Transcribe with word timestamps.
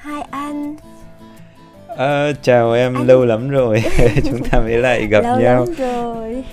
Hai 0.00 0.22
anh 0.30 0.76
À, 1.96 2.32
chào 2.42 2.72
em, 2.72 2.94
anh... 2.94 3.06
lâu 3.06 3.24
lắm 3.24 3.50
rồi 3.50 3.82
chúng 4.24 4.44
ta 4.50 4.60
mới 4.60 4.76
lại 4.76 5.06
gặp 5.06 5.20
lâu 5.20 5.40
nhau. 5.40 5.66
lắm 5.66 5.74
rồi. 5.78 6.44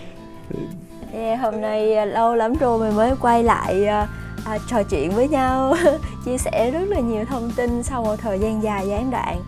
Yeah, 1.14 1.40
hôm 1.40 1.62
nay 1.62 1.94
à, 1.96 2.06
lâu 2.06 2.36
lắm 2.36 2.54
rồi 2.60 2.80
mình 2.80 2.96
mới 2.96 3.12
quay 3.22 3.44
lại 3.44 3.88
uh, 4.04 4.10
uh, 4.56 4.62
trò 4.70 4.84
chuyện 4.84 5.12
với 5.12 5.28
nhau, 5.28 5.76
chia 6.26 6.38
sẻ 6.38 6.72
rất 6.72 6.86
là 6.90 7.00
nhiều 7.00 7.26
thông 7.26 7.52
tin 7.56 7.84
sau 7.84 8.04
một 8.04 8.16
thời 8.22 8.40
gian 8.40 8.64
dài 8.64 8.88
gián 8.88 9.12
đoạn. 9.12 9.42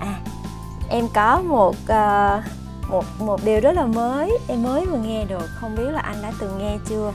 À, 0.00 0.14
em 0.90 1.08
có 1.14 1.40
một 1.40 1.76
uh, 1.82 2.44
một 2.90 3.04
một 3.18 3.44
điều 3.44 3.60
rất 3.60 3.72
là 3.72 3.86
mới, 3.86 4.38
em 4.48 4.62
mới 4.62 4.86
vừa 4.86 4.98
nghe 4.98 5.24
được, 5.24 5.48
không 5.54 5.76
biết 5.76 5.90
là 5.90 6.00
anh 6.00 6.16
đã 6.22 6.32
từng 6.40 6.58
nghe 6.58 6.76
chưa? 6.88 7.12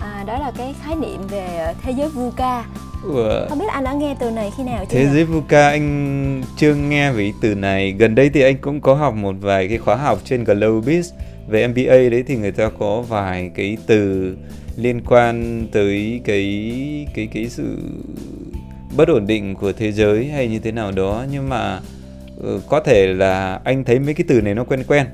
À, 0.00 0.24
đó 0.26 0.38
là 0.38 0.52
cái 0.56 0.74
khái 0.82 0.94
niệm 0.94 1.26
về 1.28 1.74
thế 1.82 1.92
giới 1.92 2.08
VUCA 2.08 2.64
Ủa. 3.04 3.48
Không 3.48 3.58
biết 3.58 3.68
anh 3.68 3.84
đã 3.84 3.92
nghe 3.92 4.16
từ 4.20 4.30
này 4.30 4.50
khi 4.56 4.62
nào 4.62 4.84
chưa? 4.84 4.98
Thế 4.98 5.06
giới 5.06 5.24
VUCA 5.24 5.68
anh 5.68 6.42
chưa 6.56 6.74
nghe 6.74 7.12
về 7.12 7.32
từ 7.40 7.54
này. 7.54 7.92
Gần 7.92 8.14
đây 8.14 8.30
thì 8.30 8.42
anh 8.42 8.58
cũng 8.58 8.80
có 8.80 8.94
học 8.94 9.14
một 9.14 9.34
vài 9.40 9.68
cái 9.68 9.78
khóa 9.78 9.96
học 9.96 10.18
trên 10.24 10.44
Globis 10.44 11.12
về 11.48 11.68
MBA 11.68 12.10
đấy 12.10 12.24
thì 12.26 12.36
người 12.36 12.52
ta 12.52 12.70
có 12.78 13.00
vài 13.00 13.50
cái 13.54 13.76
từ 13.86 14.36
liên 14.76 15.00
quan 15.06 15.66
tới 15.72 16.20
cái 16.24 17.06
cái 17.14 17.28
cái 17.32 17.48
sự 17.48 17.78
bất 18.96 19.08
ổn 19.08 19.26
định 19.26 19.54
của 19.54 19.72
thế 19.72 19.92
giới 19.92 20.26
hay 20.26 20.48
như 20.48 20.58
thế 20.58 20.72
nào 20.72 20.92
đó 20.92 21.24
nhưng 21.32 21.48
mà 21.48 21.80
uh, 22.40 22.62
có 22.68 22.80
thể 22.80 23.06
là 23.06 23.60
anh 23.64 23.84
thấy 23.84 23.98
mấy 23.98 24.14
cái 24.14 24.24
từ 24.28 24.40
này 24.40 24.54
nó 24.54 24.64
quen 24.64 24.84
quen 24.88 25.06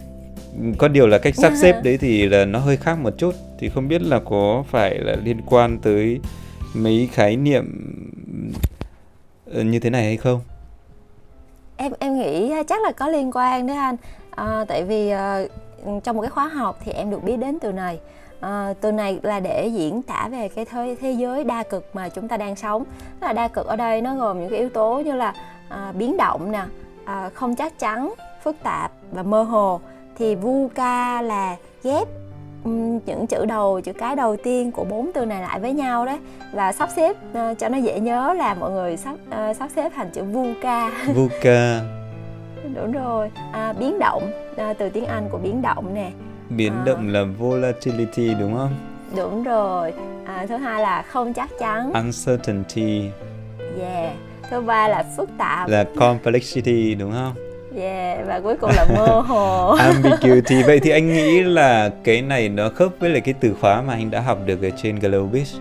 có 0.79 0.89
điều 0.89 1.07
là 1.07 1.19
cách 1.19 1.35
sắp 1.35 1.53
xếp 1.63 1.81
đấy 1.85 1.99
thì 1.99 2.27
là 2.27 2.45
nó 2.45 2.59
hơi 2.59 2.77
khác 2.77 2.99
một 2.99 3.15
chút 3.19 3.35
thì 3.59 3.69
không 3.69 3.89
biết 3.89 4.03
là 4.03 4.21
có 4.25 4.65
phải 4.71 4.99
là 4.99 5.17
liên 5.25 5.41
quan 5.47 5.79
tới 5.79 6.21
mấy 6.77 7.09
khái 7.13 7.37
niệm 7.37 7.65
ờ, 9.53 9.63
như 9.63 9.81
thế 9.81 9.91
này 9.91 10.05
hay 10.05 10.17
không? 10.17 10.41
Em 11.77 11.93
em 11.99 12.19
nghĩ 12.19 12.53
chắc 12.69 12.83
là 12.83 12.93
có 12.93 13.09
liên 13.09 13.31
quan 13.35 13.67
đấy 13.67 13.77
anh. 13.77 13.97
À, 14.31 14.65
tại 14.69 14.85
vì 14.85 15.11
à, 15.11 15.43
trong 16.05 16.17
một 16.17 16.23
cái 16.23 16.31
khóa 16.31 16.49
học 16.49 16.79
thì 16.85 16.93
em 16.93 17.11
được 17.11 17.25
biết 17.25 17.37
đến 17.37 17.59
từ 17.59 17.73
này. 17.73 17.99
À, 18.41 18.75
từ 18.81 18.93
này 18.93 19.21
là 19.23 19.41
để 19.41 19.71
diễn 19.75 20.03
tả 20.03 20.29
về 20.33 20.49
cái 20.49 20.65
thế, 20.65 20.97
thế 21.01 21.13
giới 21.13 21.45
đa 21.45 21.63
cực 21.63 21.95
mà 21.95 22.09
chúng 22.09 22.29
ta 22.29 22.37
đang 22.37 22.57
sống. 22.57 22.85
Tức 23.21 23.27
là 23.27 23.33
đa 23.33 23.49
cực 23.49 23.67
ở 23.67 23.77
đây 23.77 24.03
nó 24.03 24.17
gồm 24.17 24.41
những 24.41 24.51
cái 24.51 24.59
yếu 24.59 24.69
tố 24.69 25.03
như 25.05 25.15
là 25.15 25.35
à, 25.69 25.93
biến 25.93 26.17
động 26.17 26.53
nè 26.53 26.65
à, 27.05 27.31
không 27.35 27.57
chắc 27.57 27.79
chắn 27.79 28.15
phức 28.43 28.57
tạp 28.63 28.93
và 29.13 29.23
mơ 29.23 29.43
hồ. 29.43 29.81
Thì 30.19 30.35
VUCA 30.35 31.23
là 31.23 31.57
ghép 31.83 32.09
những 33.07 33.27
chữ 33.27 33.45
đầu 33.47 33.81
chữ 33.81 33.93
cái 33.93 34.17
đầu 34.17 34.37
tiên 34.37 34.73
của 34.73 34.85
bốn 34.85 35.11
từ 35.15 35.25
này 35.25 35.43
lại 35.43 35.61
với 35.61 35.73
nhau 35.73 36.07
đấy. 36.07 36.19
Và 36.53 36.73
sắp 36.73 36.89
xếp 36.97 37.11
uh, 37.11 37.59
cho 37.59 37.69
nó 37.69 37.79
dễ 37.79 38.01
nhớ 38.01 38.35
là 38.37 38.55
mọi 38.55 38.71
người 38.71 38.97
sắp 38.97 39.15
uh, 39.29 39.57
sắp 39.57 39.71
xếp 39.77 39.93
thành 39.97 40.11
chữ 40.11 40.23
VUCA 40.25 40.91
VUCA 41.15 41.81
đúng 42.75 42.93
rồi. 42.93 43.31
À, 43.53 43.73
biến 43.73 43.99
động 43.99 44.31
à, 44.57 44.73
từ 44.73 44.89
tiếng 44.89 45.05
Anh 45.05 45.29
của 45.31 45.39
biến 45.39 45.63
động 45.63 45.95
nè. 45.95 46.11
Biến 46.51 46.73
à, 46.73 46.83
động 46.87 47.09
là 47.09 47.25
volatility 47.39 48.35
đúng 48.41 48.55
không? 48.55 48.75
Đúng 49.17 49.45
rồi. 49.45 49.93
À, 50.25 50.47
thứ 50.49 50.57
hai 50.57 50.83
là 50.83 51.03
không 51.03 51.33
chắc 51.33 51.51
chắn. 51.59 51.93
Uncertainty. 51.93 53.11
Yeah. 53.81 54.13
Thứ 54.51 54.61
ba 54.61 54.89
là 54.89 55.05
phức 55.17 55.31
tạp. 55.39 55.69
Là 55.69 55.85
complexity 55.97 56.95
đúng 56.95 57.13
không 57.13 57.46
Yeah, 57.77 58.27
và 58.27 58.41
cuối 58.41 58.57
cùng 58.61 58.71
là 58.77 58.87
mơ 58.97 59.21
hồ. 59.21 59.71
Ambiguity. 59.79 60.63
Vậy 60.63 60.81
thì 60.81 60.91
anh 60.91 61.13
nghĩ 61.13 61.43
là 61.43 61.91
cái 62.05 62.23
này 62.23 62.49
nó 62.49 62.69
khớp 62.69 62.93
với 63.01 63.11
lại 63.11 63.21
cái 63.21 63.35
từ 63.41 63.55
khóa 63.61 63.83
mà 63.83 63.95
anh 63.95 64.11
đã 64.11 64.21
học 64.21 64.39
được 64.47 64.63
ở 64.63 64.71
trên 64.83 64.99
Globis 64.99 65.57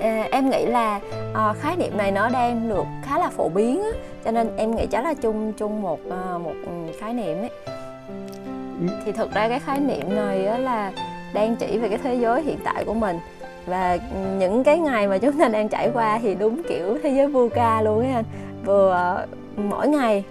à, 0.00 0.28
Em 0.32 0.50
nghĩ 0.50 0.66
là 0.66 1.00
à, 1.34 1.52
khái 1.60 1.76
niệm 1.76 1.96
này 1.96 2.12
nó 2.12 2.28
đang 2.28 2.68
được 2.68 2.84
khá 3.04 3.18
là 3.18 3.28
phổ 3.28 3.48
biến 3.48 3.82
á, 3.82 3.90
Cho 4.24 4.30
nên 4.30 4.56
em 4.56 4.76
nghĩ 4.76 4.86
chắc 4.86 5.04
là 5.04 5.14
chung 5.14 5.52
chung 5.52 5.82
một 5.82 6.00
à, 6.10 6.38
một 6.38 6.54
khái 7.00 7.14
niệm 7.14 7.38
ấy. 7.38 7.50
Thì 9.04 9.12
thực 9.12 9.34
ra 9.34 9.48
cái 9.48 9.60
khái 9.60 9.80
niệm 9.80 10.16
này 10.16 10.46
á 10.46 10.58
là 10.58 10.92
đang 11.34 11.56
chỉ 11.56 11.78
về 11.78 11.88
cái 11.88 11.98
thế 12.02 12.14
giới 12.14 12.42
hiện 12.42 12.58
tại 12.64 12.84
của 12.84 12.94
mình. 12.94 13.18
Và 13.66 13.98
những 14.38 14.64
cái 14.64 14.78
ngày 14.78 15.08
mà 15.08 15.18
chúng 15.18 15.38
ta 15.38 15.48
đang 15.48 15.68
trải 15.68 15.90
qua 15.94 16.18
thì 16.22 16.34
đúng 16.34 16.62
kiểu 16.68 16.98
thế 17.02 17.10
giới 17.10 17.26
VUCA 17.26 17.82
luôn 17.82 17.98
ấy 17.98 18.12
anh. 18.12 18.24
Vừa 18.64 19.26
mỗi 19.56 19.88
ngày 19.88 20.24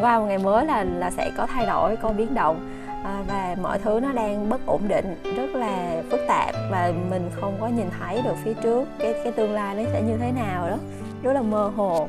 qua 0.00 0.18
một 0.18 0.26
ngày 0.26 0.38
mới 0.38 0.66
là 0.66 0.84
là 0.84 1.10
sẽ 1.10 1.30
có 1.36 1.46
thay 1.46 1.66
đổi 1.66 1.96
có 1.96 2.08
biến 2.08 2.34
động. 2.34 2.70
À, 3.04 3.22
và 3.28 3.56
mọi 3.62 3.78
thứ 3.78 4.00
nó 4.02 4.12
đang 4.12 4.50
bất 4.50 4.66
ổn 4.66 4.80
định 4.88 5.16
rất 5.36 5.54
là 5.54 6.02
phức 6.10 6.20
tạp 6.28 6.54
và 6.70 6.92
mình 7.10 7.30
không 7.40 7.56
có 7.60 7.68
nhìn 7.68 7.86
thấy 8.00 8.22
được 8.24 8.34
phía 8.44 8.54
trước 8.62 8.84
cái 8.98 9.14
cái 9.24 9.32
tương 9.32 9.52
lai 9.52 9.74
nó 9.74 9.82
sẽ 9.92 10.02
như 10.02 10.16
thế 10.20 10.32
nào 10.32 10.68
đó. 10.70 10.76
Rất 11.22 11.32
là 11.32 11.42
mơ 11.42 11.70
hồ. 11.76 12.08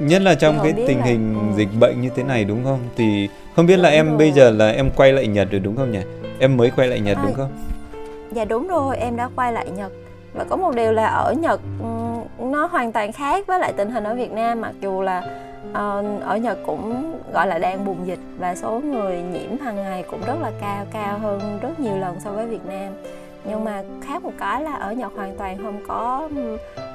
Nhất 0.00 0.22
là 0.22 0.34
trong 0.34 0.58
cái 0.62 0.72
tình 0.72 0.98
là, 0.98 1.04
hình 1.04 1.34
ừ. 1.34 1.56
dịch 1.56 1.68
bệnh 1.80 2.00
như 2.00 2.10
thế 2.16 2.22
này 2.22 2.44
đúng 2.44 2.64
không? 2.64 2.78
Thì 2.96 3.28
không 3.56 3.66
biết 3.66 3.76
đúng 3.76 3.82
là 3.82 3.90
em 3.90 4.08
rồi. 4.08 4.18
bây 4.18 4.32
giờ 4.32 4.50
là 4.50 4.70
em 4.70 4.90
quay 4.96 5.12
lại 5.12 5.26
nhật 5.26 5.50
rồi 5.50 5.60
đúng 5.60 5.76
không 5.76 5.92
nhỉ? 5.92 6.00
Em 6.38 6.56
mới 6.56 6.70
quay 6.76 6.88
lại 6.88 7.00
nhật 7.00 7.16
à, 7.16 7.22
đúng 7.24 7.34
không? 7.34 7.50
Dạ 8.32 8.44
đúng 8.44 8.68
rồi 8.68 8.96
em 8.96 9.16
đã 9.16 9.28
quay 9.36 9.52
lại 9.52 9.66
nhật. 9.76 9.92
Và 10.34 10.44
có 10.44 10.56
một 10.56 10.74
điều 10.74 10.92
là 10.92 11.06
ở 11.06 11.32
nhật 11.32 11.60
nó 12.38 12.66
hoàn 12.66 12.92
toàn 12.92 13.12
khác 13.12 13.46
với 13.46 13.58
lại 13.58 13.72
tình 13.76 13.90
hình 13.90 14.04
ở 14.04 14.14
việt 14.14 14.32
nam 14.32 14.60
mặc 14.60 14.72
dù 14.80 15.02
là 15.02 15.22
Ờ, 15.72 16.04
ở 16.20 16.36
Nhật 16.36 16.58
cũng, 16.66 17.14
gọi 17.32 17.46
là, 17.46 17.58
đang 17.58 17.84
bùng 17.84 18.06
dịch 18.06 18.18
và 18.38 18.54
số 18.54 18.80
người 18.80 19.22
nhiễm 19.22 19.58
hàng 19.60 19.76
ngày 19.76 20.04
cũng 20.10 20.20
rất 20.26 20.36
là 20.42 20.50
cao 20.60 20.86
cao 20.92 21.18
hơn 21.18 21.58
rất 21.62 21.80
nhiều 21.80 21.96
lần 21.96 22.20
so 22.20 22.30
với 22.30 22.46
Việt 22.46 22.66
Nam. 22.66 22.92
Nhưng 23.44 23.64
mà 23.64 23.82
khác 24.02 24.22
một 24.22 24.32
cái 24.38 24.62
là 24.62 24.74
ở 24.74 24.92
Nhật 24.92 25.12
hoàn 25.16 25.36
toàn 25.36 25.58
không 25.62 25.80
có 25.88 26.28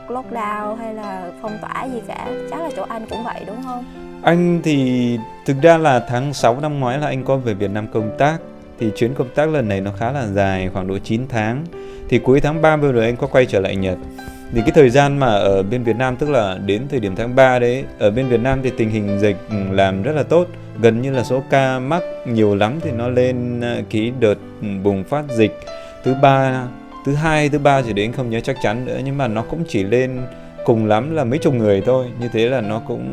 lockdown 0.08 0.76
hay 0.76 0.94
là 0.94 1.32
phong 1.42 1.58
tỏa 1.62 1.88
gì 1.94 2.02
cả. 2.08 2.28
Chắc 2.52 2.62
là 2.62 2.70
chỗ 2.76 2.86
anh 2.90 3.06
cũng 3.10 3.24
vậy, 3.24 3.44
đúng 3.48 3.64
không? 3.64 3.86
Anh 4.24 4.62
thì 4.64 5.18
thực 5.46 5.62
ra 5.62 5.78
là 5.78 6.06
tháng 6.10 6.34
6 6.34 6.60
năm 6.60 6.80
ngoái 6.80 6.98
là 6.98 7.08
anh 7.08 7.24
có 7.24 7.38
về 7.38 7.54
Việt 7.54 7.72
Nam 7.72 7.88
công 7.94 8.12
tác 8.18 8.38
thì 8.80 8.92
chuyến 8.96 9.14
công 9.14 9.30
tác 9.36 9.50
lần 9.50 9.68
này 9.68 9.82
nó 9.82 9.92
khá 10.00 10.12
là 10.12 10.28
dài 10.28 10.70
khoảng 10.74 10.88
độ 10.88 10.98
9 10.98 11.22
tháng. 11.30 11.66
Thì 12.10 12.20
cuối 12.20 12.42
tháng 12.42 12.62
3 12.62 12.78
vừa 12.78 12.92
rồi 12.92 13.06
anh 13.06 13.16
có 13.16 13.28
quay 13.28 13.46
trở 13.46 13.60
lại 13.60 13.76
Nhật. 13.76 13.98
Thì 14.54 14.62
cái 14.62 14.72
thời 14.76 14.90
gian 14.90 15.18
mà 15.18 15.28
ở 15.28 15.64
bên 15.64 15.84
Việt 15.84 15.96
Nam 15.96 16.16
tức 16.16 16.30
là 16.30 16.58
đến 16.66 16.88
thời 16.90 17.00
điểm 17.00 17.16
tháng 17.16 17.36
3 17.36 17.60
đấy 17.60 17.84
ở 18.00 18.12
bên 18.12 18.28
Việt 18.28 18.40
Nam 18.40 18.60
thì 18.64 18.72
tình 18.78 18.90
hình 18.90 19.20
dịch 19.20 19.38
ừ, 19.50 19.56
làm 19.72 20.04
rất 20.04 20.12
là 20.12 20.24
tốt. 20.24 20.48
Gần 20.82 21.02
như 21.02 21.12
là 21.12 21.24
số 21.24 21.44
ca 21.50 21.80
mắc 21.80 22.04
nhiều 22.26 22.56
lắm 22.56 22.80
thì 22.82 22.92
nó 22.92 23.10
lên 23.10 23.62
ờ, 23.62 23.82
cái 23.90 24.12
đợt 24.20 24.36
ừ, 24.62 24.68
bùng 24.84 25.04
phát 25.04 25.24
dịch 25.30 25.60
thứ 26.04 26.16
ba 26.22 26.64
thứ 27.06 27.14
hai 27.14 27.50
thứ 27.50 27.60
ba 27.60 27.82
chỉ 27.82 27.94
đến 27.94 28.12
không 28.12 28.30
nhớ 28.30 28.40
chắc 28.40 28.56
chắn 28.62 28.86
nữa. 28.86 29.00
Nhưng 29.04 29.18
mà 29.18 29.28
nó 29.28 29.42
cũng 29.42 29.64
chỉ 29.68 29.84
lên 29.84 30.22
cùng 30.66 30.86
lắm 30.86 31.16
là 31.16 31.24
mấy 31.24 31.40
chục 31.40 31.54
người 31.54 31.82
thôi. 31.86 32.06
Như 32.20 32.30
thế 32.34 32.50
là 32.50 32.62
nó 32.62 32.82
cũng 32.88 33.04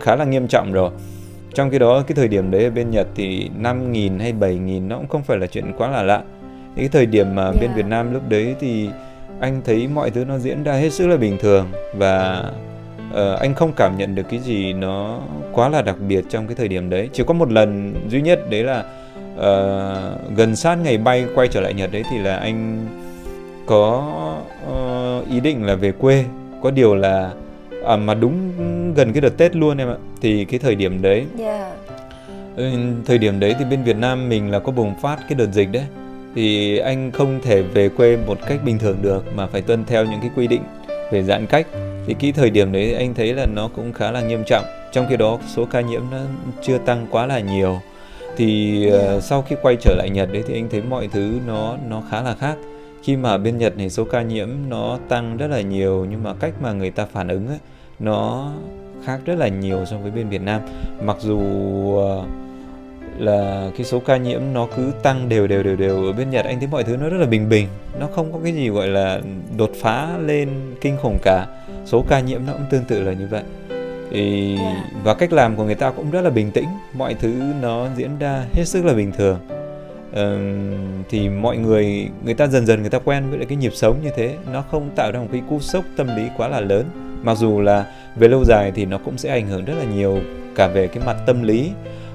khá 0.00 0.16
là 0.16 0.24
nghiêm 0.24 0.48
trọng 0.48 0.72
rồi 0.72 0.90
trong 1.58 1.70
khi 1.70 1.78
đó 1.78 2.02
cái 2.06 2.14
thời 2.14 2.28
điểm 2.28 2.50
đấy 2.50 2.64
ở 2.64 2.70
bên 2.70 2.90
Nhật 2.90 3.06
thì 3.14 3.50
5.000 3.62 4.20
hay 4.20 4.32
7.000 4.32 4.88
nó 4.88 4.96
cũng 4.96 5.08
không 5.08 5.22
phải 5.22 5.38
là 5.38 5.46
chuyện 5.46 5.72
quá 5.78 5.90
là 5.90 6.02
lạ. 6.02 6.22
Cái 6.76 6.88
thời 6.88 7.06
điểm 7.06 7.34
mà 7.34 7.44
yeah. 7.44 7.60
bên 7.60 7.70
Việt 7.76 7.86
Nam 7.86 8.12
lúc 8.12 8.22
đấy 8.28 8.54
thì 8.60 8.88
anh 9.40 9.60
thấy 9.64 9.88
mọi 9.88 10.10
thứ 10.10 10.24
nó 10.24 10.38
diễn 10.38 10.62
ra 10.62 10.72
hết 10.72 10.92
sức 10.92 11.06
là 11.06 11.16
bình 11.16 11.36
thường 11.40 11.66
và 11.94 12.44
uh, 13.10 13.38
anh 13.40 13.54
không 13.54 13.72
cảm 13.76 13.98
nhận 13.98 14.14
được 14.14 14.22
cái 14.30 14.40
gì 14.40 14.72
nó 14.72 15.20
quá 15.52 15.68
là 15.68 15.82
đặc 15.82 15.96
biệt 16.08 16.24
trong 16.28 16.46
cái 16.46 16.56
thời 16.56 16.68
điểm 16.68 16.90
đấy. 16.90 17.08
Chỉ 17.12 17.22
có 17.26 17.34
một 17.34 17.52
lần 17.52 17.94
duy 18.08 18.22
nhất 18.22 18.50
đấy 18.50 18.64
là 18.64 18.84
uh, 19.34 20.36
gần 20.36 20.56
sát 20.56 20.74
ngày 20.74 20.98
bay 20.98 21.26
quay 21.34 21.48
trở 21.48 21.60
lại 21.60 21.74
nhật 21.74 21.92
đấy 21.92 22.04
thì 22.10 22.18
là 22.18 22.36
anh 22.36 22.86
có 23.66 24.12
uh, 24.72 25.28
ý 25.28 25.40
định 25.40 25.66
là 25.66 25.74
về 25.74 25.92
quê. 25.92 26.24
Có 26.62 26.70
điều 26.70 26.94
là 26.94 27.32
à, 27.88 27.96
mà 27.96 28.14
đúng 28.14 28.52
gần 28.94 29.12
cái 29.12 29.20
đợt 29.20 29.36
tết 29.36 29.56
luôn 29.56 29.78
em 29.78 29.88
ạ. 29.88 29.96
Thì 30.20 30.44
cái 30.44 30.60
thời 30.60 30.74
điểm 30.74 31.02
đấy 31.02 31.26
yeah. 31.38 31.72
Ừ, 32.56 32.70
thời 33.06 33.18
điểm 33.18 33.40
đấy 33.40 33.54
thì 33.58 33.64
bên 33.64 33.82
việt 33.82 33.96
nam 33.96 34.28
mình 34.28 34.50
là 34.50 34.58
có 34.58 34.72
bùng 34.72 34.94
phát 35.02 35.18
cái 35.28 35.34
đợt 35.38 35.52
dịch 35.52 35.68
đấy. 35.72 35.84
Thì 36.34 36.78
anh 36.78 37.10
không 37.10 37.40
thể 37.42 37.62
về 37.62 37.88
quê 37.88 38.16
một 38.26 38.38
cách 38.46 38.60
bình 38.64 38.78
thường 38.78 38.96
được 39.02 39.24
mà 39.36 39.46
phải 39.46 39.62
tuân 39.62 39.84
theo 39.84 40.04
những 40.04 40.20
cái 40.20 40.30
quy 40.36 40.46
định 40.46 40.62
về 41.12 41.22
giãn 41.22 41.46
cách. 41.46 41.66
Thì 42.06 42.14
cái 42.14 42.32
thời 42.32 42.50
điểm 42.50 42.72
đấy 42.72 42.94
anh 42.94 43.14
thấy 43.14 43.34
là 43.34 43.46
nó 43.46 43.68
cũng 43.76 43.92
khá 43.92 44.10
là 44.10 44.20
nghiêm 44.20 44.42
trọng. 44.46 44.64
Trong 44.92 45.06
khi 45.08 45.16
đó 45.16 45.38
số 45.46 45.64
ca 45.64 45.80
nhiễm 45.80 46.02
nó 46.10 46.18
chưa 46.62 46.78
tăng 46.78 47.06
quá 47.10 47.26
là 47.26 47.40
nhiều. 47.40 47.80
Thì 48.36 48.82
uh, 49.16 49.22
sau 49.22 49.42
khi 49.42 49.56
quay 49.62 49.76
trở 49.80 49.94
lại 49.98 50.10
Nhật 50.10 50.32
đấy 50.32 50.42
thì 50.48 50.54
anh 50.54 50.68
thấy 50.70 50.82
mọi 50.82 51.08
thứ 51.12 51.32
nó 51.46 51.76
nó 51.88 52.02
khá 52.10 52.22
là 52.22 52.34
khác. 52.34 52.56
Khi 53.02 53.16
mà 53.16 53.38
bên 53.38 53.58
Nhật 53.58 53.76
này 53.76 53.90
số 53.90 54.04
ca 54.04 54.22
nhiễm 54.22 54.48
nó 54.68 54.98
tăng 55.08 55.36
rất 55.36 55.46
là 55.46 55.60
nhiều 55.60 56.06
nhưng 56.10 56.22
mà 56.22 56.34
cách 56.40 56.52
mà 56.62 56.72
người 56.72 56.90
ta 56.90 57.06
phản 57.12 57.28
ứng 57.28 57.48
ấy 57.48 57.58
nó 58.00 58.52
khác 59.04 59.20
rất 59.24 59.38
là 59.38 59.48
nhiều 59.48 59.84
so 59.84 59.98
với 59.98 60.10
bên 60.10 60.28
Việt 60.28 60.42
Nam. 60.42 60.60
Mặc 61.02 61.16
dù 61.20 61.38
uh, 61.38 62.24
là 63.18 63.70
cái 63.76 63.84
số 63.84 64.00
ca 64.00 64.16
nhiễm 64.16 64.40
nó 64.52 64.66
cứ 64.76 64.92
tăng 65.02 65.28
đều 65.28 65.46
đều 65.46 65.62
đều 65.62 65.76
đều 65.76 66.06
ở 66.06 66.12
bên 66.12 66.30
Nhật 66.30 66.44
anh 66.44 66.58
thấy 66.58 66.68
mọi 66.68 66.84
thứ 66.84 66.96
nó 66.96 67.08
rất 67.08 67.18
là 67.18 67.26
bình 67.26 67.48
bình. 67.48 67.68
Nó 68.00 68.06
không 68.06 68.32
có 68.32 68.38
cái 68.44 68.52
gì 68.52 68.68
gọi 68.68 68.86
là 68.86 69.20
đột 69.56 69.70
phá 69.80 70.18
lên 70.18 70.48
kinh 70.80 70.96
khủng 71.02 71.18
cả. 71.22 71.46
Số 71.84 72.04
ca 72.08 72.20
nhiễm 72.20 72.40
nó 72.46 72.52
cũng 72.52 72.66
tương 72.70 72.84
tự 72.84 73.02
là 73.02 73.12
như 73.12 73.26
vậy. 73.30 73.42
Thì, 74.10 74.56
và 75.04 75.14
cách 75.14 75.32
làm 75.32 75.56
của 75.56 75.64
người 75.64 75.74
ta 75.74 75.90
cũng 75.90 76.10
rất 76.10 76.20
là 76.20 76.30
bình 76.30 76.50
tĩnh. 76.50 76.68
Mọi 76.94 77.14
thứ 77.14 77.34
nó 77.62 77.86
diễn 77.96 78.18
ra 78.18 78.44
hết 78.52 78.64
sức 78.64 78.84
là 78.84 78.94
bình 78.94 79.12
thường. 79.12 79.38
Uh, 80.10 81.06
thì 81.10 81.28
mọi 81.28 81.56
người 81.56 82.08
người 82.24 82.34
ta 82.34 82.46
dần 82.46 82.66
dần 82.66 82.80
người 82.80 82.90
ta 82.90 82.98
quen 82.98 83.30
với 83.30 83.38
lại 83.38 83.46
cái 83.46 83.56
nhịp 83.56 83.72
sống 83.74 83.96
như 84.02 84.10
thế. 84.16 84.36
Nó 84.52 84.62
không 84.62 84.90
tạo 84.96 85.12
ra 85.12 85.20
một 85.20 85.28
cái 85.32 85.42
cú 85.48 85.60
sốc 85.60 85.84
tâm 85.96 86.16
lý 86.16 86.22
quá 86.36 86.48
là 86.48 86.60
lớn 86.60 86.84
mặc 87.22 87.38
dù 87.38 87.60
là 87.60 87.86
về 88.16 88.28
lâu 88.28 88.44
dài 88.44 88.72
thì 88.74 88.84
nó 88.84 88.98
cũng 88.98 89.18
sẽ 89.18 89.30
ảnh 89.30 89.46
hưởng 89.46 89.64
rất 89.64 89.74
là 89.78 89.84
nhiều 89.84 90.18
cả 90.54 90.68
về 90.68 90.86
cái 90.86 91.02
mặt 91.06 91.16
tâm 91.26 91.42
lý 91.42 91.70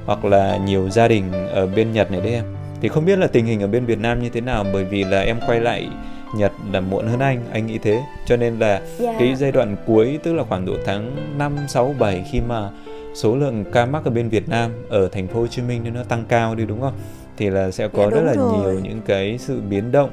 hoặc 0.06 0.26
là 0.26 0.58
nhiều 0.58 0.90
gia 0.90 1.08
đình 1.08 1.32
ở 1.52 1.68
bên 1.68 1.92
Nhật 1.92 2.12
này 2.12 2.22
đấy 2.22 2.34
em 2.34 2.46
thì 2.82 2.90
không 2.90 3.06
biết 3.06 3.20
là 3.20 3.28
tình 3.28 3.46
hình 3.46 3.62
ở 3.62 3.68
bên 3.68 3.86
Việt 3.86 4.00
Nam 4.00 4.24
như 4.24 4.30
thế 4.30 4.42
nào 4.42 4.66
bởi 4.74 4.84
vì 4.84 5.04
là 5.04 5.22
em 5.22 5.40
quay 5.48 5.60
lại 5.60 5.90
Nhật 6.36 6.52
là 6.72 6.80
muộn 6.80 7.08
hơn 7.08 7.20
anh 7.20 7.44
anh 7.52 7.68
nghĩ 7.68 7.78
thế 7.78 8.02
cho 8.26 8.38
nên 8.38 8.60
là 8.60 8.82
yeah. 9.00 9.16
cái 9.20 9.36
giai 9.36 9.52
đoạn 9.52 9.76
cuối 9.88 10.20
tức 10.24 10.34
là 10.34 10.44
khoảng 10.44 10.66
độ 10.66 10.74
tháng 10.86 11.16
5, 11.38 11.58
6, 11.68 11.96
7 12.00 12.26
khi 12.32 12.42
mà 12.42 12.70
số 13.16 13.36
lượng 13.36 13.66
ca 13.74 13.86
mắc 13.86 14.06
ở 14.06 14.12
bên 14.12 14.30
Việt 14.30 14.50
Nam 14.50 14.72
ở 14.90 15.08
thành 15.08 15.28
phố 15.28 15.40
Hồ 15.40 15.48
Chí 15.48 15.62
Minh 15.62 15.84
nó 15.94 16.04
tăng 16.04 16.26
cao 16.28 16.56
đi 16.56 16.66
đúng 16.66 16.82
không 16.82 16.94
thì 17.38 17.50
là 17.50 17.72
sẽ 17.72 17.88
có 17.88 18.10
dạ, 18.10 18.16
rất 18.18 18.24
là 18.26 18.34
rồi. 18.34 18.54
nhiều 18.54 18.80
những 18.80 19.02
cái 19.06 19.38
sự 19.38 19.62
biến 19.70 19.92
động 19.92 20.10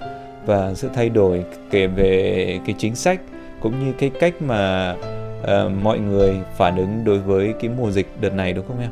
và 0.47 0.75
sự 0.75 0.89
thay 0.95 1.09
đổi 1.09 1.45
kể 1.71 1.87
về 1.87 2.61
cái 2.67 2.75
chính 2.79 2.95
sách 2.95 3.21
cũng 3.61 3.85
như 3.85 3.93
cái 3.99 4.11
cách 4.21 4.35
mà 4.41 4.95
uh, 5.43 5.49
mọi 5.83 5.99
người 5.99 6.41
phản 6.57 6.77
ứng 6.77 7.05
đối 7.05 7.19
với 7.19 7.55
cái 7.61 7.71
mùa 7.79 7.91
dịch 7.91 8.07
đợt 8.21 8.35
này 8.35 8.53
đúng 8.53 8.65
không 8.69 8.81
em? 8.81 8.91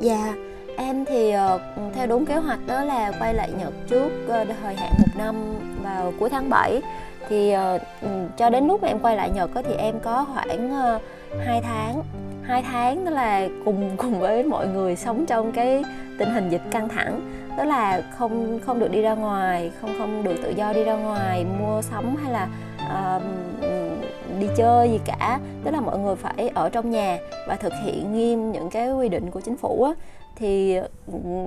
Dạ, 0.00 0.24
yeah, 0.24 0.36
em 0.76 1.04
thì 1.04 1.32
uh, 1.54 1.60
theo 1.94 2.06
đúng 2.06 2.26
kế 2.26 2.34
hoạch 2.34 2.66
đó 2.66 2.84
là 2.84 3.12
quay 3.20 3.34
lại 3.34 3.50
Nhật 3.58 3.72
trước 3.88 4.08
uh, 4.24 4.48
thời 4.62 4.74
hạn 4.74 4.92
một 4.98 5.18
năm 5.18 5.34
vào 5.82 6.12
cuối 6.20 6.30
tháng 6.30 6.50
7 6.50 6.80
thì 7.28 7.54
uh, 7.54 7.80
cho 8.36 8.50
đến 8.50 8.66
lúc 8.66 8.82
mà 8.82 8.88
em 8.88 8.98
quay 8.98 9.16
lại 9.16 9.30
Nhật 9.30 9.50
thì 9.54 9.74
em 9.74 10.00
có 10.00 10.26
khoảng 10.34 10.94
uh, 10.96 11.02
2 11.46 11.60
tháng 11.62 12.02
hai 12.42 12.62
tháng 12.62 13.04
đó 13.04 13.10
là 13.10 13.48
cùng 13.64 13.90
cùng 13.96 14.20
với 14.20 14.44
mọi 14.44 14.68
người 14.68 14.96
sống 14.96 15.26
trong 15.26 15.52
cái 15.52 15.84
tình 16.18 16.30
hình 16.30 16.50
dịch 16.50 16.62
căng 16.70 16.88
thẳng 16.88 17.20
đó 17.58 17.64
là 17.64 18.02
không 18.18 18.58
không 18.66 18.78
được 18.78 18.90
đi 18.90 19.02
ra 19.02 19.14
ngoài 19.14 19.70
không 19.80 19.94
không 19.98 20.24
được 20.24 20.36
tự 20.42 20.50
do 20.50 20.72
đi 20.72 20.84
ra 20.84 20.94
ngoài 20.96 21.44
mua 21.60 21.82
sắm 21.82 22.16
hay 22.22 22.32
là 22.32 22.48
uh, 22.90 23.22
đi 24.40 24.46
chơi 24.56 24.90
gì 24.90 25.00
cả. 25.04 25.40
Tức 25.64 25.70
là 25.70 25.80
mọi 25.80 25.98
người 25.98 26.16
phải 26.16 26.48
ở 26.54 26.68
trong 26.68 26.90
nhà 26.90 27.18
và 27.48 27.56
thực 27.56 27.72
hiện 27.84 28.12
nghiêm 28.12 28.52
những 28.52 28.70
cái 28.70 28.92
quy 28.92 29.08
định 29.08 29.30
của 29.30 29.40
chính 29.40 29.56
phủ 29.56 29.82
á. 29.84 29.92
Thì 30.36 30.78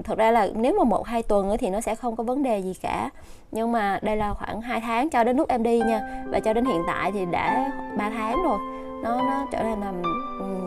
thật 0.04 0.18
ra 0.18 0.32
là 0.32 0.48
nếu 0.56 0.76
mà 0.78 0.84
một 0.84 1.08
hai 1.08 1.24
tuần 1.24 1.58
thì 1.60 1.70
nó 1.70 1.82
sẽ 1.82 1.96
không 1.96 2.16
có 2.16 2.24
vấn 2.24 2.44
đề 2.44 2.60
gì 2.60 2.74
cả. 2.82 3.10
Nhưng 3.52 3.72
mà 3.72 4.00
đây 4.02 4.18
là 4.18 4.34
khoảng 4.34 4.62
2 4.62 4.82
tháng 4.82 5.10
cho 5.10 5.24
đến 5.24 5.38
lúc 5.38 5.50
em 5.50 5.64
đi 5.64 5.80
nha. 5.80 6.24
Và 6.28 6.40
cho 6.40 6.54
đến 6.54 6.66
hiện 6.66 6.82
tại 6.88 7.12
thì 7.12 7.26
đã 7.32 7.72
3 7.98 8.10
tháng 8.10 8.44
rồi. 8.44 8.58
Nó 9.04 9.16
nó 9.16 9.46
trở 9.52 9.64
nên 9.64 9.80
là 9.80 9.94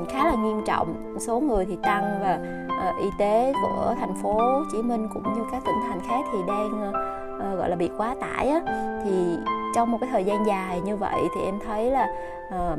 khá 0.09 0.25
là 0.25 0.35
nghiêm 0.35 0.63
trọng. 0.67 1.17
Số 1.21 1.41
người 1.41 1.65
thì 1.65 1.77
tăng 1.83 2.19
và 2.21 2.39
uh, 2.89 3.03
y 3.03 3.09
tế 3.19 3.53
của 3.63 3.95
thành 4.01 4.15
phố 4.23 4.33
Hồ 4.33 4.63
Chí 4.73 4.83
Minh 4.83 5.09
cũng 5.15 5.35
như 5.35 5.43
các 5.53 5.63
tỉnh 5.67 5.77
thành 5.89 6.01
khác 6.09 6.25
thì 6.33 6.39
đang 6.49 6.91
uh, 7.39 7.59
gọi 7.59 7.71
là 7.71 7.77
bị 7.77 7.91
quá 7.99 8.15
tải 8.21 8.49
á. 8.49 8.61
Thì 9.05 9.37
trong 9.77 9.91
một 9.91 9.99
cái 10.01 10.11
thời 10.13 10.25
gian 10.25 10.47
dài 10.47 10.81
như 10.81 10.97
vậy 10.97 11.21
thì 11.35 11.41
em 11.45 11.59
thấy 11.67 11.91
là 11.91 12.09
uh, 12.49 12.79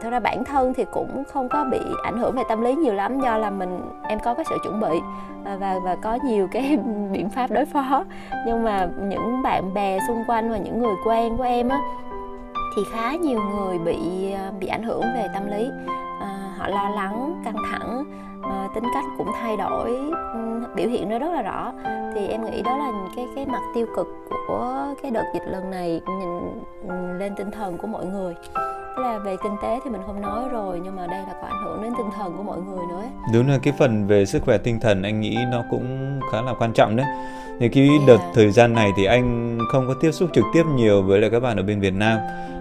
thật 0.00 0.10
ra 0.10 0.20
bản 0.20 0.44
thân 0.44 0.74
thì 0.74 0.84
cũng 0.92 1.24
không 1.24 1.48
có 1.48 1.64
bị 1.64 1.78
ảnh 2.02 2.18
hưởng 2.18 2.36
về 2.36 2.42
tâm 2.48 2.60
lý 2.60 2.74
nhiều 2.74 2.94
lắm 2.94 3.20
do 3.20 3.36
là 3.36 3.50
mình 3.50 3.80
em 4.08 4.18
có 4.20 4.34
cái 4.34 4.44
sự 4.48 4.58
chuẩn 4.62 4.80
bị 4.80 5.00
ờ, 5.44 5.56
và 5.58 5.78
và 5.84 5.96
có 5.96 6.18
nhiều 6.24 6.48
cái 6.52 6.78
biện 7.12 7.30
pháp 7.30 7.50
đối 7.50 7.64
phó. 7.64 8.04
Nhưng 8.46 8.64
mà 8.64 8.88
những 9.02 9.42
bạn 9.42 9.74
bè 9.74 9.98
xung 10.08 10.24
quanh 10.26 10.50
và 10.50 10.56
những 10.56 10.78
người 10.78 10.94
quen 11.04 11.36
của 11.36 11.42
em 11.42 11.68
á 11.68 11.80
thì 12.76 12.82
khá 12.92 13.14
nhiều 13.14 13.40
người 13.40 13.78
bị 13.78 14.32
ờ, 14.32 14.52
bị 14.60 14.66
ảnh 14.66 14.82
hưởng 14.82 15.02
về 15.14 15.26
tâm 15.34 15.50
lý. 15.50 15.70
À, 16.20 16.54
họ 16.56 16.68
lo 16.68 16.88
lắng 16.88 17.42
căng 17.44 17.56
thẳng 17.70 18.04
à, 18.50 18.68
tính 18.74 18.84
cách 18.94 19.04
cũng 19.18 19.28
thay 19.40 19.56
đổi 19.56 20.00
biểu 20.74 20.88
hiện 20.88 21.08
nó 21.08 21.18
rất 21.18 21.32
là 21.32 21.42
rõ. 21.42 21.72
Thì 22.14 22.26
em 22.26 22.44
nghĩ 22.44 22.62
đó 22.62 22.76
là 22.76 22.92
cái 23.16 23.28
cái 23.34 23.46
mặt 23.46 23.62
tiêu 23.74 23.86
cực 23.96 24.06
của 24.48 24.94
cái 25.02 25.10
đợt 25.10 25.24
dịch 25.34 25.42
lần 25.46 25.70
này 25.70 26.00
nhìn 26.18 27.18
lên 27.18 27.34
tinh 27.36 27.50
thần 27.50 27.78
của 27.78 27.86
mọi 27.86 28.06
người 28.06 28.34
là 29.00 29.18
về 29.18 29.36
kinh 29.42 29.56
tế 29.62 29.80
thì 29.84 29.90
mình 29.90 30.00
không 30.06 30.20
nói 30.20 30.48
rồi 30.52 30.80
nhưng 30.84 30.96
mà 30.96 31.06
đây 31.06 31.20
là 31.28 31.34
có 31.40 31.46
ảnh 31.46 31.64
hưởng 31.64 31.82
đến 31.82 31.92
tinh 31.98 32.10
thần 32.16 32.36
của 32.36 32.42
mọi 32.42 32.58
người 32.58 32.86
nữa 32.88 33.02
đúng 33.32 33.48
là 33.48 33.58
cái 33.62 33.74
phần 33.78 34.06
về 34.06 34.26
sức 34.26 34.42
khỏe 34.42 34.58
tinh 34.58 34.80
thần 34.80 35.02
anh 35.02 35.20
nghĩ 35.20 35.36
nó 35.50 35.64
cũng 35.70 36.20
khá 36.32 36.42
là 36.42 36.54
quan 36.58 36.72
trọng 36.72 36.96
đấy. 36.96 37.06
Thì 37.60 37.68
cái 37.68 37.88
yeah. 37.88 38.00
đợt 38.06 38.18
thời 38.34 38.50
gian 38.50 38.74
này 38.74 38.92
thì 38.96 39.04
anh 39.04 39.58
không 39.72 39.88
có 39.88 39.94
tiếp 39.94 40.12
xúc 40.12 40.30
trực 40.32 40.44
tiếp 40.54 40.62
nhiều 40.74 41.02
với 41.02 41.20
lại 41.20 41.30
các 41.30 41.40
bạn 41.40 41.56
ở 41.56 41.62
bên 41.62 41.80
Việt 41.80 41.94
Nam. 41.94 42.18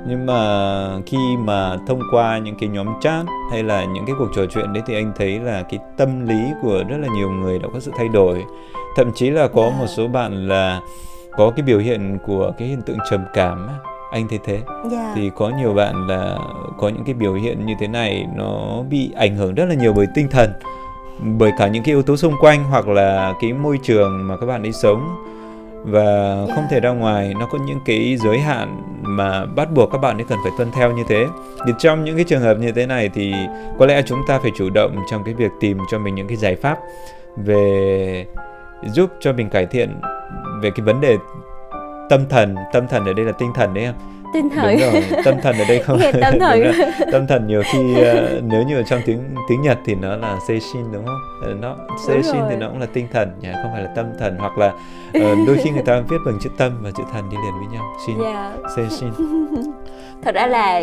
Nhưng 0.07 0.25
mà 0.25 1.01
khi 1.05 1.17
mà 1.37 1.77
thông 1.87 2.01
qua 2.11 2.37
những 2.37 2.55
cái 2.59 2.69
nhóm 2.69 2.87
chat 3.01 3.25
hay 3.51 3.63
là 3.63 3.85
những 3.85 4.05
cái 4.05 4.15
cuộc 4.19 4.27
trò 4.35 4.45
chuyện 4.45 4.73
đấy 4.73 4.83
thì 4.87 4.95
anh 4.95 5.11
thấy 5.15 5.39
là 5.39 5.63
cái 5.63 5.79
tâm 5.97 6.27
lý 6.27 6.51
của 6.61 6.83
rất 6.89 6.97
là 6.97 7.07
nhiều 7.15 7.29
người 7.29 7.59
đã 7.59 7.67
có 7.73 7.79
sự 7.79 7.91
thay 7.97 8.07
đổi. 8.09 8.43
Thậm 8.95 9.11
chí 9.15 9.29
là 9.29 9.47
có 9.47 9.71
một 9.79 9.87
số 9.87 10.07
bạn 10.07 10.47
là 10.47 10.81
có 11.37 11.51
cái 11.55 11.63
biểu 11.63 11.79
hiện 11.79 12.17
của 12.25 12.51
cái 12.57 12.67
hiện 12.67 12.81
tượng 12.81 12.97
trầm 13.09 13.25
cảm 13.33 13.67
anh 14.11 14.27
thấy 14.27 14.39
thế 14.45 14.59
yeah. 14.91 15.15
thì 15.15 15.31
có 15.35 15.49
nhiều 15.49 15.73
bạn 15.73 16.07
là 16.07 16.37
có 16.77 16.89
những 16.89 17.03
cái 17.03 17.13
biểu 17.13 17.33
hiện 17.33 17.65
như 17.65 17.73
thế 17.79 17.87
này 17.87 18.27
nó 18.35 18.83
bị 18.89 19.11
ảnh 19.15 19.35
hưởng 19.35 19.55
rất 19.55 19.65
là 19.65 19.75
nhiều 19.75 19.93
bởi 19.93 20.07
tinh 20.15 20.27
thần 20.31 20.53
bởi 21.19 21.51
cả 21.57 21.67
những 21.67 21.83
cái 21.83 21.93
yếu 21.93 22.01
tố 22.01 22.17
xung 22.17 22.33
quanh 22.41 22.63
hoặc 22.63 22.87
là 22.87 23.33
cái 23.41 23.53
môi 23.53 23.79
trường 23.83 24.27
mà 24.27 24.37
các 24.37 24.45
bạn 24.45 24.63
đi 24.63 24.71
sống 24.71 25.25
và 25.83 26.35
yeah. 26.45 26.55
không 26.55 26.65
thể 26.69 26.79
ra 26.79 26.89
ngoài 26.89 27.33
nó 27.39 27.45
có 27.45 27.57
những 27.65 27.79
cái 27.85 28.17
giới 28.17 28.39
hạn 28.39 28.81
mà 29.01 29.45
bắt 29.45 29.71
buộc 29.71 29.91
các 29.91 29.97
bạn 29.97 30.17
ấy 30.17 30.25
cần 30.29 30.39
phải 30.43 30.51
tuân 30.57 30.71
theo 30.71 30.91
như 30.91 31.03
thế 31.07 31.27
thì 31.65 31.71
trong 31.79 32.03
những 32.03 32.15
cái 32.15 32.25
trường 32.25 32.41
hợp 32.41 32.57
như 32.57 32.71
thế 32.71 32.85
này 32.85 33.09
thì 33.13 33.33
có 33.79 33.85
lẽ 33.85 34.01
chúng 34.05 34.19
ta 34.27 34.39
phải 34.39 34.51
chủ 34.57 34.69
động 34.69 34.95
trong 35.11 35.23
cái 35.23 35.33
việc 35.33 35.51
tìm 35.59 35.77
cho 35.91 35.99
mình 35.99 36.15
những 36.15 36.27
cái 36.27 36.37
giải 36.37 36.55
pháp 36.55 36.79
về 37.37 38.25
giúp 38.93 39.09
cho 39.19 39.33
mình 39.33 39.49
cải 39.49 39.65
thiện 39.65 40.01
về 40.61 40.71
cái 40.75 40.85
vấn 40.85 41.01
đề 41.01 41.17
tâm 42.09 42.29
thần 42.29 42.55
tâm 42.73 42.87
thần 42.87 43.05
ở 43.05 43.13
đây 43.13 43.25
là 43.25 43.31
tinh 43.31 43.51
thần 43.55 43.73
đấy 43.73 43.83
em. 43.83 43.93
Tinh 44.33 44.49
thần. 44.49 44.77
đúng 44.79 44.91
rồi 44.91 45.03
tâm 45.25 45.35
thần 45.41 45.55
ở 45.57 45.65
đây 45.67 45.79
không 45.79 45.99
tâm 46.21 46.39
thần. 46.39 46.71
tâm 47.11 47.27
thần 47.27 47.47
nhiều 47.47 47.61
khi 47.65 47.79
uh, 47.79 48.43
nếu 48.43 48.63
như 48.63 48.77
ở 48.77 48.83
trong 48.83 49.01
tiếng 49.05 49.35
tiếng 49.49 49.61
nhật 49.61 49.77
thì 49.85 49.95
nó 49.95 50.15
là 50.15 50.37
seishin 50.47 50.91
đúng 50.91 51.05
không? 51.05 51.19
Ờ, 51.43 51.53
nó 51.61 51.75
seishin 52.07 52.41
thì 52.49 52.55
nó 52.55 52.69
cũng 52.69 52.79
là 52.79 52.85
tinh 52.93 53.07
thần 53.13 53.31
nhỉ 53.41 53.49
không 53.63 53.71
phải 53.73 53.83
là 53.83 53.89
tâm 53.95 54.05
thần. 54.19 54.37
Hoặc 54.39 54.57
là 54.57 54.67
uh, 54.67 55.47
đôi 55.47 55.57
khi 55.63 55.69
người 55.69 55.83
ta 55.83 55.99
viết 56.09 56.17
bằng 56.25 56.39
chữ 56.41 56.49
tâm 56.57 56.79
và 56.81 56.91
chữ 56.97 57.03
thần 57.13 57.29
đi 57.29 57.37
liền 57.45 57.53
với 57.59 57.67
nhau. 57.73 57.83
Shin 58.07 58.19
yeah. 58.19 58.53
seishin 58.75 59.09
thật 60.23 60.35
ra 60.35 60.47
là 60.47 60.81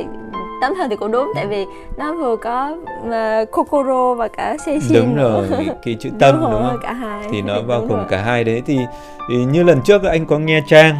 tấm 0.60 0.74
thần 0.74 0.90
thì 0.90 0.96
cũng 0.96 1.12
đúng 1.12 1.32
tại 1.34 1.46
vì 1.46 1.66
nó 1.96 2.14
vừa 2.14 2.36
có 2.36 2.76
uh, 3.00 3.50
kokoro 3.50 4.14
và 4.14 4.28
cả 4.28 4.56
seishin 4.66 4.94
đúng 4.94 5.16
rồi 5.16 5.46
cái 5.84 5.96
chữ 6.00 6.10
tâm 6.18 6.40
đúng, 6.40 6.50
đúng 6.50 6.62
không? 6.62 6.78
cả 6.82 6.92
hai. 6.92 7.28
thì 7.30 7.42
nó 7.42 7.62
bao 7.68 7.86
gồm 7.86 8.00
cả 8.08 8.22
hai 8.22 8.44
đấy. 8.44 8.62
Thì, 8.66 8.78
thì 9.28 9.44
như 9.44 9.62
lần 9.62 9.80
trước 9.84 10.04
anh 10.04 10.26
có 10.26 10.38
nghe 10.38 10.60
trang 10.68 10.94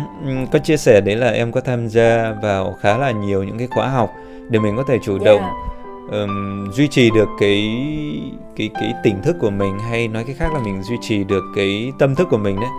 có 0.53 0.59
chia 0.59 0.77
sẻ 0.77 1.01
đấy 1.01 1.17
là 1.17 1.31
em 1.31 1.53
có 1.53 1.61
tham 1.61 1.89
gia 1.89 2.35
vào 2.43 2.75
khá 2.81 2.99
là 2.99 3.11
nhiều 3.11 3.45
những 3.45 3.59
cái 3.59 3.69
khóa 3.75 3.89
học 3.89 4.11
để 4.49 4.59
mình 4.59 4.77
có 4.77 4.83
thể 4.89 4.99
chủ 5.03 5.19
động 5.19 5.43
um, 6.11 6.71
duy 6.71 6.89
trì 6.89 7.11
được 7.11 7.29
cái 7.41 7.85
cái 8.57 8.71
cái 8.75 8.95
tỉnh 9.03 9.23
thức 9.23 9.37
của 9.41 9.51
mình 9.51 9.79
hay 9.79 10.09
nói 10.09 10.25
cách 10.27 10.37
khác 10.39 10.53
là 10.55 10.61
mình 10.61 10.83
duy 10.83 10.97
trì 11.01 11.25
được 11.25 11.45
cái 11.57 11.93
tâm 11.99 12.15
thức 12.15 12.29
của 12.31 12.39
mình 12.39 12.61
đấy. 12.61 12.71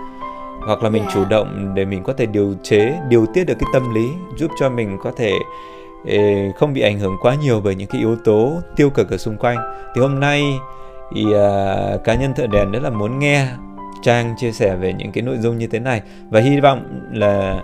Hoặc 0.66 0.84
là 0.84 0.90
mình 0.90 1.02
yeah. 1.02 1.14
chủ 1.14 1.26
động 1.30 1.72
để 1.76 1.86
mình 1.86 2.04
có 2.04 2.14
thể 2.14 2.26
điều 2.26 2.54
chế 2.64 2.94
điều 3.10 3.26
tiết 3.34 3.44
được 3.44 3.54
cái 3.60 3.70
tâm 3.74 3.94
lý 3.94 4.10
giúp 4.38 4.52
cho 4.60 4.70
mình 4.70 4.98
có 5.04 5.12
thể 5.18 5.34
không 6.58 6.74
bị 6.74 6.82
ảnh 6.82 7.00
hưởng 7.00 7.18
quá 7.22 7.36
nhiều 7.36 7.62
bởi 7.64 7.76
những 7.76 7.88
cái 7.88 8.02
yếu 8.02 8.16
tố 8.16 8.54
tiêu 8.76 8.90
cực 8.90 9.10
ở 9.10 9.18
xung 9.18 9.38
quanh. 9.38 9.58
Thì 9.96 10.02
hôm 10.02 10.20
nay 10.20 10.44
thì 11.16 11.26
uh, 11.26 12.04
cá 12.04 12.16
nhân 12.16 12.34
thợ 12.36 12.48
đèn 12.48 12.72
rất 12.72 12.84
là 12.84 12.90
muốn 12.90 13.20
nghe 13.20 13.48
trang 14.02 14.36
chia 14.38 14.52
sẻ 14.52 14.76
về 14.76 14.94
những 14.94 15.12
cái 15.12 15.22
nội 15.22 15.38
dung 15.38 15.58
như 15.58 15.68
thế 15.68 15.80
này. 15.80 16.02
Và 16.30 16.40
hy 16.40 16.60
vọng 16.60 17.02
là 17.14 17.62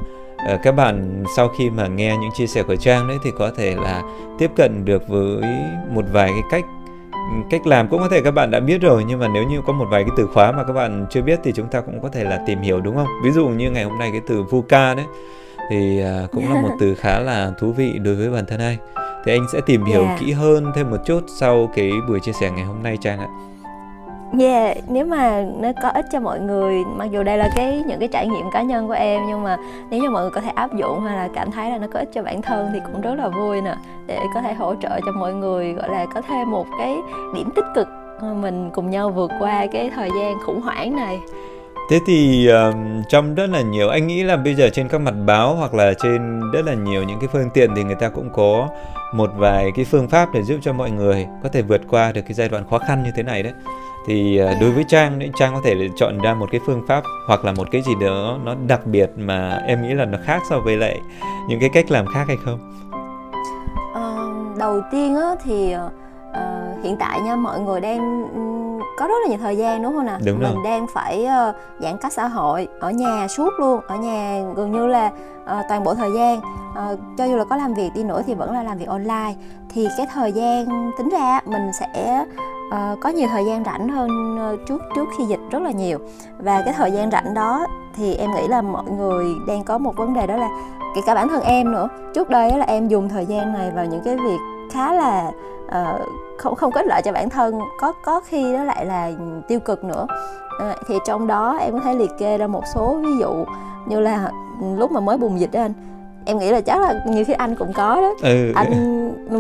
uh, 0.54 0.60
các 0.63 0.72
bạn 0.72 1.24
sau 1.36 1.48
khi 1.48 1.70
mà 1.70 1.88
nghe 1.88 2.18
những 2.18 2.30
chia 2.36 2.48
sẻ 2.48 2.63
của 2.63 2.75
trang 2.75 3.08
đấy 3.08 3.18
thì 3.24 3.32
có 3.38 3.52
thể 3.58 3.75
là 3.75 4.02
tiếp 4.40 4.52
cận 4.56 4.86
được 4.86 5.08
với 5.08 5.42
một 5.94 6.06
vài 6.12 6.30
cái 6.30 6.44
cách 6.52 6.66
cách 7.50 7.68
làm. 7.68 7.88
Cũng 7.88 8.00
có 8.00 8.10
thể 8.10 8.22
các 8.22 8.32
bạn 8.32 8.52
đã 8.52 8.60
biết 8.60 8.82
rồi 8.82 9.04
nhưng 9.08 9.20
mà 9.20 9.28
nếu 9.28 9.44
như 9.44 9.62
có 9.68 9.74
một 9.74 9.86
vài 9.92 10.04
cái 10.04 10.12
từ 10.18 10.28
khóa 10.28 10.52
mà 10.52 10.63
các 10.63 10.74
bạn 10.74 11.06
chưa 11.10 11.22
biết 11.22 11.40
thì 11.44 11.52
chúng 11.56 11.68
ta 11.68 11.82
cũng 11.82 12.02
có 12.02 12.10
thể 12.10 12.24
là 12.24 12.44
tìm 12.48 12.62
hiểu 12.62 12.82
đúng 12.82 12.96
không? 12.96 13.08
Ví 13.24 13.32
dụ 13.32 13.48
như 13.48 13.72
ngày 13.72 13.84
hôm 13.84 14.00
nay 14.00 14.10
cái 14.12 14.22
từ 14.28 14.44
VUCA 14.44 14.96
đấy 14.96 15.06
thì 15.70 16.01
à, 16.01 16.27
cũng 16.32 16.53
là 16.53 16.62
một 16.62 16.70
từ 16.79 16.96
khá 16.96 17.20
là 17.20 17.51
thú 17.60 17.72
vị 17.72 18.00
đối 18.03 18.15
với 18.15 18.29
bản 18.29 18.46
thân 18.46 18.60
anh 18.60 18.77
thì 19.25 19.32
anh 19.32 19.46
sẽ 19.53 19.62
tìm 19.65 19.86
hiểu 19.86 20.03
yeah. 20.03 20.20
kỹ 20.20 20.32
hơn 20.32 20.72
thêm 20.75 20.91
một 20.91 20.98
chút 21.05 21.22
sau 21.27 21.70
cái 21.75 21.91
buổi 22.08 22.20
chia 22.20 22.32
sẻ 22.32 22.51
ngày 22.51 22.65
hôm 22.65 22.84
nay 22.84 22.98
trang 23.01 23.20
ạ. 23.20 23.27
Yeah, 24.39 24.77
nếu 24.88 25.05
mà 25.05 25.46
nó 25.60 25.72
có 25.82 25.89
ích 25.89 26.05
cho 26.12 26.20
mọi 26.20 26.39
người, 26.39 26.84
mặc 26.96 27.05
dù 27.05 27.24
đây 27.24 27.38
là 27.38 27.50
cái 27.55 27.84
những 27.88 28.00
cái 28.00 28.08
trải 28.08 28.27
nghiệm 28.27 28.51
cá 28.51 28.62
nhân 28.62 28.88
của 28.88 28.93
em 28.93 29.22
nhưng 29.27 29.43
mà 29.43 29.58
nếu 29.89 30.01
như 30.01 30.10
mọi 30.10 30.22
người 30.22 30.32
có 30.32 30.41
thể 30.41 30.50
áp 30.55 30.74
dụng 30.74 31.00
hay 31.00 31.17
là 31.17 31.29
cảm 31.36 31.51
thấy 31.51 31.72
là 31.72 31.77
nó 31.77 31.88
có 31.93 32.00
ích 32.00 32.10
cho 32.13 32.24
bản 32.24 32.41
thân 32.41 32.70
thì 32.74 32.79
cũng 32.86 33.01
rất 33.01 33.15
là 33.15 33.29
vui 33.29 33.62
nè 33.62 33.75
để 34.08 34.20
có 34.34 34.41
thể 34.41 34.53
hỗ 34.53 34.75
trợ 34.75 35.00
cho 35.05 35.12
mọi 35.12 35.34
người 35.34 35.74
gọi 35.74 35.89
là 35.89 36.05
có 36.13 36.22
thêm 36.22 36.51
một 36.51 36.65
cái 36.77 36.96
điểm 37.36 37.50
tích 37.55 37.65
cực 37.75 37.88
mình 38.41 38.70
cùng 38.74 38.89
nhau 38.89 39.10
vượt 39.10 39.32
qua 39.39 39.65
cái 39.72 39.89
thời 39.96 40.10
gian 40.20 40.38
khủng 40.46 40.62
hoảng 40.62 40.96
này 40.96 41.20
Thế 41.90 42.00
thì 42.08 42.48
um, 42.48 43.04
trong 43.10 43.36
rất 43.36 43.50
là 43.50 43.62
nhiều 43.62 43.90
anh 43.90 44.08
nghĩ 44.08 44.24
là 44.24 44.38
bây 44.38 44.56
giờ 44.56 44.70
trên 44.74 44.88
các 44.88 45.02
mặt 45.02 45.13
báo 45.25 45.56
hoặc 45.56 45.74
là 45.74 45.94
trên 45.94 46.42
rất 46.52 46.66
là 46.66 46.74
nhiều 46.74 47.04
những 47.04 47.20
cái 47.20 47.30
phương 47.34 47.50
tiện 47.54 47.75
thì 47.75 47.84
người 47.84 47.96
ta 47.96 48.10
cũng 48.10 48.30
có 48.30 48.70
một 49.13 49.30
vài 49.36 49.72
cái 49.75 49.86
phương 49.86 50.08
pháp 50.08 50.30
để 50.34 50.44
giúp 50.44 50.60
cho 50.62 50.74
mọi 50.74 50.92
người 50.92 51.28
có 51.44 51.50
thể 51.50 51.62
vượt 51.62 51.82
qua 51.90 52.12
được 52.12 52.22
cái 52.22 52.34
giai 52.34 52.50
đoạn 52.50 52.63
khó 52.70 52.78
khăn 52.78 53.04
như 53.04 53.12
thế 53.16 53.24
này 53.24 53.44
đấy. 53.44 53.54
Thì 54.08 54.42
uh, 54.44 54.62
đối 54.62 54.72
với 54.72 54.86
Trang 54.88 55.20
thì 55.20 55.32
Trang 55.36 55.54
có 55.54 55.62
thể 55.63 55.90
chọn 55.96 56.18
ra 56.18 56.34
một 56.34 56.50
cái 56.52 56.62
phương 56.66 56.84
pháp 56.88 57.04
hoặc 57.28 57.46
là 57.46 57.52
một 57.52 57.68
cái 57.72 57.82
gì 57.82 57.92
đó 58.02 58.38
nó 58.44 58.56
đặc 58.68 58.86
biệt 58.86 59.10
mà 59.18 59.62
em 59.68 59.82
nghĩ 59.82 59.94
là 59.94 60.06
nó 60.06 60.18
khác 60.24 60.42
so 60.50 60.60
với 60.60 60.78
lại 60.78 61.00
những 61.50 61.60
cái 61.60 61.70
cách 61.74 61.92
làm 61.92 62.06
khác 62.06 62.24
hay 62.28 62.38
không? 62.46 62.60
Ờ, 63.94 64.34
đầu 64.58 64.82
tiên 64.92 65.16
á 65.16 65.36
thì 65.44 65.75
uh, 65.75 66.84
hiện 66.84 66.98
tại 67.00 67.20
nha 67.22 67.36
mọi 67.36 67.60
người 67.60 67.82
đang 67.82 68.25
có 68.98 69.08
rất 69.08 69.16
là 69.24 69.30
nhiều 69.30 69.40
thời 69.42 69.58
gian 69.58 69.84
đúng 69.84 69.94
không 69.94 70.06
nào? 70.06 70.20
Đúng 70.26 70.40
mình 70.40 70.54
rồi. 70.54 70.64
đang 70.66 70.88
phải 70.88 71.28
uh, 71.50 71.56
giãn 71.80 71.98
cách 71.98 72.14
xã 72.14 72.28
hội 72.28 72.68
ở 72.80 72.92
nhà 72.92 73.28
suốt 73.28 73.50
luôn. 73.60 73.80
Ở 73.88 73.96
nhà 73.96 74.42
gần 74.56 74.72
như 74.72 74.88
là 74.88 75.12
uh, 75.44 75.66
toàn 75.70 75.84
bộ 75.84 75.96
thời 75.96 76.12
gian 76.12 76.38
uh, 76.38 77.00
cho 77.18 77.26
dù 77.26 77.36
là 77.36 77.44
có 77.44 77.56
làm 77.56 77.74
việc 77.74 77.90
đi 77.96 78.04
nữa 78.04 78.22
thì 78.28 78.34
vẫn 78.34 78.54
là 78.54 78.64
làm 78.64 78.78
việc 78.78 78.88
online. 78.88 79.34
Thì 79.70 79.88
cái 79.98 80.08
thời 80.14 80.32
gian 80.32 80.92
tính 80.98 81.10
ra 81.10 81.40
mình 81.46 81.72
sẽ 81.80 82.26
uh, 82.68 83.00
có 83.02 83.10
nhiều 83.10 83.28
thời 83.32 83.46
gian 83.46 83.64
rảnh 83.64 83.90
hơn 83.90 84.10
uh, 84.54 84.60
trước 84.68 84.82
trước 84.96 85.06
khi 85.18 85.26
dịch 85.26 85.40
rất 85.52 85.62
là 85.62 85.72
nhiều. 85.72 86.00
Và 86.38 86.62
cái 86.66 86.74
thời 86.74 86.92
gian 86.92 87.12
rảnh 87.12 87.34
đó 87.34 87.66
thì 87.96 88.16
em 88.16 88.32
nghĩ 88.32 88.48
là 88.48 88.62
mọi 88.62 88.84
người 88.84 89.26
đang 89.48 89.64
có 89.64 89.78
một 89.78 89.98
vấn 89.98 90.14
đề 90.14 90.28
đó 90.28 90.36
là 90.36 90.50
kể 90.96 91.02
cả 91.06 91.16
bản 91.16 91.28
thân 91.28 91.42
em 91.42 91.72
nữa. 91.72 91.88
Trước 92.14 92.30
đây 92.30 92.52
là 92.58 92.66
em 92.66 92.88
dùng 92.88 93.10
thời 93.10 93.26
gian 93.26 93.54
này 93.54 93.72
vào 93.76 93.86
những 93.86 94.02
cái 94.06 94.18
việc 94.18 94.38
khá 94.72 94.94
là 94.94 95.32
uh, 95.82 96.01
không 96.38 96.56
không 96.56 96.72
có 96.72 96.82
ích 96.82 96.88
lợi 96.88 97.01
cho 97.01 97.12
bản 97.12 97.30
thân 97.30 97.60
có 97.80 97.94
có 98.06 98.20
khi 98.20 98.53
đó 98.53 98.63
lại 98.63 98.86
là 98.86 99.12
tiêu 99.48 99.60
cực 99.60 99.84
nữa. 99.84 100.08
À, 100.60 100.75
thì 100.88 100.96
trong 101.06 101.27
đó 101.27 101.58
em 101.58 101.74
có 101.74 101.80
thể 101.80 101.94
liệt 101.94 102.12
kê 102.18 102.38
ra 102.38 102.48
một 102.48 102.63
số 102.74 103.00
ví 103.03 103.18
dụ 103.20 103.46
như 103.86 104.00
là 104.00 104.32
lúc 104.77 104.92
mà 104.92 105.00
mới 105.00 105.18
bùng 105.18 105.39
dịch 105.39 105.51
đó 105.51 105.62
anh 105.62 105.74
em 106.25 106.38
nghĩ 106.38 106.51
là 106.51 106.62
chắc 106.62 106.82
là 106.82 107.03
nhiều 107.08 107.24
khi 107.27 107.34
anh 107.34 107.56
cũng 107.56 107.74
có 107.74 107.96
đó. 107.96 108.13
Ừ. 108.22 108.51
anh 108.56 108.72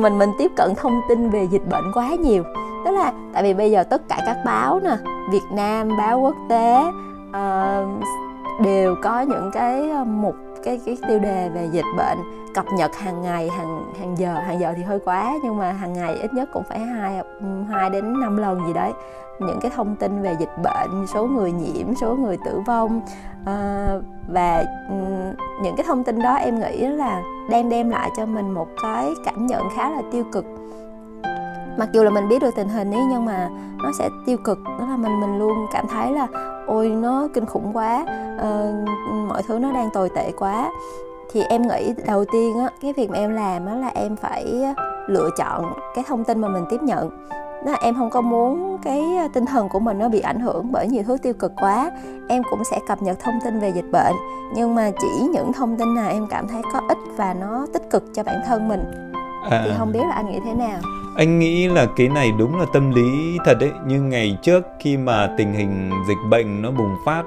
mình 0.01 0.17
mình 0.17 0.29
tiếp 0.37 0.51
cận 0.55 0.75
thông 0.75 1.01
tin 1.09 1.29
về 1.29 1.47
dịch 1.51 1.69
bệnh 1.69 1.91
quá 1.93 2.09
nhiều. 2.09 2.43
Tức 2.85 2.91
là 2.91 3.13
tại 3.33 3.43
vì 3.43 3.53
bây 3.53 3.71
giờ 3.71 3.83
tất 3.83 4.01
cả 4.09 4.19
các 4.25 4.37
báo 4.45 4.79
nè 4.83 4.97
Việt 5.31 5.43
Nam 5.51 5.89
báo 5.97 6.19
quốc 6.19 6.35
tế 6.49 6.83
uh, 7.29 8.03
đều 8.63 8.95
có 9.03 9.21
những 9.21 9.51
cái 9.53 9.83
mục 10.05 10.35
cái 10.63 10.79
cái 10.85 10.97
tiêu 11.07 11.19
đề 11.19 11.49
về 11.49 11.69
dịch 11.71 11.85
bệnh 11.97 12.17
cập 12.53 12.65
nhật 12.77 12.95
hàng 12.95 13.21
ngày 13.21 13.49
hàng 13.49 13.93
hàng 13.99 14.17
giờ 14.17 14.33
hàng 14.33 14.59
giờ 14.59 14.73
thì 14.77 14.83
hơi 14.83 14.99
quá 15.05 15.33
nhưng 15.43 15.57
mà 15.57 15.71
hàng 15.71 15.93
ngày 15.93 16.15
ít 16.15 16.33
nhất 16.33 16.49
cũng 16.53 16.63
phải 16.69 16.79
hai 16.79 17.21
hai 17.69 17.89
đến 17.89 18.19
năm 18.19 18.37
lần 18.37 18.67
gì 18.67 18.73
đấy. 18.73 18.91
Những 19.39 19.59
cái 19.61 19.71
thông 19.75 19.95
tin 19.95 20.21
về 20.21 20.35
dịch 20.39 20.57
bệnh 20.63 21.07
số 21.07 21.25
người 21.25 21.51
nhiễm 21.51 21.95
số 21.95 22.15
người 22.15 22.37
tử 22.45 22.61
vong 22.67 23.01
à, 23.45 23.87
và 24.27 24.65
ừ, 24.89 24.95
những 25.63 25.75
cái 25.77 25.85
thông 25.87 26.03
tin 26.03 26.21
đó 26.21 26.33
em 26.33 26.59
nghĩ 26.59 26.87
là 26.87 27.21
đang 27.49 27.69
đem 27.69 27.89
lại 27.89 28.09
cho 28.17 28.25
mình 28.25 28.51
một 28.51 28.67
cái 28.83 29.13
cảm 29.25 29.47
nhận 29.47 29.63
khá 29.75 29.89
là 29.89 30.01
tiêu 30.11 30.23
cực. 30.31 30.45
Mặc 31.77 31.89
dù 31.91 32.03
là 32.03 32.09
mình 32.09 32.27
biết 32.27 32.41
được 32.41 32.55
tình 32.55 32.69
hình 32.69 32.91
ấy 32.91 33.01
nhưng 33.09 33.25
mà 33.25 33.49
nó 33.83 33.91
sẽ 33.99 34.09
tiêu 34.25 34.37
cực 34.37 34.57
đó 34.79 34.85
là 34.89 34.97
mình 34.97 35.21
mình 35.21 35.39
luôn 35.39 35.67
cảm 35.73 35.85
thấy 35.87 36.11
là 36.11 36.27
ôi 36.67 36.89
nó 36.89 37.27
kinh 37.33 37.45
khủng 37.45 37.77
quá. 37.77 38.05
Uh, 38.35 38.89
mọi 39.27 39.43
thứ 39.47 39.59
nó 39.59 39.71
đang 39.71 39.89
tồi 39.93 40.09
tệ 40.15 40.31
quá. 40.39 40.71
Thì 41.31 41.43
em 41.43 41.61
nghĩ 41.67 41.93
đầu 42.05 42.25
tiên 42.25 42.59
á 42.59 42.69
cái 42.81 42.93
việc 42.93 43.09
mà 43.09 43.17
em 43.17 43.35
làm 43.35 43.65
á 43.65 43.75
là 43.75 43.87
em 43.87 44.15
phải 44.15 44.63
lựa 45.07 45.29
chọn 45.37 45.73
cái 45.95 46.03
thông 46.07 46.23
tin 46.23 46.41
mà 46.41 46.47
mình 46.47 46.65
tiếp 46.69 46.83
nhận. 46.83 47.09
Đó 47.65 47.71
là 47.71 47.77
em 47.81 47.95
không 47.95 48.09
có 48.09 48.21
muốn 48.21 48.77
cái 48.83 49.03
tinh 49.33 49.45
thần 49.45 49.69
của 49.69 49.79
mình 49.79 49.99
nó 49.99 50.09
bị 50.09 50.19
ảnh 50.19 50.39
hưởng 50.39 50.71
bởi 50.71 50.87
nhiều 50.87 51.03
thứ 51.07 51.17
tiêu 51.17 51.33
cực 51.33 51.51
quá. 51.61 51.91
Em 52.29 52.43
cũng 52.49 52.63
sẽ 52.63 52.79
cập 52.87 53.01
nhật 53.01 53.19
thông 53.19 53.39
tin 53.43 53.59
về 53.59 53.69
dịch 53.69 53.91
bệnh 53.91 54.13
nhưng 54.55 54.75
mà 54.75 54.91
chỉ 54.99 55.27
những 55.33 55.53
thông 55.53 55.77
tin 55.77 55.95
nào 55.95 56.09
em 56.11 56.27
cảm 56.29 56.47
thấy 56.47 56.61
có 56.73 56.81
ích 56.87 56.97
và 57.17 57.33
nó 57.33 57.67
tích 57.73 57.89
cực 57.91 58.03
cho 58.13 58.23
bản 58.23 58.39
thân 58.47 58.67
mình. 58.67 58.83
À. 59.49 59.61
thì 59.65 59.71
không 59.77 59.91
biết 59.91 60.03
là 60.09 60.15
anh 60.15 60.31
nghĩ 60.31 60.39
thế 60.45 60.53
nào 60.53 60.79
anh 61.15 61.39
nghĩ 61.39 61.67
là 61.67 61.87
cái 61.95 62.09
này 62.09 62.31
đúng 62.37 62.59
là 62.59 62.65
tâm 62.73 62.91
lý 62.91 63.37
thật 63.45 63.57
đấy 63.59 63.71
nhưng 63.87 64.09
ngày 64.09 64.37
trước 64.41 64.65
khi 64.79 64.97
mà 64.97 65.29
tình 65.37 65.53
hình 65.53 65.91
dịch 66.07 66.17
bệnh 66.29 66.61
nó 66.61 66.71
bùng 66.71 66.95
phát 67.05 67.23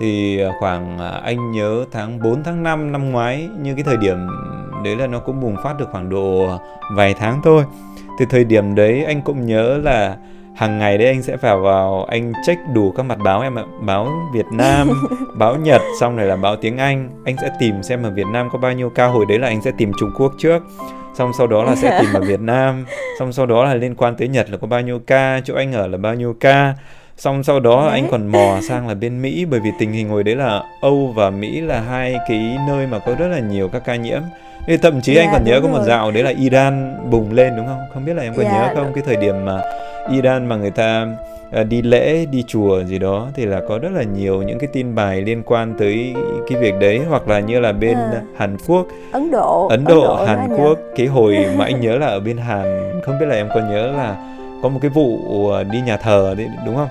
thì 0.00 0.40
khoảng 0.60 0.98
à, 0.98 1.08
anh 1.08 1.52
nhớ 1.52 1.84
tháng 1.92 2.22
4 2.22 2.42
tháng 2.42 2.62
5 2.62 2.92
năm 2.92 3.10
ngoái 3.10 3.48
như 3.60 3.74
cái 3.74 3.84
thời 3.84 3.96
điểm 3.96 4.16
đấy 4.84 4.96
là 4.96 5.06
nó 5.06 5.18
cũng 5.18 5.40
bùng 5.40 5.56
phát 5.64 5.78
được 5.78 5.88
khoảng 5.90 6.10
độ 6.10 6.48
vài 6.96 7.14
tháng 7.14 7.40
thôi. 7.44 7.64
Thì 8.18 8.26
thời 8.30 8.44
điểm 8.44 8.74
đấy 8.74 9.04
anh 9.04 9.22
cũng 9.22 9.46
nhớ 9.46 9.78
là 9.82 10.16
hàng 10.54 10.78
ngày 10.78 10.98
đấy 10.98 11.06
anh 11.08 11.22
sẽ 11.22 11.36
phải 11.36 11.56
vào 11.56 12.04
anh 12.04 12.32
check 12.46 12.60
đủ 12.74 12.92
các 12.96 13.02
mặt 13.02 13.18
báo 13.24 13.40
em 13.40 13.58
ạ 13.58 13.64
báo 13.80 14.08
Việt 14.34 14.46
Nam 14.52 14.88
báo 15.34 15.56
Nhật 15.56 15.82
xong 16.00 16.16
rồi 16.16 16.26
là 16.26 16.36
báo 16.36 16.56
tiếng 16.56 16.76
Anh. 16.78 17.10
Anh 17.24 17.36
sẽ 17.36 17.50
tìm 17.60 17.82
xem 17.82 18.02
ở 18.02 18.10
Việt 18.10 18.26
Nam 18.32 18.48
có 18.52 18.58
bao 18.58 18.72
nhiêu 18.72 18.90
ca 18.90 19.06
hồi 19.06 19.26
đấy 19.28 19.38
là 19.38 19.48
anh 19.48 19.62
sẽ 19.62 19.70
tìm 19.78 19.92
Trung 19.98 20.10
Quốc 20.18 20.32
trước 20.38 20.62
xong 21.18 21.32
sau 21.38 21.46
đó 21.46 21.64
là 21.64 21.76
sẽ 21.76 21.98
tìm 22.00 22.12
ở 22.12 22.20
Việt 22.28 22.40
Nam. 22.40 22.86
Xong 23.18 23.32
sau 23.32 23.46
đó 23.46 23.64
là 23.64 23.74
liên 23.74 23.94
quan 23.94 24.16
tới 24.16 24.28
Nhật 24.28 24.50
là 24.50 24.56
có 24.56 24.66
bao 24.66 24.80
nhiêu 24.80 25.00
ca 25.06 25.40
chỗ 25.44 25.54
anh 25.54 25.72
ở 25.72 25.86
là 25.86 25.98
bao 25.98 26.14
nhiêu 26.14 26.34
ca. 26.40 26.74
Xong 27.16 27.42
sau 27.42 27.60
đó 27.60 27.86
đấy. 27.86 28.00
anh 28.00 28.08
còn 28.10 28.26
mò 28.26 28.58
sang 28.68 28.88
là 28.88 28.94
bên 28.94 29.22
Mỹ 29.22 29.44
bởi 29.44 29.60
vì 29.60 29.70
tình 29.78 29.92
hình 29.92 30.08
hồi 30.08 30.22
đấy 30.22 30.36
là 30.36 30.62
Âu 30.80 31.12
và 31.16 31.30
Mỹ 31.30 31.60
là 31.60 31.80
hai 31.80 32.16
cái 32.28 32.56
nơi 32.68 32.86
mà 32.86 32.98
có 32.98 33.14
rất 33.14 33.28
là 33.28 33.38
nhiều 33.38 33.68
các 33.68 33.82
ca 33.84 33.96
nhiễm. 33.96 34.20
Thì 34.66 34.76
thậm 34.76 35.00
chí 35.00 35.14
yeah, 35.14 35.26
anh 35.26 35.34
còn 35.34 35.44
nhớ 35.44 35.60
có 35.60 35.68
một 35.68 35.82
dạo 35.86 36.10
đấy 36.10 36.22
là 36.22 36.32
Iran 36.38 36.96
bùng 37.10 37.32
lên 37.32 37.52
đúng 37.56 37.66
không? 37.66 37.80
Không 37.94 38.04
biết 38.04 38.14
là 38.14 38.22
em 38.22 38.34
có 38.36 38.42
yeah, 38.42 38.54
nhớ 38.54 38.74
không? 38.74 38.84
đúng. 38.84 38.94
cái 38.94 39.04
thời 39.06 39.16
điểm 39.16 39.44
mà 39.44 39.62
Iran 40.12 40.46
mà 40.46 40.56
người 40.56 40.70
ta 40.70 41.06
uh, 41.60 41.66
đi 41.68 41.82
lễ 41.82 42.26
đi 42.26 42.44
chùa 42.46 42.84
gì 42.84 42.98
đó 42.98 43.28
thì 43.34 43.46
là 43.46 43.60
có 43.68 43.78
rất 43.78 43.92
là 43.92 44.02
nhiều 44.02 44.42
những 44.42 44.58
cái 44.58 44.68
tin 44.72 44.94
bài 44.94 45.20
liên 45.20 45.42
quan 45.42 45.74
tới 45.78 46.14
cái 46.48 46.60
việc 46.60 46.74
đấy 46.80 47.00
hoặc 47.08 47.28
là 47.28 47.40
như 47.40 47.60
là 47.60 47.72
bên 47.72 47.94
à. 47.94 48.22
Hàn 48.36 48.56
Quốc. 48.66 48.86
Ấn 49.12 49.30
Độ. 49.30 49.68
Ấn 49.68 49.84
Độ, 49.84 50.02
Ấn 50.02 50.18
Độ 50.18 50.24
Hàn 50.24 50.56
Quốc. 50.56 50.78
Cái 50.96 51.06
hồi 51.06 51.36
mà 51.56 51.64
anh 51.64 51.80
nhớ 51.80 51.98
là 51.98 52.06
ở 52.06 52.20
bên 52.20 52.36
Hàn 52.36 53.00
không 53.02 53.18
biết 53.20 53.26
là 53.26 53.34
em 53.34 53.48
có 53.54 53.60
nhớ 53.60 53.92
là 53.92 54.16
có 54.62 54.68
một 54.68 54.78
cái 54.82 54.90
vụ 54.90 55.18
ờ, 55.50 55.64
đi 55.64 55.80
nhà 55.80 55.96
thờ 55.96 56.34
đấy 56.38 56.46
đúng 56.66 56.76
không 56.76 56.88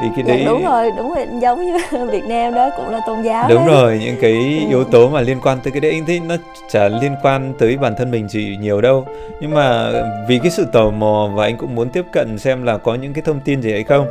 thì 0.00 0.08
cái 0.16 0.24
dạ, 0.26 0.34
đấy 0.34 0.44
đúng 0.46 0.64
rồi 0.64 0.90
đúng 0.96 1.14
rồi 1.14 1.26
giống 1.42 1.64
như 1.64 2.06
Việt 2.12 2.24
Nam 2.24 2.54
đó 2.54 2.70
cũng 2.76 2.88
là 2.88 3.00
tôn 3.06 3.22
giáo 3.22 3.48
đúng 3.48 3.66
đấy. 3.66 3.74
rồi 3.74 4.00
những 4.04 4.16
cái 4.20 4.32
ừ. 4.32 4.68
yếu 4.68 4.84
tố 4.84 5.08
mà 5.08 5.20
liên 5.20 5.40
quan 5.42 5.58
tới 5.64 5.70
cái 5.70 5.80
đấy 5.80 5.90
anh 5.90 6.06
thấy 6.06 6.20
nó 6.20 6.36
chả 6.70 6.88
liên 6.88 7.12
quan 7.22 7.52
tới 7.58 7.76
bản 7.76 7.94
thân 7.98 8.10
mình 8.10 8.26
chỉ 8.28 8.56
nhiều 8.56 8.80
đâu 8.80 9.06
nhưng 9.40 9.54
mà 9.54 9.90
vì 10.28 10.38
cái 10.38 10.50
sự 10.50 10.66
tò 10.72 10.90
mò 10.90 11.30
và 11.34 11.44
anh 11.44 11.56
cũng 11.56 11.74
muốn 11.74 11.88
tiếp 11.88 12.04
cận 12.12 12.38
xem 12.38 12.62
là 12.62 12.78
có 12.78 12.94
những 12.94 13.12
cái 13.12 13.22
thông 13.22 13.40
tin 13.40 13.62
gì 13.62 13.72
hay 13.72 13.84
không 13.84 14.06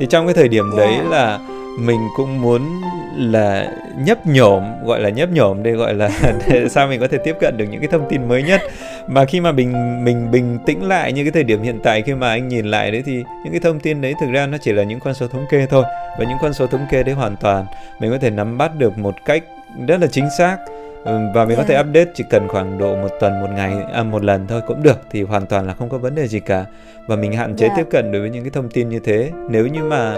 thì 0.00 0.06
trong 0.06 0.26
cái 0.26 0.34
thời 0.34 0.48
điểm 0.48 0.64
yeah. 0.76 0.78
đấy 0.78 0.98
dạ. 1.02 1.10
là 1.10 1.38
mình 1.78 2.08
cũng 2.16 2.40
muốn 2.40 2.82
là 3.16 3.72
nhấp 3.96 4.26
nhổm, 4.26 4.64
gọi 4.84 5.00
là 5.00 5.08
nhấp 5.08 5.28
nhổm 5.32 5.62
đây, 5.62 5.72
gọi 5.72 5.94
là 5.94 6.10
để 6.48 6.68
sao 6.68 6.86
mình 6.86 7.00
có 7.00 7.08
thể 7.08 7.18
tiếp 7.24 7.36
cận 7.40 7.56
được 7.56 7.64
những 7.70 7.80
cái 7.80 7.88
thông 7.92 8.06
tin 8.08 8.28
mới 8.28 8.42
nhất. 8.42 8.60
Mà 9.06 9.24
khi 9.24 9.40
mà 9.40 9.52
mình 9.52 10.04
mình 10.04 10.30
bình 10.30 10.58
tĩnh 10.66 10.88
lại 10.88 11.12
như 11.12 11.24
cái 11.24 11.32
thời 11.32 11.44
điểm 11.44 11.62
hiện 11.62 11.80
tại, 11.82 12.02
khi 12.02 12.14
mà 12.14 12.28
anh 12.28 12.48
nhìn 12.48 12.66
lại 12.66 12.90
đấy, 12.90 13.02
thì 13.06 13.24
những 13.44 13.52
cái 13.52 13.60
thông 13.60 13.80
tin 13.80 14.00
đấy 14.00 14.14
thực 14.20 14.32
ra 14.32 14.46
nó 14.46 14.58
chỉ 14.58 14.72
là 14.72 14.82
những 14.82 15.00
con 15.00 15.14
số 15.14 15.28
thống 15.28 15.46
kê 15.50 15.66
thôi. 15.66 15.84
Và 16.18 16.24
những 16.24 16.38
con 16.42 16.52
số 16.52 16.66
thống 16.66 16.86
kê 16.90 17.02
đấy 17.02 17.14
hoàn 17.14 17.36
toàn, 17.36 17.66
mình 18.00 18.10
có 18.10 18.18
thể 18.18 18.30
nắm 18.30 18.58
bắt 18.58 18.70
được 18.78 18.98
một 18.98 19.14
cách 19.24 19.42
rất 19.88 20.00
là 20.00 20.06
chính 20.06 20.28
xác 20.38 20.56
và 21.04 21.44
mình 21.44 21.48
yeah. 21.48 21.58
có 21.58 21.64
thể 21.64 21.80
update 21.80 22.10
chỉ 22.14 22.24
cần 22.30 22.48
khoảng 22.48 22.78
độ 22.78 22.96
một 22.96 23.08
tuần 23.20 23.40
một 23.40 23.50
ngày 23.54 23.74
à, 23.92 24.02
một 24.02 24.24
lần 24.24 24.46
thôi 24.46 24.60
cũng 24.66 24.82
được 24.82 24.98
thì 25.10 25.22
hoàn 25.22 25.46
toàn 25.46 25.66
là 25.66 25.74
không 25.74 25.88
có 25.88 25.98
vấn 25.98 26.14
đề 26.14 26.28
gì 26.28 26.40
cả 26.40 26.64
và 27.06 27.16
mình 27.16 27.32
hạn 27.32 27.56
chế 27.56 27.66
yeah. 27.66 27.76
tiếp 27.78 27.86
cận 27.90 28.12
đối 28.12 28.20
với 28.20 28.30
những 28.30 28.44
cái 28.44 28.50
thông 28.50 28.68
tin 28.68 28.88
như 28.88 28.98
thế 28.98 29.30
nếu 29.50 29.66
như 29.66 29.82
mà 29.82 30.14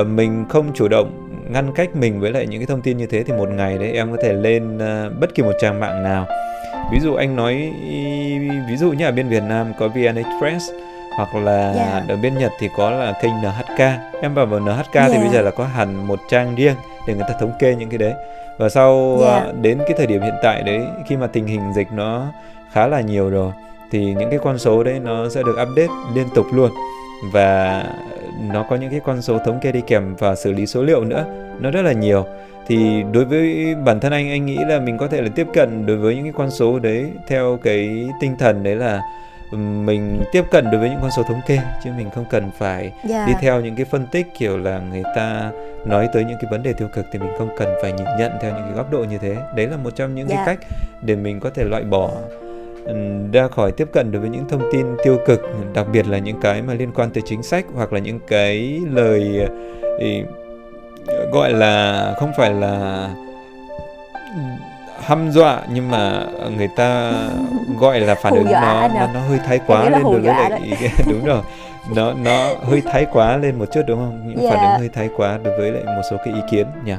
uh, 0.00 0.06
mình 0.06 0.44
không 0.48 0.72
chủ 0.74 0.88
động 0.88 1.28
ngăn 1.50 1.72
cách 1.74 1.96
mình 1.96 2.20
với 2.20 2.30
lại 2.30 2.46
những 2.46 2.60
cái 2.60 2.66
thông 2.66 2.82
tin 2.82 2.96
như 2.96 3.06
thế 3.06 3.22
thì 3.22 3.32
một 3.32 3.48
ngày 3.48 3.78
đấy 3.78 3.92
em 3.92 4.10
có 4.10 4.22
thể 4.22 4.32
lên 4.32 4.76
uh, 4.76 5.20
bất 5.20 5.34
kỳ 5.34 5.42
một 5.42 5.52
trang 5.60 5.80
mạng 5.80 6.02
nào 6.02 6.26
ví 6.92 7.00
dụ 7.00 7.14
anh 7.14 7.36
nói 7.36 7.72
ví 8.68 8.76
dụ 8.76 8.92
như 8.92 9.04
ở 9.04 9.12
bên 9.12 9.28
Việt 9.28 9.42
Nam 9.42 9.72
có 9.78 9.88
VN 9.88 10.16
Express 10.16 10.70
hoặc 11.16 11.34
là 11.34 11.72
yeah. 11.72 12.08
Ở 12.08 12.16
bên 12.16 12.38
Nhật 12.38 12.52
thì 12.58 12.68
có 12.76 12.90
là 12.90 13.12
kênh 13.22 13.32
NHK 13.42 13.80
em 14.22 14.34
vào 14.34 14.46
vào 14.46 14.60
NHK 14.60 14.94
yeah. 14.94 15.10
thì 15.12 15.18
bây 15.18 15.26
dạ. 15.26 15.32
giờ 15.32 15.40
là 15.42 15.50
có 15.50 15.64
hẳn 15.64 16.06
một 16.06 16.20
trang 16.28 16.54
riêng 16.54 16.74
để 17.06 17.14
người 17.14 17.24
ta 17.28 17.34
thống 17.40 17.52
kê 17.58 17.74
những 17.74 17.88
cái 17.88 17.98
đấy 17.98 18.12
và 18.58 18.68
sau 18.68 19.18
yeah. 19.22 19.42
Dạ. 19.46 19.52
đến 19.60 19.78
cái 19.78 19.94
thời 19.96 20.06
điểm 20.06 20.22
hiện 20.22 20.34
tại 20.42 20.62
đấy 20.62 20.80
khi 21.06 21.16
mà 21.16 21.26
tình 21.26 21.46
hình 21.46 21.72
dịch 21.74 21.88
nó 21.92 22.26
khá 22.72 22.86
là 22.86 23.00
nhiều 23.00 23.30
rồi 23.30 23.52
thì 23.90 24.14
những 24.18 24.30
cái 24.30 24.38
con 24.42 24.58
số 24.58 24.82
đấy 24.82 24.98
nó 24.98 25.28
sẽ 25.28 25.42
được 25.42 25.56
update 25.62 25.94
liên 26.14 26.26
tục 26.34 26.46
luôn 26.52 26.70
và 27.32 27.84
nó 28.52 28.64
có 28.70 28.76
những 28.76 28.90
cái 28.90 29.00
con 29.04 29.22
số 29.22 29.38
thống 29.38 29.60
kê 29.60 29.72
đi 29.72 29.80
kèm 29.86 30.14
và 30.18 30.34
xử 30.34 30.52
lý 30.52 30.66
số 30.66 30.82
liệu 30.82 31.04
nữa 31.04 31.24
nó 31.60 31.70
rất 31.70 31.82
là 31.82 31.92
nhiều 31.92 32.26
thì 32.66 33.02
đối 33.12 33.24
với 33.24 33.74
bản 33.84 34.00
thân 34.00 34.12
anh 34.12 34.30
anh 34.30 34.46
nghĩ 34.46 34.58
là 34.68 34.78
mình 34.78 34.98
có 34.98 35.08
thể 35.08 35.22
là 35.22 35.28
tiếp 35.34 35.46
cận 35.54 35.86
đối 35.86 35.96
với 35.96 36.14
những 36.14 36.24
cái 36.24 36.32
con 36.36 36.50
số 36.50 36.78
đấy 36.78 37.10
theo 37.28 37.58
cái 37.62 38.08
tinh 38.20 38.36
thần 38.38 38.62
đấy 38.62 38.76
là 38.76 39.00
mình 39.58 40.22
tiếp 40.32 40.44
cận 40.50 40.64
đối 40.70 40.80
với 40.80 40.90
những 40.90 40.98
con 41.02 41.10
số 41.16 41.22
thống 41.22 41.40
kê 41.46 41.58
chứ 41.84 41.90
mình 41.96 42.10
không 42.14 42.24
cần 42.30 42.50
phải 42.58 42.82
yeah. 42.82 42.94
Dạ. 43.04 43.26
đi 43.26 43.32
theo 43.40 43.60
những 43.60 43.76
cái 43.76 43.84
phân 43.84 44.06
tích 44.06 44.26
kiểu 44.38 44.58
là 44.58 44.78
người 44.78 45.02
ta 45.16 45.50
nói 45.86 46.08
tới 46.12 46.24
những 46.24 46.36
cái 46.42 46.50
vấn 46.50 46.62
đề 46.62 46.72
tiêu 46.72 46.88
cực 46.94 47.06
thì 47.12 47.18
mình 47.18 47.32
không 47.38 47.48
cần 47.58 47.68
phải 47.82 47.92
nhìn 47.92 48.06
nhận 48.18 48.32
theo 48.40 48.52
những 48.54 48.62
cái 48.62 48.72
góc 48.72 48.90
độ 48.90 49.04
như 49.04 49.18
thế 49.18 49.36
đấy 49.56 49.66
là 49.66 49.76
một 49.76 49.90
trong 49.96 50.14
những 50.14 50.28
yeah. 50.28 50.46
cái 50.46 50.56
dạ. 50.56 50.62
cách 50.62 50.78
để 51.02 51.16
mình 51.16 51.40
có 51.40 51.50
thể 51.50 51.64
loại 51.64 51.84
bỏ 51.84 52.10
ra 53.32 53.48
khỏi 53.48 53.72
tiếp 53.72 53.88
cận 53.92 54.12
đối 54.12 54.20
với 54.20 54.30
những 54.30 54.48
thông 54.48 54.62
tin 54.72 54.86
tiêu 55.04 55.18
cực 55.26 55.40
đặc 55.74 55.86
biệt 55.92 56.06
là 56.08 56.18
những 56.18 56.40
cái 56.40 56.62
mà 56.62 56.74
liên 56.74 56.92
quan 56.94 57.10
tới 57.10 57.22
chính 57.26 57.42
sách 57.42 57.64
hoặc 57.74 57.92
là 57.92 57.98
những 57.98 58.20
cái 58.28 58.80
lời 58.90 59.48
ý, 59.98 60.22
gọi 61.32 61.52
là 61.52 62.14
không 62.18 62.32
phải 62.36 62.54
là 62.54 63.08
hăm 65.02 65.30
dọa 65.30 65.60
nhưng 65.72 65.90
mà 65.90 66.26
người 66.56 66.68
ta 66.76 67.12
gọi 67.78 68.00
là 68.00 68.14
phản 68.14 68.34
ứng 68.34 68.52
nó, 68.52 68.88
nó 68.88 69.06
nó 69.14 69.20
hơi 69.28 69.38
thái 69.46 69.60
quá 69.66 69.84
lên 69.90 70.02
đối 70.02 70.20
với 70.20 70.34
lại 70.34 70.60
đúng 71.08 71.24
rồi. 71.24 71.40
Nó 71.96 72.12
nó 72.12 72.48
hơi 72.62 72.82
thái 72.92 73.06
quá 73.12 73.36
lên 73.36 73.58
một 73.58 73.64
chút 73.72 73.82
đúng 73.86 73.98
không? 73.98 74.20
Những 74.26 74.38
yeah. 74.38 74.54
phản 74.54 74.62
ứng 74.62 74.72
dạ. 74.72 74.78
hơi 74.78 74.88
thái 74.88 75.08
quá 75.16 75.38
đối 75.44 75.58
với 75.58 75.70
lại 75.70 75.82
một 75.84 76.02
số 76.10 76.16
cái 76.24 76.34
ý 76.34 76.40
kiến 76.50 76.66
nhỉ? 76.84 76.94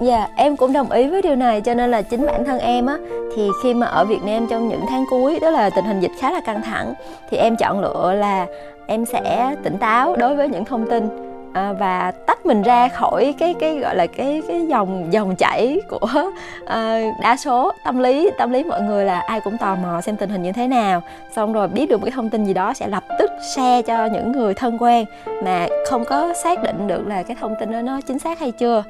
Dạ, 0.00 0.28
em 0.36 0.56
cũng 0.56 0.72
đồng 0.72 0.90
ý 0.90 1.08
với 1.08 1.22
điều 1.22 1.36
này 1.36 1.60
cho 1.60 1.74
nên 1.74 1.90
là 1.90 2.02
chính 2.02 2.26
bản 2.26 2.44
thân 2.44 2.58
em 2.58 2.86
á 2.86 2.96
thì 3.36 3.48
khi 3.62 3.74
mà 3.74 3.86
ở 3.86 4.04
Việt 4.04 4.22
Nam 4.24 4.46
trong 4.50 4.68
những 4.68 4.84
tháng 4.88 5.04
cuối 5.10 5.38
đó 5.40 5.50
là 5.50 5.70
tình 5.70 5.84
hình 5.84 6.00
dịch 6.00 6.10
khá 6.20 6.30
là 6.30 6.40
căng 6.46 6.62
thẳng 6.62 6.94
thì 7.30 7.36
em 7.36 7.56
chọn 7.56 7.80
lựa 7.80 8.14
là 8.14 8.46
em 8.86 9.04
sẽ 9.06 9.54
tỉnh 9.62 9.78
táo 9.78 10.16
đối 10.16 10.36
với 10.36 10.48
những 10.48 10.64
thông 10.64 10.90
tin 10.90 11.31
à, 11.52 11.72
và 11.72 12.12
tách 12.26 12.46
mình 12.46 12.62
ra 12.62 12.88
khỏi 12.88 13.34
cái 13.38 13.54
cái 13.60 13.78
gọi 13.78 13.96
là 13.96 14.06
cái 14.06 14.42
cái 14.48 14.66
dòng 14.66 15.12
dòng 15.12 15.36
chảy 15.36 15.80
của 15.88 16.08
à, 16.66 17.00
đa 17.20 17.36
số 17.36 17.72
tâm 17.84 17.98
lý 17.98 18.30
tâm 18.38 18.50
lý 18.50 18.64
mọi 18.64 18.80
người 18.82 19.04
là 19.04 19.20
ai 19.20 19.40
cũng 19.40 19.58
tò 19.58 19.74
mò 19.74 20.00
xem 20.00 20.16
tình 20.16 20.30
hình 20.30 20.42
như 20.42 20.52
thế 20.52 20.68
nào. 20.68 21.02
Xong 21.36 21.52
rồi 21.52 21.68
biết 21.68 21.86
được 21.88 21.96
một 21.96 22.04
cái 22.04 22.12
thông 22.12 22.30
tin 22.30 22.44
gì 22.44 22.54
đó 22.54 22.74
sẽ 22.74 22.88
lập 22.88 23.04
tức 23.18 23.30
share 23.54 23.82
cho 23.82 24.06
những 24.06 24.32
người 24.32 24.54
thân 24.54 24.78
quen 24.80 25.04
mà 25.44 25.66
không 25.90 26.04
có 26.04 26.32
xác 26.34 26.62
định 26.62 26.86
được 26.86 27.06
là 27.06 27.22
cái 27.22 27.36
thông 27.40 27.54
tin 27.60 27.72
đó 27.72 27.80
nó 27.80 28.00
chính 28.00 28.18
xác 28.18 28.40
hay 28.40 28.50
chưa 28.50 28.82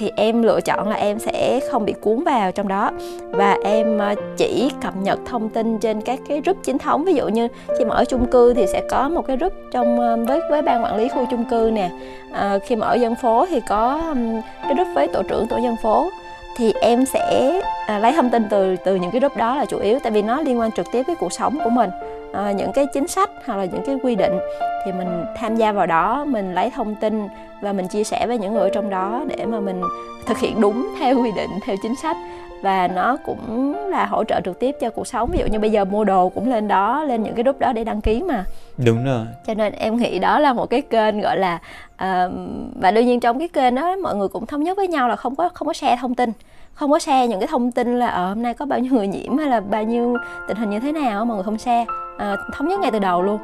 thì 0.00 0.12
em 0.16 0.42
lựa 0.42 0.60
chọn 0.60 0.88
là 0.88 0.96
em 0.96 1.18
sẽ 1.18 1.60
không 1.70 1.84
bị 1.84 1.92
cuốn 2.00 2.24
vào 2.24 2.52
trong 2.52 2.68
đó. 2.68 2.90
Và 3.30 3.56
em 3.64 3.98
ờ, 3.98 4.14
chỉ 4.36 4.70
cập 4.82 4.96
nhật 4.96 5.18
thông 5.26 5.48
tin 5.48 5.78
trên 5.78 6.00
các 6.00 6.18
cái 6.28 6.40
group 6.44 6.56
chính 6.62 6.78
thống. 6.78 7.04
Ví 7.04 7.14
dụ 7.14 7.28
như 7.28 7.48
khi 7.78 7.84
mà 7.84 7.94
ở 7.94 8.04
chung 8.04 8.26
cư 8.26 8.54
thì 8.54 8.66
sẽ 8.66 8.82
có 8.90 9.08
một 9.08 9.26
cái 9.26 9.36
group 9.36 9.52
trong 9.72 10.00
ờ, 10.00 10.16
với 10.16 10.40
với 10.50 10.62
ban 10.62 10.84
quản 10.84 10.96
lý 10.96 11.08
khu 11.08 11.26
chung 11.30 11.44
cư 11.44 11.70
nè. 11.72 11.90
À, 12.32 12.58
khi 12.66 12.76
mà 12.76 12.86
ở 12.86 12.94
dân 12.94 13.14
phố 13.14 13.46
thì 13.50 13.60
có 13.68 14.14
cái 14.62 14.74
group 14.74 14.88
với 14.94 15.08
tổ 15.08 15.22
trưởng 15.22 15.46
tổ 15.46 15.56
dân 15.56 15.76
phố. 15.82 16.10
Thì 16.56 16.72
em 16.80 17.06
sẽ 17.06 17.60
à, 17.86 17.98
lấy 17.98 18.12
thông 18.12 18.30
tin 18.30 18.42
từ 18.50 18.76
từ 18.84 18.94
những 18.94 19.10
cái 19.10 19.20
group 19.20 19.36
đó 19.36 19.56
là 19.56 19.64
chủ 19.64 19.78
yếu 19.78 19.98
tại 19.98 20.12
vì 20.12 20.22
nó 20.22 20.40
liên 20.40 20.60
quan 20.60 20.72
trực 20.72 20.86
tiếp 20.92 21.02
với 21.06 21.16
cuộc 21.16 21.32
sống 21.32 21.58
của 21.64 21.70
mình 21.70 21.90
à, 22.32 22.52
những 22.52 22.72
cái 22.72 22.86
chính 22.86 23.08
sách 23.08 23.30
hoặc 23.44 23.56
là 23.56 23.64
những 23.64 23.82
cái 23.86 23.96
quy 24.02 24.14
định 24.14 24.38
thì 24.84 24.92
mình 24.92 25.24
tham 25.36 25.56
gia 25.56 25.72
vào 25.72 25.86
đó 25.86 26.24
mình 26.24 26.54
lấy 26.54 26.70
thông 26.70 26.94
tin 26.94 27.28
và 27.60 27.72
mình 27.72 27.88
chia 27.88 28.04
sẻ 28.04 28.26
với 28.26 28.38
những 28.38 28.54
người 28.54 28.70
trong 28.70 28.90
đó 28.90 29.24
để 29.28 29.46
mà 29.46 29.60
mình 29.60 29.82
thực 30.26 30.38
hiện 30.38 30.60
đúng 30.60 30.88
theo 30.98 31.22
quy 31.22 31.32
định 31.36 31.50
theo 31.62 31.76
chính 31.82 31.96
sách. 31.96 32.16
Và 32.62 32.88
nó 32.88 33.16
cũng 33.26 33.74
là 33.90 34.06
hỗ 34.06 34.24
trợ 34.24 34.40
trực 34.44 34.60
tiếp 34.60 34.76
cho 34.80 34.90
cuộc 34.90 35.06
sống. 35.06 35.30
Ví 35.32 35.38
dụ 35.38 35.46
như 35.46 35.58
bây 35.58 35.70
giờ 35.70 35.84
mua 35.84 36.04
đồ 36.04 36.28
cũng 36.28 36.50
lên 36.50 36.68
đó 36.68 37.04
lên 37.04 37.22
những 37.22 37.34
cái 37.34 37.42
group 37.42 37.58
đó 37.58 37.72
để 37.72 37.84
đăng 37.84 38.00
ký 38.00 38.22
mà. 38.22 38.44
Đúng 38.84 39.04
rồi. 39.04 39.26
Cho 39.46 39.54
nên 39.54 39.72
em 39.72 39.96
nghĩ 39.96 40.18
đó 40.18 40.38
là 40.38 40.52
một 40.52 40.66
cái 40.66 40.82
kênh 40.82 41.20
gọi 41.20 41.38
là 41.38 41.54
uh, 41.94 42.32
và 42.80 42.90
đương 42.90 43.06
nhiên 43.06 43.20
trong 43.20 43.38
cái 43.38 43.48
kênh 43.48 43.74
đó 43.74 43.96
mọi 43.96 44.16
người 44.16 44.28
cũng 44.28 44.46
thống 44.46 44.62
nhất 44.62 44.76
với 44.76 44.88
nhau 44.88 45.08
là 45.08 45.16
không 45.16 45.36
có 45.36 45.48
không 45.48 45.66
có 45.66 45.72
share 45.72 45.96
thông 46.00 46.14
tin. 46.14 46.32
Không 46.74 46.90
có 46.90 46.98
share 46.98 47.26
những 47.26 47.40
cái 47.40 47.46
thông 47.46 47.72
tin 47.72 47.98
là 47.98 48.06
ở 48.06 48.24
ờ, 48.24 48.28
hôm 48.28 48.42
nay 48.42 48.54
có 48.54 48.66
bao 48.66 48.78
nhiêu 48.78 48.92
người 48.92 49.06
nhiễm 49.06 49.38
hay 49.38 49.48
là 49.48 49.60
bao 49.60 49.82
nhiêu 49.82 50.16
tình 50.48 50.56
hình 50.56 50.70
như 50.70 50.80
thế 50.80 50.92
nào 50.92 51.24
mọi 51.24 51.36
người 51.36 51.44
không 51.44 51.58
share 51.58 51.84
à, 52.20 52.36
thống 52.56 52.68
nhất 52.68 52.80
ngay 52.80 52.90
từ 52.90 52.98
đầu 52.98 53.22
luôn. 53.22 53.38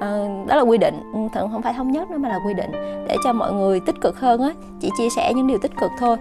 À, 0.00 0.08
đó 0.46 0.56
là 0.56 0.62
quy 0.62 0.78
định. 0.78 1.00
Ừ, 1.14 1.20
Thường 1.34 1.48
không 1.52 1.62
phải 1.62 1.74
thống 1.74 1.92
nhất 1.92 2.10
nữa 2.10 2.18
mà 2.18 2.28
là 2.28 2.38
quy 2.46 2.54
định. 2.54 2.70
Để 3.08 3.16
cho 3.24 3.32
mọi 3.32 3.52
người 3.52 3.80
tích 3.80 4.00
cực 4.00 4.20
hơn 4.20 4.42
á 4.42 4.50
chỉ 4.80 4.90
chia 4.98 5.08
sẻ 5.16 5.32
những 5.36 5.46
điều 5.46 5.58
tích 5.58 5.76
cực 5.80 5.90
thôi. 5.98 6.16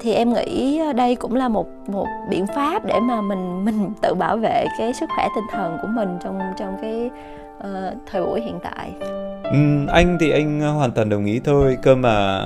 Thì 0.00 0.14
em 0.14 0.32
nghĩ 0.32 0.80
đây 0.96 1.14
cũng 1.14 1.34
là 1.34 1.48
một 1.48 1.66
một 1.88 2.06
biện 2.30 2.46
pháp 2.46 2.84
để 2.84 3.00
mà 3.00 3.20
mình 3.20 3.64
mình 3.64 3.90
tự 4.00 4.14
bảo 4.14 4.36
vệ 4.36 4.66
cái 4.78 4.92
sức 4.92 5.10
khỏe 5.16 5.28
tinh 5.34 5.44
thần 5.52 5.78
của 5.82 5.88
mình 5.88 6.18
trong 6.24 6.40
trong 6.58 6.76
cái 6.82 7.10
uh, 7.58 7.94
thời 8.10 8.22
buổi 8.22 8.40
hiện 8.40 8.58
tại. 8.62 8.90
Ừ, 9.44 9.86
anh 9.88 10.18
thì 10.20 10.30
anh 10.30 10.60
hoàn 10.60 10.90
toàn 10.90 11.08
đồng 11.08 11.24
ý 11.24 11.40
thôi. 11.44 11.76
Cơ 11.82 11.94
mà 11.94 12.38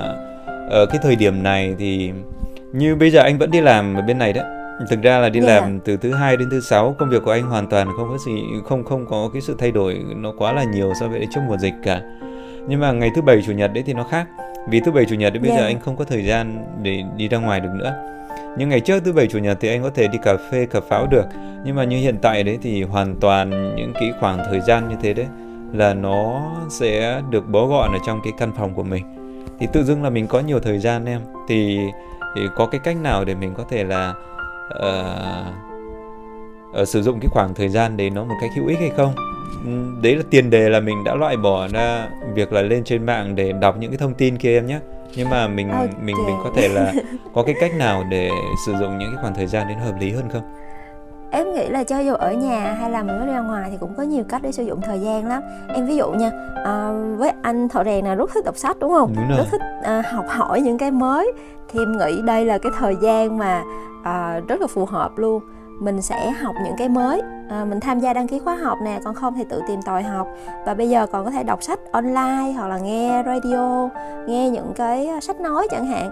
ở 0.69 0.85
cái 0.85 0.99
thời 1.03 1.15
điểm 1.15 1.43
này 1.43 1.75
thì 1.79 2.11
như 2.73 2.95
bây 2.95 3.11
giờ 3.11 3.21
anh 3.21 3.37
vẫn 3.37 3.51
đi 3.51 3.61
làm 3.61 3.95
ở 3.95 4.01
bên 4.01 4.17
này 4.17 4.33
đấy 4.33 4.45
thực 4.89 5.01
ra 5.01 5.19
là 5.19 5.29
đi 5.29 5.39
yeah. 5.39 5.61
Làm 5.61 5.79
từ 5.79 5.97
thứ 5.97 6.13
hai 6.13 6.37
đến 6.37 6.49
thứ 6.49 6.61
sáu 6.61 6.95
công 6.99 7.09
việc 7.09 7.23
của 7.25 7.31
anh 7.31 7.43
hoàn 7.43 7.67
toàn 7.69 7.87
không 7.97 8.09
có 8.09 8.17
gì 8.17 8.43
không 8.65 8.83
không 8.83 9.05
có 9.09 9.29
cái 9.33 9.41
sự 9.41 9.55
thay 9.59 9.71
đổi 9.71 10.05
nó 10.15 10.33
quá 10.37 10.53
là 10.53 10.63
nhiều 10.63 10.93
so 10.99 11.07
với 11.07 11.27
trước 11.35 11.41
mùa 11.47 11.57
dịch 11.57 11.73
cả 11.83 12.01
nhưng 12.67 12.79
mà 12.79 12.91
ngày 12.91 13.11
thứ 13.15 13.21
bảy 13.21 13.41
chủ 13.47 13.51
nhật 13.51 13.71
đấy 13.73 13.83
thì 13.87 13.93
nó 13.93 14.03
khác 14.03 14.27
vì 14.69 14.79
thứ 14.79 14.91
bảy 14.91 15.05
chủ 15.09 15.15
nhật 15.15 15.33
đến 15.33 15.41
bây 15.41 15.51
yeah. 15.51 15.61
giờ 15.61 15.67
dạ. 15.67 15.75
anh 15.75 15.79
không 15.79 15.97
có 15.97 16.05
thời 16.05 16.25
gian 16.25 16.65
để 16.83 17.03
đi 17.17 17.27
ra 17.27 17.37
ngoài 17.37 17.59
được 17.59 17.69
nữa 17.75 17.93
nhưng 18.57 18.69
ngày 18.69 18.79
trước 18.79 19.03
thứ 19.05 19.13
bảy 19.13 19.27
chủ 19.27 19.39
nhật 19.39 19.57
thì 19.61 19.69
anh 19.69 19.83
có 19.83 19.89
thể 19.89 20.07
đi 20.07 20.17
cà 20.23 20.37
phê 20.51 20.65
cà 20.65 20.79
pháo 20.89 21.07
được 21.07 21.25
nhưng 21.65 21.75
mà 21.75 21.83
như 21.83 21.97
hiện 21.97 22.17
tại 22.21 22.43
đấy 22.43 22.59
thì 22.61 22.83
hoàn 22.83 23.15
toàn 23.15 23.75
những 23.75 23.93
cái 23.93 24.13
khoảng 24.19 24.37
thời 24.49 24.59
gian 24.59 24.89
như 24.89 24.95
thế 25.01 25.13
đấy 25.13 25.25
là 25.73 25.93
nó 25.93 26.51
sẽ 26.69 27.21
được 27.29 27.47
bó 27.47 27.65
gọn 27.65 27.91
ở 27.91 27.99
trong 28.05 28.19
cái 28.23 28.33
căn 28.37 28.51
phòng 28.57 28.73
của 28.73 28.83
mình 28.83 29.05
thì 29.59 29.67
tự 29.73 29.83
dưng 29.83 30.03
là 30.03 30.09
mình 30.09 30.27
có 30.27 30.39
nhiều 30.39 30.59
thời 30.59 30.79
gian 30.79 31.05
em 31.05 31.21
thì, 31.47 31.79
thì 32.35 32.41
có 32.55 32.65
cái 32.65 32.81
cách 32.83 32.97
nào 32.97 33.25
để 33.25 33.35
mình 33.35 33.53
có 33.57 33.63
thể 33.69 33.83
là 33.83 34.13
uh, 34.69 35.45
uh, 36.81 36.87
sử 36.87 37.01
dụng 37.01 37.19
cái 37.19 37.29
khoảng 37.29 37.53
thời 37.53 37.69
gian 37.69 37.97
đấy 37.97 38.09
nó 38.09 38.23
một 38.23 38.35
cách 38.41 38.51
hữu 38.55 38.67
ích 38.67 38.79
hay 38.79 38.91
không? 38.97 39.15
Đấy 40.01 40.15
là 40.15 40.23
tiền 40.29 40.49
đề 40.49 40.69
là 40.69 40.79
mình 40.79 41.03
đã 41.03 41.15
loại 41.15 41.37
bỏ 41.37 41.67
ra 41.67 42.09
việc 42.33 42.53
là 42.53 42.61
lên 42.61 42.83
trên 42.83 43.05
mạng 43.05 43.35
để 43.35 43.51
đọc 43.51 43.77
những 43.79 43.91
cái 43.91 43.97
thông 43.97 44.13
tin 44.13 44.37
kia 44.37 44.57
em 44.57 44.67
nhé. 44.67 44.79
Nhưng 45.15 45.29
mà 45.29 45.47
mình 45.47 45.69
okay. 45.69 45.87
mình 46.01 46.15
mình 46.25 46.35
có 46.43 46.51
thể 46.55 46.67
là 46.67 46.93
có 47.33 47.43
cái 47.43 47.55
cách 47.59 47.71
nào 47.77 48.03
để 48.09 48.29
sử 48.65 48.75
dụng 48.75 48.97
những 48.97 49.09
cái 49.13 49.21
khoảng 49.21 49.35
thời 49.35 49.47
gian 49.47 49.67
đến 49.67 49.77
hợp 49.77 49.93
lý 49.99 50.11
hơn 50.11 50.29
không 50.29 50.64
em 51.35 51.53
nghĩ 51.53 51.67
là 51.67 51.83
cho 51.83 51.99
dù 51.99 52.13
ở 52.13 52.33
nhà 52.33 52.75
hay 52.79 52.91
là 52.91 53.03
mình 53.03 53.17
có 53.19 53.25
ra 53.25 53.39
ngoài 53.39 53.67
thì 53.71 53.77
cũng 53.79 53.93
có 53.97 54.03
nhiều 54.03 54.23
cách 54.29 54.41
để 54.41 54.51
sử 54.51 54.63
dụng 54.63 54.81
thời 54.81 54.99
gian 54.99 55.27
lắm. 55.27 55.41
Em 55.73 55.85
ví 55.85 55.95
dụ 55.95 56.11
nha 56.11 56.31
à, 56.65 56.91
với 57.17 57.31
anh 57.41 57.69
thợ 57.69 57.83
rèn 57.83 58.05
là 58.05 58.15
rất 58.15 58.29
thích 58.33 58.45
đọc 58.45 58.57
sách 58.57 58.77
đúng 58.79 58.91
không? 58.91 59.13
Đúng 59.15 59.27
rồi. 59.27 59.37
rất 59.37 59.45
thích 59.51 59.61
à, 59.83 60.03
học 60.11 60.25
hỏi 60.27 60.61
những 60.61 60.77
cái 60.77 60.91
mới. 60.91 61.31
Thì 61.69 61.79
em 61.79 61.97
nghĩ 61.97 62.21
đây 62.21 62.45
là 62.45 62.57
cái 62.57 62.71
thời 62.79 62.95
gian 63.01 63.37
mà 63.37 63.63
à, 64.03 64.39
rất 64.47 64.61
là 64.61 64.67
phù 64.67 64.85
hợp 64.85 65.17
luôn. 65.17 65.41
Mình 65.79 66.01
sẽ 66.01 66.31
học 66.31 66.55
những 66.63 66.75
cái 66.77 66.89
mới 66.89 67.21
à, 67.49 67.65
mình 67.65 67.79
tham 67.79 67.99
gia 67.99 68.13
đăng 68.13 68.27
ký 68.27 68.39
khóa 68.39 68.55
học 68.55 68.77
nè 68.83 68.99
còn 69.03 69.13
không 69.13 69.33
thì 69.37 69.43
tự 69.49 69.61
tìm 69.67 69.79
tòi 69.85 70.03
học. 70.03 70.27
Và 70.65 70.73
bây 70.73 70.89
giờ 70.89 71.07
còn 71.07 71.25
có 71.25 71.31
thể 71.31 71.43
đọc 71.43 71.63
sách 71.63 71.79
online 71.91 72.51
hoặc 72.57 72.67
là 72.67 72.77
nghe 72.77 73.23
radio 73.25 73.89
nghe 74.27 74.49
những 74.49 74.73
cái 74.75 75.09
sách 75.21 75.41
nói 75.41 75.67
chẳng 75.71 75.85
hạn. 75.85 76.09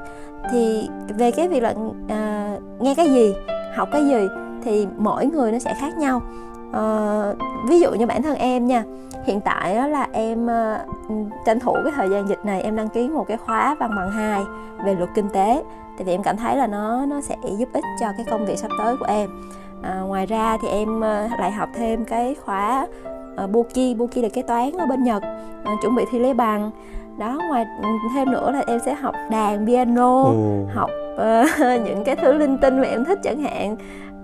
Thì 0.52 0.90
về 1.18 1.32
cái 1.32 1.48
việc 1.48 1.64
là 1.64 1.74
à, 2.10 2.56
nghe 2.80 2.96
cái 2.96 3.10
gì 3.10 3.34
học 3.76 3.90
cái 3.92 4.06
gì 4.06 4.28
thì 4.64 4.88
mỗi 4.98 5.26
người 5.26 5.52
nó 5.52 5.60
sẽ 5.60 5.74
khác 5.80 5.98
nhau. 5.98 6.22
À, 6.74 6.84
ví 7.68 7.80
dụ 7.80 7.92
như 7.92 8.06
bản 8.06 8.24
thân 8.24 8.36
em 8.36 8.68
nha 8.68 8.84
hiện 9.26 9.42
tại 9.42 9.76
đó 9.76 9.88
là 9.88 10.08
em 10.12 10.46
uh, 10.46 11.32
tranh 11.46 11.60
thủ 11.60 11.74
cái 11.84 11.94
thời 11.96 12.10
gian 12.10 12.30
dịch 12.30 12.46
này 12.46 12.62
em 12.62 12.76
đăng 12.76 12.90
ký 12.90 13.10
một 13.10 13.28
cái 13.28 13.38
khóa 13.38 13.76
văn 13.80 13.92
bằng 13.96 14.12
2 14.12 14.44
về 14.86 14.96
luật 14.96 15.10
kinh 15.16 15.30
tế 15.30 15.64
tại 15.98 16.06
vì 16.06 16.12
em 16.12 16.24
cảm 16.24 16.38
thấy 16.38 16.56
là 16.58 16.68
nó 16.68 17.06
nó 17.06 17.22
sẽ 17.22 17.36
giúp 17.58 17.70
ích 17.74 17.84
cho 18.00 18.08
cái 18.18 18.26
công 18.30 18.46
việc 18.46 18.58
sắp 18.58 18.72
tới 18.78 18.98
của 18.98 19.06
em. 19.06 19.30
À, 19.82 20.00
ngoài 20.00 20.26
ra 20.26 20.58
thì 20.62 20.68
em 20.68 20.98
uh, 20.98 21.40
lại 21.40 21.52
học 21.52 21.70
thêm 21.76 22.06
cái 22.06 22.36
khóa 22.46 22.88
uh, 23.44 23.50
Boki 23.50 23.98
Boki 23.98 24.18
là 24.18 24.30
kế 24.34 24.42
toán 24.42 24.72
ở 24.72 24.86
bên 24.86 25.04
Nhật 25.04 25.24
uh, 25.74 25.82
chuẩn 25.82 25.96
bị 25.96 26.04
thi 26.12 26.20
lấy 26.20 26.34
bằng. 26.34 26.72
Đó 27.18 27.40
ngoài 27.50 27.66
ừ, 27.82 27.90
thêm 28.16 28.32
nữa 28.32 28.52
là 28.52 28.64
em 28.68 28.80
sẽ 28.86 28.94
học 28.94 29.16
đàn 29.32 29.66
piano 29.66 30.24
ừ. 30.24 30.66
học 30.74 30.90
uh, 31.14 31.60
những 31.86 32.04
cái 32.06 32.16
thứ 32.16 32.34
linh 32.34 32.58
tinh 32.58 32.78
mà 32.78 32.88
em 32.88 33.06
thích 33.06 33.20
chẳng 33.24 33.42
hạn 33.42 33.76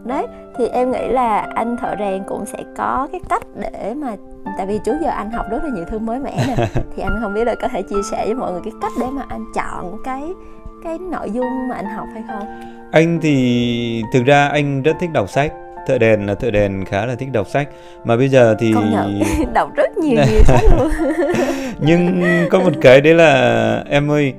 đấy 0.06 0.28
thì 0.58 0.68
em 0.68 0.92
nghĩ 0.92 1.08
là 1.08 1.40
anh 1.56 1.78
thợ 1.78 1.96
rèn 2.00 2.24
cũng 2.28 2.46
sẽ 2.46 2.64
có 2.78 3.08
cái 3.12 3.22
cách 3.30 3.44
để 3.56 3.94
mà 3.98 4.16
tại 4.58 4.66
vì 4.66 4.80
trước 4.86 4.96
giờ 5.02 5.10
anh 5.10 5.32
học 5.32 5.46
rất 5.52 5.64
là 5.64 5.70
nhiều 5.70 5.86
thứ 5.90 6.00
mới 6.00 6.20
mẻ 6.20 6.46
nè. 6.48 6.56
Thì 6.96 7.04
anh 7.04 7.20
không 7.22 7.34
biết 7.34 7.46
là 7.46 7.56
có 7.56 7.68
thể 7.68 7.82
chia 7.82 8.02
sẻ 8.12 8.26
với 8.26 8.36
mọi 8.36 8.52
người 8.52 8.62
cái 8.64 8.74
cách 8.82 8.92
để 9.00 9.06
mà 9.12 9.22
anh 9.30 9.46
chọn 9.56 9.98
cái 10.04 10.34
cái 10.84 11.00
nội 11.00 11.32
dung 11.32 11.68
mà 11.68 11.76
anh 11.76 11.86
học 11.86 12.08
hay 12.14 12.24
không? 12.28 12.62
Anh 12.92 13.20
thì 13.22 14.04
thực 14.14 14.26
ra 14.26 14.48
anh 14.48 14.82
rất 14.82 14.94
thích 15.00 15.10
đọc 15.14 15.30
sách 15.30 15.54
thợ 15.90 15.98
đèn 15.98 16.28
là 16.28 16.36
thợ 16.36 16.52
đèn 16.52 16.86
khá 16.86 17.06
là 17.06 17.16
thích 17.16 17.32
đọc 17.32 17.48
sách 17.48 17.70
mà 18.04 18.18
bây 18.18 18.30
giờ 18.30 18.56
thì 18.60 18.74
đọc 19.54 19.70
rất 19.76 19.98
nhiều 19.98 20.24
nhiều 20.32 20.44
sách 20.46 20.64
luôn 20.78 20.90
nhưng 21.80 22.22
có 22.50 22.60
một 22.60 22.74
cái 22.82 23.02
đấy 23.02 23.14
là 23.14 23.84
em 23.90 24.12
ơi 24.12 24.34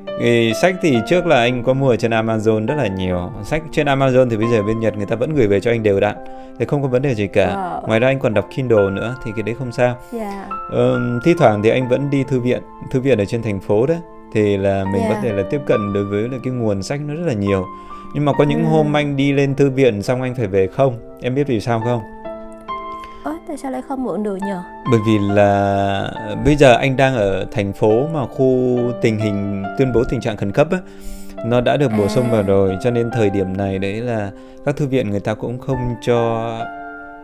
sách 0.63 0.77
thì 0.83 0.99
trước 1.09 1.27
là 1.27 1.37
anh 1.37 1.63
có 1.63 1.73
mua 1.73 1.97
trên 1.97 2.11
Amazon 2.11 2.67
rất 2.67 2.75
là 2.75 2.87
nhiều 2.87 3.31
sách 3.45 3.63
trên 3.73 3.87
Amazon 3.87 4.31
thì 4.31 4.37
bây 4.37 4.47
giờ 4.49 4.63
bên 4.63 4.81
Nhật 4.81 4.97
người 4.97 5.07
ta 5.07 5.17
vẫn 5.17 5.35
gửi 5.35 5.47
về 5.47 5.61
cho 5.61 5.71
anh 5.71 5.83
đều 5.83 6.01
đặn 6.01 6.17
thì 6.59 6.67
không 6.67 6.83
có 6.83 6.89
vấn 6.89 7.03
đề 7.03 7.15
gì 7.15 7.27
cả 7.27 7.47
wow. 7.47 7.87
ngoài 7.87 8.01
ra 8.01 8.09
anh 8.09 8.19
còn 8.19 8.35
đọc 8.35 8.49
Kindle 8.57 8.91
nữa 8.91 9.17
thì 9.25 9.33
cái 9.37 9.43
đấy 9.43 9.55
không 9.59 9.73
sao 9.73 9.97
yeah. 10.13 10.13
Dạ. 10.13 10.47
ờ, 10.71 11.01
thi 11.25 11.35
thoảng 11.39 11.63
thì 11.63 11.71
anh 11.71 11.89
vẫn 11.89 12.11
đi 12.11 12.25
thư 12.25 12.41
viện 12.41 12.63
thư 12.91 13.01
viện 13.01 13.19
ở 13.19 13.25
trên 13.25 13.43
thành 13.43 13.61
phố 13.61 13.87
đấy 13.87 13.99
thì 14.33 14.57
là 14.57 14.85
mình 14.85 15.03
yeah. 15.03 15.09
có 15.09 15.15
dạ. 15.15 15.21
thể 15.23 15.33
là 15.33 15.43
tiếp 15.51 15.61
cận 15.67 15.93
đối 15.93 16.05
với 16.05 16.23
là 16.23 16.39
cái 16.45 16.53
nguồn 16.53 16.83
sách 16.83 17.01
nó 17.01 17.15
rất 17.15 17.27
là 17.27 17.33
nhiều 17.33 17.67
nhưng 18.15 18.25
mà 18.25 18.33
có 18.33 18.45
những 18.45 18.65
ừ. 18.65 18.69
hôm 18.69 18.97
anh 18.97 19.17
đi 19.17 19.33
lên 19.33 19.55
thư 19.55 19.71
viện 19.71 20.03
xong 20.03 20.23
anh 20.23 20.35
phải 20.35 20.47
về 20.47 20.67
không 20.67 20.99
em 21.21 21.35
biết 21.35 21.47
vì 21.47 21.61
sao 21.61 21.83
không 21.85 22.01
Ơ, 23.25 23.37
tại 23.49 23.57
sao 23.57 23.71
lại 23.71 23.83
không 23.89 24.05
mượn 24.05 24.23
được 24.23 24.37
nhờ? 24.37 24.63
Bởi 24.91 25.01
vì 25.07 25.19
là 25.19 26.13
bây 26.45 26.57
giờ 26.57 26.75
anh 26.75 26.97
đang 26.97 27.15
ở 27.15 27.47
thành 27.53 27.73
phố 27.73 28.07
mà 28.15 28.27
khu 28.27 28.79
tình 29.03 29.19
hình 29.19 29.65
tuyên 29.79 29.93
bố 29.95 30.05
tình 30.05 30.21
trạng 30.21 30.37
khẩn 30.37 30.53
cấp 30.53 30.69
á 30.71 30.79
nó 31.45 31.61
đã 31.61 31.77
được 31.77 31.91
bổ 31.99 32.09
sung 32.09 32.25
à. 32.25 32.31
vào 32.33 32.43
rồi 32.43 32.77
cho 32.83 32.91
nên 32.91 33.11
thời 33.11 33.31
điểm 33.31 33.57
này 33.57 33.79
đấy 33.79 33.93
là 33.93 34.31
các 34.65 34.77
thư 34.77 34.87
viện 34.87 35.11
người 35.11 35.21
ta 35.21 35.35
cũng 35.35 35.59
không 35.59 35.95
cho 36.03 36.51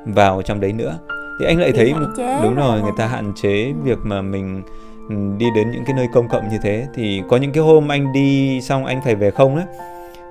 vào 0.05 0.42
trong 0.42 0.61
đấy 0.61 0.72
nữa 0.72 0.99
thì 1.40 1.46
anh 1.46 1.59
lại 1.61 1.72
Bị 1.72 1.79
thấy 1.79 1.94
đúng 2.42 2.55
rồi 2.55 2.83
người 2.83 2.92
ta 2.96 3.07
hạn 3.07 3.33
chế 3.37 3.64
ừ. 3.64 3.72
việc 3.85 3.99
mà 4.03 4.22
mình 4.22 4.62
ừ, 5.09 5.14
đi 5.38 5.46
đến 5.55 5.70
những 5.70 5.85
cái 5.87 5.94
nơi 5.96 6.07
công 6.12 6.29
cộng 6.29 6.49
như 6.49 6.59
thế 6.62 6.87
thì 6.94 7.22
có 7.29 7.37
những 7.37 7.53
cái 7.53 7.62
hôm 7.62 7.92
anh 7.92 8.12
đi 8.12 8.61
xong 8.62 8.85
anh 8.85 9.01
phải 9.05 9.14
về 9.14 9.31
không 9.31 9.57
đấy 9.57 9.64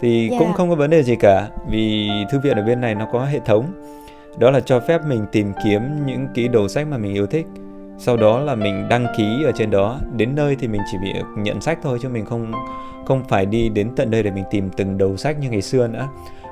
thì 0.01 0.29
yeah. 0.29 0.39
cũng 0.39 0.47
dạ. 0.47 0.53
không 0.58 0.69
có 0.69 0.75
vấn 0.75 0.89
đề 0.89 1.03
gì 1.03 1.15
cả 1.15 1.47
vì 1.67 2.10
thư 2.31 2.39
viện 2.39 2.58
ở 2.58 2.63
bên 2.63 2.81
này 2.81 2.95
nó 2.95 3.08
có 3.12 3.25
hệ 3.25 3.39
thống 3.39 3.65
đó 4.38 4.51
là 4.51 4.60
cho 4.60 4.79
phép 4.79 5.01
mình 5.08 5.25
tìm 5.31 5.51
kiếm 5.63 5.81
những 6.05 6.27
cái 6.36 6.47
đầu 6.47 6.67
sách 6.67 6.88
mà 6.88 6.97
mình 6.97 7.13
yêu 7.13 7.27
thích 7.27 7.45
sau 7.97 8.17
đó 8.17 8.39
là 8.39 8.55
mình 8.55 8.89
đăng 8.89 9.08
ký 9.17 9.43
ở 9.45 9.51
trên 9.55 9.71
đó 9.71 9.99
đến 10.15 10.36
nơi 10.36 10.55
thì 10.60 10.67
mình 10.67 10.81
chỉ 10.91 10.97
bị 11.03 11.10
nhận 11.38 11.62
sách 11.62 11.79
thôi 11.84 11.99
chứ 12.01 12.10
mình 12.10 12.25
không 12.25 12.51
không 13.05 13.23
phải 13.29 13.45
đi 13.45 13.69
đến 13.69 13.89
tận 13.95 14.12
đây 14.12 14.23
để 14.23 14.31
mình 14.31 14.43
tìm 14.51 14.69
từng 14.77 14.97
đầu 14.97 15.17
sách 15.17 15.39
như 15.39 15.49
ngày 15.49 15.62
xưa 15.62 15.88
nữa 15.88 16.08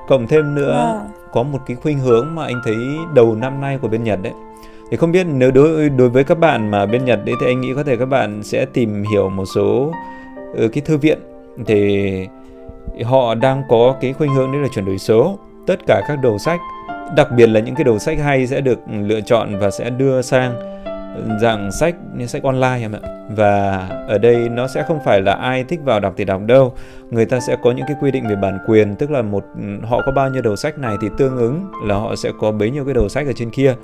cộng 0.08 0.26
thêm 0.26 0.54
nữa 0.54 0.74
yeah. 0.74 0.94
Vâng. 0.94 1.08
có 1.32 1.42
một 1.42 1.58
cái 1.66 1.76
khuynh 1.76 1.98
hướng 1.98 2.34
mà 2.34 2.44
anh 2.44 2.60
thấy 2.64 2.76
đầu 3.14 3.34
năm 3.34 3.60
nay 3.60 3.78
của 3.78 3.88
bên 3.88 4.04
Nhật 4.04 4.18
đấy 4.22 4.32
thì 4.90 4.96
không 4.96 5.12
biết 5.12 5.26
nếu 5.26 5.50
đối 5.50 5.88
đối 5.88 6.08
với 6.08 6.24
các 6.24 6.38
bạn 6.38 6.70
mà 6.70 6.86
bên 6.86 7.04
Nhật 7.04 7.24
đấy 7.24 7.34
thì 7.40 7.46
anh 7.46 7.60
nghĩ 7.60 7.74
có 7.74 7.84
thể 7.84 7.96
các 7.96 8.06
bạn 8.06 8.42
sẽ 8.42 8.66
tìm 8.66 9.02
hiểu 9.02 9.28
một 9.28 9.44
số 9.54 9.92
uh, 10.50 10.72
cái 10.72 10.82
thư 10.84 10.98
viện 10.98 11.18
thì 11.66 12.28
họ 13.02 13.34
đang 13.34 13.62
có 13.68 13.96
cái 14.00 14.12
khuynh 14.12 14.34
hướng 14.34 14.52
đấy 14.52 14.60
là 14.60 14.68
chuyển 14.74 14.84
đổi 14.84 14.98
số. 14.98 15.38
Tất 15.66 15.80
cả 15.86 16.02
các 16.08 16.18
đầu 16.22 16.38
sách, 16.38 16.60
đặc 17.16 17.28
biệt 17.36 17.46
là 17.46 17.60
những 17.60 17.74
cái 17.74 17.84
đầu 17.84 17.98
sách 17.98 18.18
hay 18.18 18.46
sẽ 18.46 18.60
được 18.60 18.78
lựa 18.88 19.20
chọn 19.20 19.58
và 19.58 19.70
sẽ 19.70 19.90
đưa 19.90 20.22
sang 20.22 20.54
dạng 21.40 21.72
sách 21.72 21.94
như 22.16 22.26
sách 22.26 22.42
online 22.42 22.78
em 22.80 22.92
ạ. 22.92 23.00
Và 23.36 23.88
ở 24.08 24.18
đây 24.18 24.48
nó 24.48 24.66
sẽ 24.68 24.82
không 24.88 24.98
phải 25.04 25.20
là 25.20 25.32
ai 25.32 25.64
thích 25.64 25.80
vào 25.84 26.00
đọc 26.00 26.14
thì 26.16 26.24
đọc 26.24 26.40
đâu. 26.46 26.72
Người 27.10 27.26
ta 27.26 27.40
sẽ 27.40 27.56
có 27.62 27.72
những 27.72 27.86
cái 27.86 27.96
quy 28.00 28.10
định 28.10 28.28
về 28.28 28.36
bản 28.36 28.58
quyền, 28.66 28.96
tức 28.96 29.10
là 29.10 29.22
một, 29.22 29.44
họ 29.82 30.02
có 30.06 30.12
bao 30.12 30.30
nhiêu 30.30 30.42
đầu 30.42 30.56
sách 30.56 30.78
này 30.78 30.96
thì 31.00 31.08
tương 31.18 31.36
ứng 31.36 31.66
là 31.84 31.94
họ 31.94 32.16
sẽ 32.16 32.30
có 32.40 32.52
bấy 32.52 32.70
nhiêu 32.70 32.84
cái 32.84 32.94
đầu 32.94 33.08
sách 33.08 33.26
ở 33.26 33.32
trên 33.32 33.50
kia 33.50 33.74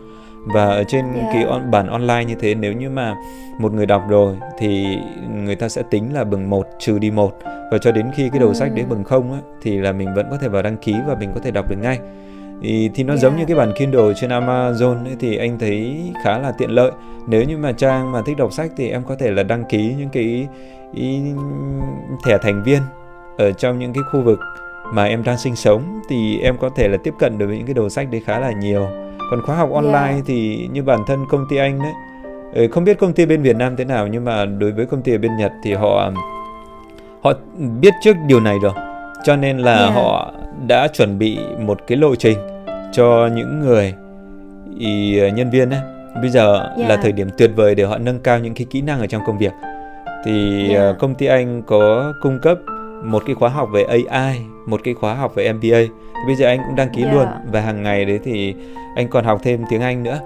và 0.46 0.64
ở 0.64 0.84
trên 0.84 1.12
yeah. 1.14 1.26
cái 1.32 1.44
on, 1.44 1.70
bản 1.70 1.86
online 1.86 2.24
như 2.24 2.34
thế 2.34 2.54
nếu 2.54 2.72
như 2.72 2.90
mà 2.90 3.14
một 3.58 3.72
người 3.72 3.86
đọc 3.86 4.02
rồi 4.08 4.36
thì 4.58 4.98
người 5.30 5.56
ta 5.56 5.68
sẽ 5.68 5.82
tính 5.90 6.14
là 6.14 6.24
bừng 6.24 6.50
một 6.50 6.66
trừ 6.78 6.98
đi 6.98 7.10
một 7.10 7.38
và 7.44 7.78
cho 7.78 7.92
đến 7.92 8.06
khi 8.14 8.28
cái 8.28 8.38
đầu 8.38 8.48
ừ. 8.48 8.54
sách 8.54 8.72
đấy 8.74 8.84
bừng 8.88 9.04
không 9.04 9.32
á, 9.32 9.38
thì 9.62 9.78
là 9.78 9.92
mình 9.92 10.14
vẫn 10.14 10.26
có 10.30 10.36
thể 10.36 10.48
vào 10.48 10.62
đăng 10.62 10.76
ký 10.76 10.94
và 11.06 11.14
mình 11.20 11.30
có 11.34 11.40
thể 11.44 11.50
đọc 11.50 11.70
được 11.70 11.76
ngay 11.82 11.98
thì, 12.62 12.90
thì 12.94 13.04
nó 13.04 13.12
yeah. 13.12 13.22
giống 13.22 13.36
như 13.36 13.44
cái 13.44 13.56
bản 13.56 13.72
Kindle 13.76 14.12
trên 14.20 14.30
Amazon 14.30 15.04
ấy, 15.04 15.16
thì 15.20 15.36
anh 15.36 15.58
thấy 15.58 16.02
khá 16.24 16.38
là 16.38 16.52
tiện 16.58 16.70
lợi 16.70 16.90
nếu 17.28 17.44
như 17.44 17.56
mà 17.56 17.72
trang 17.72 18.12
mà 18.12 18.22
thích 18.26 18.36
đọc 18.36 18.52
sách 18.52 18.70
thì 18.76 18.88
em 18.88 19.02
có 19.04 19.16
thể 19.16 19.30
là 19.30 19.42
đăng 19.42 19.64
ký 19.64 19.94
những 19.98 20.08
cái 20.08 20.48
ý, 20.94 21.20
thẻ 22.26 22.38
thành 22.38 22.62
viên 22.64 22.82
ở 23.38 23.52
trong 23.52 23.78
những 23.78 23.92
cái 23.92 24.02
khu 24.12 24.22
vực 24.22 24.40
mà 24.92 25.04
em 25.04 25.22
đang 25.24 25.38
sinh 25.38 25.56
sống 25.56 26.00
thì 26.08 26.40
em 26.40 26.56
có 26.60 26.70
thể 26.76 26.88
là 26.88 26.96
tiếp 27.04 27.14
cận 27.18 27.38
được 27.38 27.46
với 27.46 27.56
những 27.56 27.66
cái 27.66 27.74
đầu 27.74 27.88
sách 27.88 28.10
đấy 28.10 28.22
khá 28.26 28.38
là 28.38 28.52
nhiều 28.52 28.88
còn 29.30 29.42
khóa 29.42 29.56
học 29.56 29.72
online 29.72 30.12
yeah. 30.12 30.24
thì 30.26 30.68
như 30.72 30.82
bản 30.82 31.00
thân 31.06 31.26
công 31.28 31.46
ty 31.50 31.56
anh 31.56 31.78
đấy 31.82 31.92
ờ, 32.54 32.62
không 32.70 32.84
biết 32.84 32.98
công 32.98 33.12
ty 33.12 33.26
bên 33.26 33.42
Việt 33.42 33.56
Nam 33.56 33.76
thế 33.76 33.84
nào 33.84 34.06
nhưng 34.06 34.24
mà 34.24 34.44
đối 34.44 34.72
với 34.72 34.86
công 34.86 35.02
ty 35.02 35.14
ở 35.14 35.18
bên 35.18 35.36
Nhật 35.36 35.52
thì 35.62 35.74
họ 35.74 36.10
họ 37.22 37.32
biết 37.80 37.94
trước 38.02 38.16
điều 38.26 38.40
này 38.40 38.58
rồi 38.62 38.72
cho 39.24 39.36
nên 39.36 39.58
là 39.58 39.76
yeah. 39.76 39.94
họ 39.94 40.32
đã 40.66 40.88
chuẩn 40.88 41.18
bị 41.18 41.38
một 41.58 41.78
cái 41.86 41.98
lộ 41.98 42.14
trình 42.14 42.38
cho 42.92 43.28
những 43.34 43.60
người 43.60 43.94
ý, 44.78 45.20
nhân 45.30 45.50
viên 45.50 45.70
ấy 45.70 45.80
bây 46.20 46.30
giờ 46.30 46.72
yeah. 46.76 46.90
là 46.90 46.96
thời 46.96 47.12
điểm 47.12 47.28
tuyệt 47.38 47.50
vời 47.56 47.74
để 47.74 47.84
họ 47.84 47.98
nâng 47.98 48.18
cao 48.18 48.38
những 48.38 48.54
cái 48.54 48.66
kỹ 48.70 48.80
năng 48.80 49.00
ở 49.00 49.06
trong 49.06 49.22
công 49.26 49.38
việc 49.38 49.52
thì 50.24 50.68
yeah. 50.68 50.80
Ờ, 50.80 50.96
công 50.98 51.14
ty 51.14 51.26
anh 51.26 51.62
có 51.66 52.12
cung 52.22 52.38
cấp 52.42 52.58
một 53.04 53.22
cái 53.26 53.34
khóa 53.34 53.48
học 53.48 53.68
về 53.72 53.84
AI 54.08 54.40
một 54.66 54.80
cái 54.84 54.94
khóa 54.94 55.14
học 55.14 55.34
về 55.34 55.52
MBA 55.52 55.78
thì 56.14 56.26
bây 56.26 56.36
giờ 56.36 56.46
anh 56.46 56.60
cũng 56.66 56.76
đăng 56.76 56.88
ký 56.94 57.02
yeah. 57.02 57.14
luôn 57.14 57.26
và 57.52 57.60
hàng 57.60 57.82
ngày 57.82 58.04
đấy 58.04 58.20
thì 58.24 58.54
anh 58.94 59.08
còn 59.08 59.24
học 59.24 59.40
thêm 59.42 59.64
tiếng 59.70 59.80
Anh 59.80 60.02
nữa. 60.02 60.20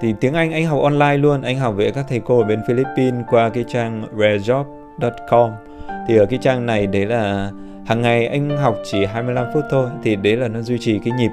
Thì 0.00 0.14
tiếng 0.20 0.34
Anh 0.34 0.52
anh 0.52 0.66
học 0.66 0.82
online 0.82 1.16
luôn. 1.16 1.42
Anh 1.42 1.58
học 1.58 1.74
với 1.76 1.92
các 1.92 2.06
thầy 2.08 2.20
cô 2.24 2.38
ở 2.38 2.44
bên 2.44 2.60
Philippines 2.68 3.24
qua 3.30 3.48
cái 3.48 3.64
trang 3.68 4.04
rarejob.com 4.16 5.50
thì 6.08 6.16
ở 6.16 6.26
cái 6.26 6.38
trang 6.42 6.66
này 6.66 6.86
đấy 6.86 7.06
là 7.06 7.50
hàng 7.86 8.02
ngày 8.02 8.26
anh 8.26 8.56
học 8.56 8.76
chỉ 8.90 9.04
25 9.04 9.46
phút 9.54 9.64
thôi. 9.70 9.88
Thì 10.02 10.16
đấy 10.16 10.36
là 10.36 10.48
nó 10.48 10.60
duy 10.60 10.78
trì 10.78 10.98
cái 10.98 11.12
nhịp 11.18 11.30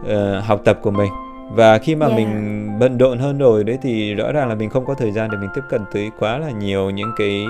uh, 0.00 0.44
học 0.44 0.60
tập 0.64 0.78
của 0.82 0.90
mình. 0.90 1.12
Và 1.54 1.78
khi 1.78 1.94
mà 1.94 2.06
yeah. 2.06 2.18
mình 2.18 2.68
bận 2.78 2.98
rộn 2.98 3.18
hơn 3.18 3.38
rồi 3.38 3.64
đấy 3.64 3.78
thì 3.82 4.14
rõ 4.14 4.32
ràng 4.32 4.48
là 4.48 4.54
mình 4.54 4.70
không 4.70 4.86
có 4.86 4.94
thời 4.94 5.12
gian 5.12 5.30
để 5.30 5.38
mình 5.38 5.50
tiếp 5.54 5.62
cận 5.68 5.84
tới 5.92 6.10
quá 6.18 6.38
là 6.38 6.50
nhiều 6.50 6.90
những 6.90 7.12
cái 7.16 7.44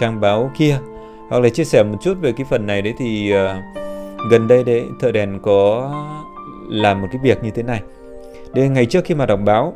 trang 0.00 0.20
báo 0.20 0.50
kia. 0.58 0.78
Hoặc 1.28 1.42
là 1.42 1.48
chia 1.48 1.64
sẻ 1.64 1.82
một 1.82 1.98
chút 2.02 2.14
về 2.20 2.32
cái 2.32 2.46
phần 2.50 2.66
này 2.66 2.82
đấy 2.82 2.94
thì 2.98 3.32
uh, 3.34 3.40
gần 4.30 4.48
đây 4.48 4.64
đấy 4.64 4.84
thợ 5.00 5.12
đèn 5.12 5.38
có 5.42 5.90
làm 6.68 7.00
một 7.00 7.08
cái 7.12 7.20
việc 7.22 7.44
như 7.44 7.50
thế 7.50 7.62
này 7.62 7.82
đây 8.54 8.68
ngày 8.68 8.86
trước 8.86 9.04
khi 9.04 9.14
mà 9.14 9.26
đọc 9.26 9.40
báo 9.44 9.72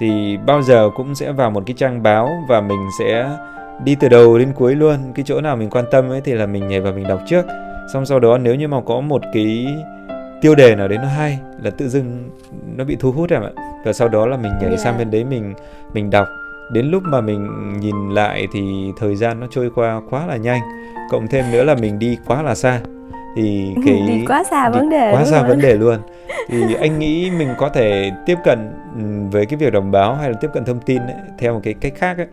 thì 0.00 0.36
bao 0.46 0.62
giờ 0.62 0.90
cũng 0.96 1.14
sẽ 1.14 1.32
vào 1.32 1.50
một 1.50 1.62
cái 1.66 1.74
trang 1.78 2.02
báo 2.02 2.30
và 2.48 2.60
mình 2.60 2.88
sẽ 2.98 3.30
đi 3.84 3.96
từ 4.00 4.08
đầu 4.08 4.38
đến 4.38 4.52
cuối 4.54 4.74
luôn. 4.74 4.96
Cái 5.14 5.24
chỗ 5.28 5.40
nào 5.40 5.56
mình 5.56 5.70
quan 5.70 5.84
tâm 5.90 6.10
ấy 6.10 6.20
thì 6.20 6.32
là 6.32 6.46
mình 6.46 6.68
nhảy 6.68 6.80
vào 6.80 6.92
mình 6.92 7.08
đọc 7.08 7.20
trước. 7.26 7.46
Xong 7.92 8.06
sau 8.06 8.20
đó 8.20 8.38
nếu 8.38 8.54
như 8.54 8.68
mà 8.68 8.80
có 8.86 9.00
một 9.00 9.22
cái 9.32 9.66
tiêu 10.40 10.54
đề 10.54 10.74
nào 10.74 10.88
đấy 10.88 10.98
nó 10.98 11.08
hay 11.08 11.38
là 11.62 11.70
tự 11.70 11.88
dưng 11.88 12.30
nó 12.76 12.84
bị 12.84 12.96
thu 13.00 13.12
hút 13.12 13.30
em 13.30 13.42
ạ 13.42 13.50
và 13.84 13.92
sau 13.92 14.08
đó 14.08 14.26
là 14.26 14.36
mình 14.36 14.52
nhảy 14.60 14.68
yeah. 14.68 14.80
sang 14.80 14.98
bên 14.98 15.10
đấy 15.10 15.24
mình 15.24 15.54
mình 15.94 16.10
đọc. 16.10 16.28
Đến 16.72 16.90
lúc 16.90 17.02
mà 17.06 17.20
mình 17.20 17.72
nhìn 17.80 18.10
lại 18.10 18.48
thì 18.52 18.92
thời 18.98 19.16
gian 19.16 19.40
nó 19.40 19.46
trôi 19.50 19.70
qua 19.74 20.00
quá 20.10 20.26
là 20.26 20.36
nhanh. 20.36 20.60
Cộng 21.10 21.26
thêm 21.26 21.44
nữa 21.52 21.64
là 21.64 21.74
mình 21.74 21.98
đi 21.98 22.18
quá 22.26 22.42
là 22.42 22.54
xa 22.54 22.80
thì 23.36 23.74
cái 23.84 24.02
đi 24.08 24.24
quá 24.26 24.44
xa 24.50 24.70
vấn 24.70 24.90
đề 24.90 25.12
quá 25.12 25.24
xa 25.24 25.42
vấn 25.42 25.60
đề 25.60 25.74
luôn 25.74 25.98
thì 26.48 26.74
anh 26.74 26.98
nghĩ 26.98 27.30
mình 27.30 27.48
có 27.58 27.68
thể 27.68 28.10
tiếp 28.26 28.38
cận 28.44 28.58
với 29.30 29.46
cái 29.46 29.56
việc 29.56 29.72
đồng 29.72 29.90
báo 29.90 30.14
hay 30.14 30.30
là 30.30 30.36
tiếp 30.40 30.48
cận 30.54 30.64
thông 30.64 30.80
tin 30.80 30.98
ấy, 30.98 31.16
theo 31.38 31.54
một 31.54 31.60
cái 31.62 31.74
cách 31.74 31.92
khác 31.96 32.16
ấy 32.16 32.26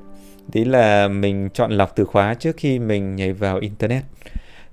tí 0.51 0.65
là 0.65 1.07
mình 1.07 1.49
chọn 1.53 1.71
lọc 1.71 1.95
từ 1.95 2.05
khóa 2.05 2.33
trước 2.33 2.55
khi 2.57 2.79
mình 2.79 3.15
nhảy 3.15 3.33
vào 3.33 3.57
internet 3.57 4.03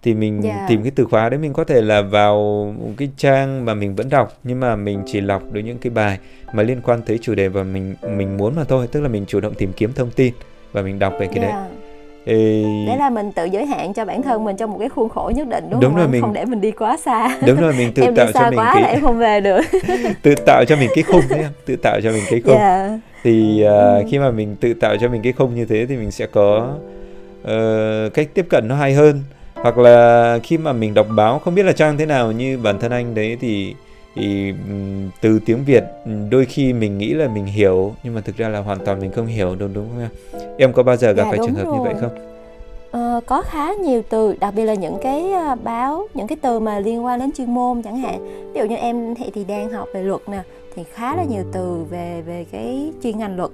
thì 0.02 0.14
mình 0.14 0.42
yeah. 0.42 0.56
Dạ. 0.56 0.66
tìm 0.68 0.82
cái 0.82 0.92
từ 0.94 1.04
khóa 1.04 1.28
đấy 1.28 1.38
mình 1.38 1.52
có 1.52 1.64
thể 1.64 1.82
là 1.82 2.02
vào 2.02 2.34
một 2.78 2.92
cái 2.96 3.08
trang 3.16 3.64
mà 3.64 3.74
mình 3.74 3.96
vẫn 3.96 4.08
đọc 4.08 4.38
nhưng 4.44 4.60
mà 4.60 4.76
mình 4.76 5.02
chỉ 5.06 5.20
lọc 5.20 5.52
được 5.52 5.60
những 5.60 5.78
cái 5.78 5.90
bài 5.90 6.18
mà 6.52 6.62
liên 6.62 6.80
quan 6.82 7.02
tới 7.02 7.18
chủ 7.22 7.34
đề 7.34 7.48
và 7.48 7.62
mình 7.62 7.94
mình 8.16 8.36
muốn 8.36 8.56
mà 8.56 8.64
thôi 8.64 8.88
tức 8.92 9.00
là 9.00 9.08
mình 9.08 9.24
chủ 9.26 9.40
động 9.40 9.54
tìm 9.54 9.72
kiếm 9.72 9.92
thông 9.92 10.10
tin 10.10 10.34
và 10.72 10.82
mình 10.82 10.98
đọc 10.98 11.12
về 11.20 11.26
cái 11.26 11.44
yeah. 11.44 11.54
đấy 11.54 11.85
thì... 12.26 12.64
Đấy 12.86 12.96
là 12.98 13.10
mình 13.10 13.32
tự 13.32 13.44
giới 13.44 13.66
hạn 13.66 13.94
cho 13.94 14.04
bản 14.04 14.22
thân 14.22 14.44
mình 14.44 14.56
trong 14.56 14.70
một 14.70 14.76
cái 14.78 14.88
khuôn 14.88 15.08
khổ 15.08 15.32
nhất 15.34 15.48
định 15.48 15.64
đúng, 15.70 15.80
đúng 15.80 15.90
không? 15.90 16.00
Rồi 16.00 16.08
mình... 16.08 16.20
Không 16.20 16.32
để 16.32 16.44
mình 16.44 16.60
đi 16.60 16.70
quá 16.70 16.96
xa. 16.96 17.38
Đúng 17.46 17.60
rồi 17.60 17.74
mình 17.78 17.92
tự 17.94 18.02
em 18.02 18.14
tạo 18.14 18.26
đi 18.26 18.32
xa 18.32 18.40
cho 18.40 18.50
mình 18.50 18.58
quá 18.58 18.70
cái 18.74 18.82
là 18.82 18.88
em 18.88 19.00
không 19.00 19.18
về 19.18 19.40
được. 19.40 19.60
tự 20.22 20.34
tạo 20.46 20.64
cho 20.64 20.76
mình 20.76 20.90
cái 20.94 21.04
khung 21.04 21.22
đấy 21.28 21.38
em, 21.38 21.50
tự 21.66 21.76
tạo 21.76 22.00
cho 22.00 22.10
mình 22.10 22.22
cái 22.30 22.40
khung. 22.40 22.56
Yeah. 22.56 22.90
Dạ. 22.90 22.98
Thì 23.24 23.64
uh, 23.64 23.68
ừ. 23.68 24.02
khi 24.10 24.18
mà 24.18 24.30
mình 24.30 24.56
tự 24.60 24.74
tạo 24.74 24.96
cho 25.00 25.08
mình 25.08 25.22
cái 25.22 25.32
khung 25.32 25.54
như 25.54 25.64
thế 25.64 25.86
thì 25.86 25.96
mình 25.96 26.10
sẽ 26.10 26.26
có 26.26 26.74
uh, 27.42 28.14
cách 28.14 28.28
tiếp 28.34 28.46
cận 28.48 28.68
nó 28.68 28.74
hay 28.74 28.94
hơn. 28.94 29.22
Hoặc 29.54 29.78
là 29.78 30.38
khi 30.42 30.58
mà 30.58 30.72
mình 30.72 30.94
đọc 30.94 31.06
báo 31.16 31.38
không 31.38 31.54
biết 31.54 31.62
là 31.62 31.72
trang 31.72 31.96
thế 31.96 32.06
nào 32.06 32.32
như 32.32 32.58
bản 32.58 32.78
thân 32.80 32.90
anh 32.90 33.14
đấy 33.14 33.36
thì 33.40 33.74
thì 34.16 34.54
từ 35.20 35.38
tiếng 35.46 35.64
Việt 35.64 35.84
đôi 36.30 36.44
khi 36.44 36.72
mình 36.72 36.98
nghĩ 36.98 37.14
là 37.14 37.28
mình 37.28 37.46
hiểu 37.46 37.94
nhưng 38.02 38.14
mà 38.14 38.20
thực 38.20 38.36
ra 38.36 38.48
là 38.48 38.58
hoàn 38.58 38.78
toàn 38.84 39.00
mình 39.00 39.12
không 39.12 39.26
hiểu 39.26 39.56
đúng 39.58 39.74
đúng 39.74 39.88
không 39.88 40.00
em? 40.00 40.10
Em 40.58 40.72
có 40.72 40.82
bao 40.82 40.96
giờ 40.96 41.12
gặp 41.12 41.22
dạ, 41.24 41.30
phải 41.30 41.38
trường 41.46 41.54
hợp 41.54 41.64
rồi. 41.64 41.76
như 41.76 41.82
vậy 41.84 41.94
không? 42.00 42.10
Ờ, 42.90 43.20
có 43.26 43.42
khá 43.42 43.74
nhiều 43.74 44.02
từ 44.08 44.36
đặc 44.40 44.54
biệt 44.56 44.64
là 44.64 44.74
những 44.74 44.96
cái 45.02 45.32
uh, 45.52 45.64
báo 45.64 46.06
những 46.14 46.26
cái 46.26 46.38
từ 46.42 46.60
mà 46.60 46.78
liên 46.78 47.04
quan 47.04 47.18
đến 47.18 47.30
chuyên 47.32 47.54
môn 47.54 47.82
chẳng 47.82 47.96
hạn 47.96 48.26
ví 48.52 48.60
dụ 48.60 48.66
như 48.66 48.76
em 48.76 49.14
thì, 49.14 49.30
thì 49.34 49.44
đang 49.44 49.70
học 49.70 49.88
về 49.94 50.02
luật 50.02 50.20
nè 50.28 50.42
thì 50.74 50.84
khá 50.92 51.16
là 51.16 51.24
nhiều 51.24 51.42
từ 51.52 51.84
về 51.90 52.22
về 52.26 52.44
cái 52.52 52.92
chuyên 53.02 53.18
ngành 53.18 53.36
luật 53.36 53.50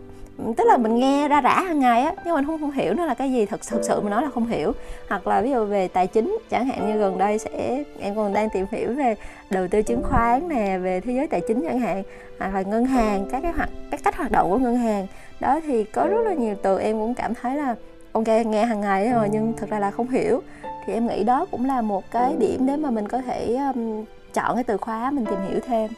tức 0.57 0.65
là 0.67 0.77
mình 0.77 0.97
nghe 0.97 1.29
ra 1.29 1.41
rã 1.41 1.61
hàng 1.61 1.79
ngày 1.79 2.03
á 2.03 2.13
nhưng 2.25 2.35
mình 2.35 2.47
không 2.47 2.61
không 2.61 2.71
hiểu 2.71 2.95
nó 2.95 3.07
là 3.07 3.15
cái 3.15 3.33
gì 3.33 3.47
thật 3.47 3.61
thực 3.71 3.85
sự 3.85 4.01
mà 4.01 4.11
nói 4.11 4.23
là 4.23 4.31
không 4.35 4.47
hiểu. 4.47 4.73
Hoặc 5.09 5.27
là 5.27 5.41
ví 5.41 5.51
dụ 5.51 5.65
về 5.65 5.89
tài 5.89 6.07
chính 6.07 6.39
chẳng 6.51 6.67
hạn 6.67 6.87
như 6.87 6.99
gần 6.99 7.19
đây 7.19 7.39
sẽ 7.39 7.85
em 8.01 8.15
còn 8.17 8.33
đang 8.33 8.49
tìm 8.51 8.67
hiểu 8.71 8.93
về 8.93 9.15
đầu 9.51 9.69
tư 9.69 9.83
chứng 9.83 10.03
khoán 10.03 10.49
nè 10.49 10.79
về 10.79 11.01
thế 11.01 11.13
giới 11.13 11.27
tài 11.27 11.41
chính 11.49 11.63
chẳng 11.63 11.79
hạn 11.79 12.03
hoặc 12.39 12.55
là 12.55 12.63
ngân 12.63 12.85
hàng 12.85 13.29
các 13.31 13.43
cái 13.43 13.53
hoạt 13.53 13.71
các 13.91 14.01
cách 14.05 14.17
hoạt 14.17 14.33
động 14.33 14.51
của 14.51 14.59
ngân 14.59 14.77
hàng. 14.77 15.07
Đó 15.41 15.61
thì 15.67 15.85
có 15.85 16.07
rất 16.07 16.21
là 16.25 16.35
nhiều 16.35 16.55
từ 16.63 16.79
em 16.79 16.99
cũng 16.99 17.15
cảm 17.15 17.35
thấy 17.35 17.57
là 17.57 17.75
ok 18.13 18.29
nghe 18.47 18.65
hàng 18.65 18.81
ngày 18.81 19.09
rồi 19.09 19.29
nhưng 19.33 19.53
thực 19.57 19.71
ra 19.71 19.79
là 19.79 19.91
không 19.91 20.09
hiểu. 20.09 20.43
Thì 20.87 20.93
em 20.93 21.07
nghĩ 21.07 21.25
đó 21.25 21.47
cũng 21.51 21.65
là 21.65 21.83
một 21.83 22.11
cái 22.11 22.35
điểm 22.39 22.67
để 22.67 22.77
mà 22.77 22.91
mình 22.91 23.09
có 23.09 23.19
thể 23.19 23.57
um, 23.75 24.05
chọn 24.35 24.55
cái 24.55 24.65
từ 24.65 24.77
khóa 24.77 25.11
mình 25.11 25.27
tìm 25.27 25.39
hiểu 25.49 25.61
thêm 25.67 25.91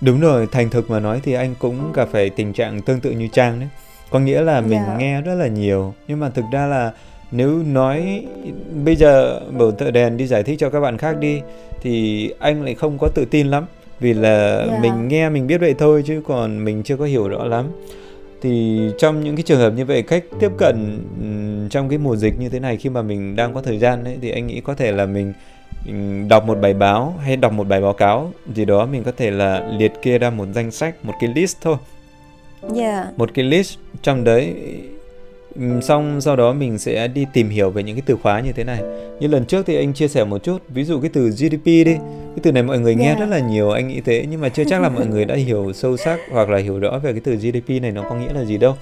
Đúng 0.00 0.20
rồi, 0.20 0.46
thành 0.52 0.70
thực 0.70 0.90
mà 0.90 1.00
nói 1.00 1.20
thì 1.22 1.32
anh 1.32 1.54
cũng 1.58 1.92
gặp 1.92 2.08
phải 2.12 2.30
tình 2.30 2.52
trạng 2.52 2.82
tương 2.82 3.00
tự 3.00 3.10
như 3.10 3.28
Trang 3.32 3.60
đấy. 3.60 3.68
Có 4.10 4.18
nghĩa 4.18 4.40
là 4.40 4.60
mình 4.60 4.72
yeah. 4.72 4.88
Dạ. 4.88 4.96
nghe 4.96 5.20
rất 5.20 5.34
là 5.34 5.46
nhiều 5.46 5.94
nhưng 6.08 6.20
mà 6.20 6.30
thực 6.30 6.44
ra 6.52 6.66
là 6.66 6.92
nếu 7.30 7.62
nói 7.62 8.24
bây 8.84 8.96
giờ 8.96 9.40
mở 9.52 9.72
thợ 9.78 9.90
đèn 9.90 10.16
đi 10.16 10.26
giải 10.26 10.42
thích 10.42 10.58
cho 10.58 10.70
các 10.70 10.80
bạn 10.80 10.98
khác 10.98 11.16
đi 11.20 11.40
thì 11.82 12.30
anh 12.38 12.62
lại 12.62 12.74
không 12.74 12.98
có 13.00 13.08
tự 13.14 13.24
tin 13.24 13.46
lắm 13.46 13.66
vì 14.00 14.14
là 14.14 14.56
yeah. 14.56 14.70
Dạ. 14.70 14.78
mình 14.82 15.08
nghe 15.08 15.28
mình 15.28 15.46
biết 15.46 15.58
vậy 15.58 15.74
thôi 15.78 16.02
chứ 16.06 16.22
còn 16.26 16.64
mình 16.64 16.82
chưa 16.82 16.96
có 16.96 17.04
hiểu 17.04 17.28
rõ 17.28 17.44
lắm 17.44 17.66
thì 18.42 18.80
trong 18.98 19.24
những 19.24 19.36
cái 19.36 19.42
trường 19.42 19.58
hợp 19.58 19.70
như 19.70 19.84
vậy 19.84 20.02
cách 20.02 20.24
tiếp 20.40 20.50
cận 20.58 20.98
trong 21.70 21.88
cái 21.88 21.98
mùa 21.98 22.16
dịch 22.16 22.40
như 22.40 22.48
thế 22.48 22.60
này 22.60 22.76
khi 22.76 22.90
mà 22.90 23.02
mình 23.02 23.36
đang 23.36 23.54
có 23.54 23.62
thời 23.62 23.78
gian 23.78 24.04
đấy 24.04 24.18
thì 24.22 24.30
anh 24.30 24.46
nghĩ 24.46 24.60
có 24.60 24.74
thể 24.74 24.92
là 24.92 25.06
mình 25.06 25.32
đọc 26.28 26.46
một 26.46 26.58
bài 26.60 26.74
báo 26.74 27.14
hay 27.24 27.36
đọc 27.36 27.52
một 27.52 27.68
bài 27.68 27.80
báo 27.80 27.92
cáo 27.92 28.32
gì 28.54 28.64
đó 28.64 28.86
mình 28.86 29.02
có 29.04 29.12
thể 29.16 29.30
là 29.30 29.68
liệt 29.78 29.92
kê 30.02 30.18
ra 30.18 30.30
một 30.30 30.46
danh 30.54 30.70
sách 30.70 30.94
một 31.02 31.14
cái 31.20 31.30
list 31.34 31.56
thôi 31.60 31.76
yeah. 32.62 32.76
Dạ. 32.76 33.10
một 33.16 33.30
cái 33.34 33.44
list 33.44 33.78
trong 34.02 34.24
đấy 34.24 34.54
xong 35.82 36.20
sau 36.20 36.36
đó 36.36 36.52
mình 36.52 36.78
sẽ 36.78 37.08
đi 37.08 37.26
tìm 37.32 37.48
hiểu 37.48 37.70
về 37.70 37.82
những 37.82 37.96
cái 37.96 38.02
từ 38.06 38.16
khóa 38.22 38.40
như 38.40 38.52
thế 38.52 38.64
này 38.64 38.80
như 39.20 39.28
lần 39.28 39.44
trước 39.44 39.66
thì 39.66 39.76
anh 39.76 39.94
chia 39.94 40.08
sẻ 40.08 40.24
một 40.24 40.42
chút 40.42 40.62
ví 40.68 40.84
dụ 40.84 41.00
cái 41.00 41.10
từ 41.12 41.28
GDP 41.30 41.64
đi 41.64 41.84
cái 41.84 42.42
từ 42.42 42.52
này 42.52 42.62
mọi 42.62 42.78
người 42.78 42.94
nghe 42.94 43.04
yeah. 43.04 43.18
Dạ. 43.18 43.24
rất 43.24 43.30
là 43.30 43.38
nhiều 43.38 43.70
anh 43.70 43.88
nghĩ 43.88 44.00
thế 44.00 44.26
nhưng 44.30 44.40
mà 44.40 44.48
chưa 44.48 44.64
chắc 44.64 44.82
là 44.82 44.88
mọi 44.88 45.06
người 45.06 45.24
đã 45.24 45.34
hiểu 45.34 45.72
sâu 45.72 45.96
sắc 45.96 46.18
hoặc 46.30 46.48
là 46.48 46.58
hiểu 46.58 46.78
rõ 46.78 46.98
về 46.98 47.12
cái 47.12 47.20
từ 47.24 47.36
GDP 47.36 47.82
này 47.82 47.90
nó 47.90 48.02
có 48.08 48.14
nghĩa 48.14 48.32
là 48.32 48.44
gì 48.44 48.58
đâu 48.58 48.76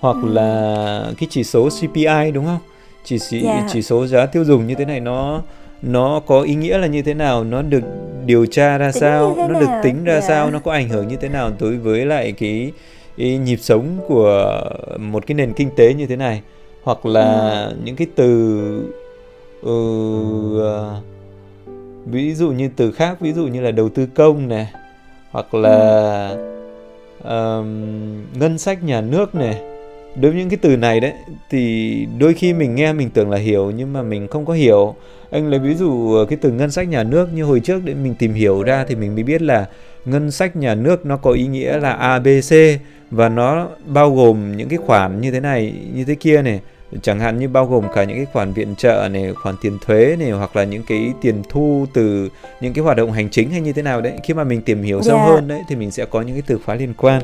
hoặc 0.00 0.16
ừ. 0.22 0.32
là 0.32 1.12
cái 1.18 1.28
chỉ 1.30 1.44
số 1.44 1.68
CPI 1.68 2.30
đúng 2.34 2.44
không 2.44 2.58
chỉ 3.04 3.18
chỉ, 3.30 3.44
yeah. 3.44 3.60
Dạ. 3.60 3.68
chỉ 3.72 3.82
số 3.82 4.06
giá 4.06 4.26
tiêu 4.26 4.44
dùng 4.44 4.66
như 4.66 4.74
thế 4.74 4.84
này 4.84 5.00
nó 5.00 5.42
nó 5.82 6.20
có 6.26 6.40
ý 6.40 6.54
nghĩa 6.54 6.78
là 6.78 6.86
như 6.86 7.02
thế 7.02 7.14
nào 7.14 7.44
nó 7.44 7.62
được 7.62 7.82
điều 8.26 8.46
tra 8.46 8.78
ra 8.78 8.92
tính 8.92 9.00
sao 9.00 9.34
nó 9.36 9.48
nào? 9.48 9.60
được 9.60 9.66
tính 9.82 10.04
ra 10.04 10.12
yeah. 10.12 10.22
Dạ. 10.22 10.28
sao 10.28 10.50
nó 10.50 10.58
có 10.58 10.72
ảnh 10.72 10.88
hưởng 10.88 11.08
như 11.08 11.16
thế 11.16 11.28
nào 11.28 11.50
đối 11.60 11.76
với 11.76 12.06
lại 12.06 12.32
cái, 12.32 12.72
cái 13.16 13.38
nhịp 13.38 13.58
sống 13.60 13.98
của 14.08 14.62
một 14.98 15.26
cái 15.26 15.34
nền 15.34 15.52
kinh 15.52 15.70
tế 15.76 15.94
như 15.94 16.06
thế 16.06 16.16
này 16.16 16.42
hoặc 16.82 17.06
là 17.06 17.64
ừ. 17.64 17.76
những 17.84 17.96
cái 17.96 18.06
từ 18.16 18.92
uh, 19.66 21.04
ví 22.06 22.34
dụ 22.34 22.50
như 22.50 22.70
từ 22.76 22.92
khác 22.92 23.20
ví 23.20 23.32
dụ 23.32 23.46
như 23.46 23.60
là 23.60 23.70
đầu 23.70 23.88
tư 23.88 24.06
công 24.14 24.48
này 24.48 24.72
hoặc 25.30 25.54
là 25.54 26.28
ừ. 27.24 27.58
um, 27.58 28.38
ngân 28.38 28.58
sách 28.58 28.84
nhà 28.84 29.00
nước 29.00 29.34
này 29.34 29.75
đối 30.20 30.32
với 30.32 30.40
những 30.40 30.50
cái 30.50 30.58
từ 30.62 30.76
này 30.76 31.00
đấy, 31.00 31.12
thì 31.50 32.06
đôi 32.18 32.34
khi 32.34 32.52
mình 32.52 32.74
nghe 32.74 32.92
mình 32.92 33.10
tưởng 33.10 33.30
là 33.30 33.38
hiểu 33.38 33.70
nhưng 33.70 33.92
mà 33.92 34.02
mình 34.02 34.28
không 34.28 34.46
có 34.46 34.52
hiểu. 34.52 34.94
Anh 35.30 35.50
lấy 35.50 35.58
ví 35.58 35.74
dụ 35.74 36.14
ờ, 36.14 36.24
cái 36.24 36.38
từ 36.42 36.50
ngân 36.50 36.70
sách 36.70 36.88
nhà 36.88 37.02
nước 37.02 37.28
như 37.34 37.44
hồi 37.44 37.60
trước 37.60 37.80
để 37.84 37.94
mình 37.94 38.14
tìm 38.18 38.34
hiểu 38.34 38.62
ra 38.62 38.84
thì 38.88 38.94
mình 38.94 39.14
mới 39.14 39.24
biết 39.24 39.42
là 39.42 39.66
ngân 40.04 40.30
sách 40.30 40.56
nhà 40.56 40.74
nước 40.74 41.06
nó 41.06 41.16
có 41.16 41.30
ý 41.30 41.46
nghĩa 41.46 41.78
là 41.78 41.92
abc 41.92 42.54
và 43.10 43.28
nó 43.28 43.68
bao 43.86 44.14
gồm 44.14 44.56
những 44.56 44.68
cái 44.68 44.78
khoản 44.78 45.20
như 45.20 45.30
thế 45.30 45.40
này, 45.40 45.72
như 45.94 46.04
thế 46.04 46.14
kia 46.14 46.42
này 46.42 46.60
chẳng 47.02 47.20
hạn 47.20 47.38
như 47.38 47.48
bao 47.48 47.66
gồm 47.66 47.84
cả 47.94 48.04
những 48.04 48.16
cái 48.16 48.26
khoản 48.32 48.52
viện 48.52 48.74
trợ 48.76 49.08
này 49.12 49.34
khoản 49.34 49.54
tiền 49.60 49.78
thuế 49.86 50.16
này 50.18 50.30
hoặc 50.30 50.56
là 50.56 50.64
những 50.64 50.82
cái 50.88 51.12
tiền 51.20 51.42
thu 51.48 51.86
từ 51.94 52.28
những 52.60 52.72
cái 52.72 52.84
hoạt 52.84 52.96
động 52.96 53.12
hành 53.12 53.30
chính 53.30 53.50
hay 53.50 53.60
như 53.60 53.72
thế 53.72 53.82
nào 53.82 54.00
đấy 54.00 54.18
khi 54.24 54.34
mà 54.34 54.44
mình 54.44 54.62
tìm 54.62 54.82
hiểu 54.82 55.02
sâu 55.02 55.16
yeah. 55.16 55.28
Dạ. 55.28 55.34
hơn 55.34 55.48
đấy 55.48 55.60
thì 55.68 55.76
mình 55.76 55.90
sẽ 55.90 56.04
có 56.04 56.22
những 56.22 56.34
cái 56.34 56.42
từ 56.46 56.58
khóa 56.66 56.74
liên 56.74 56.94
quan 56.96 57.22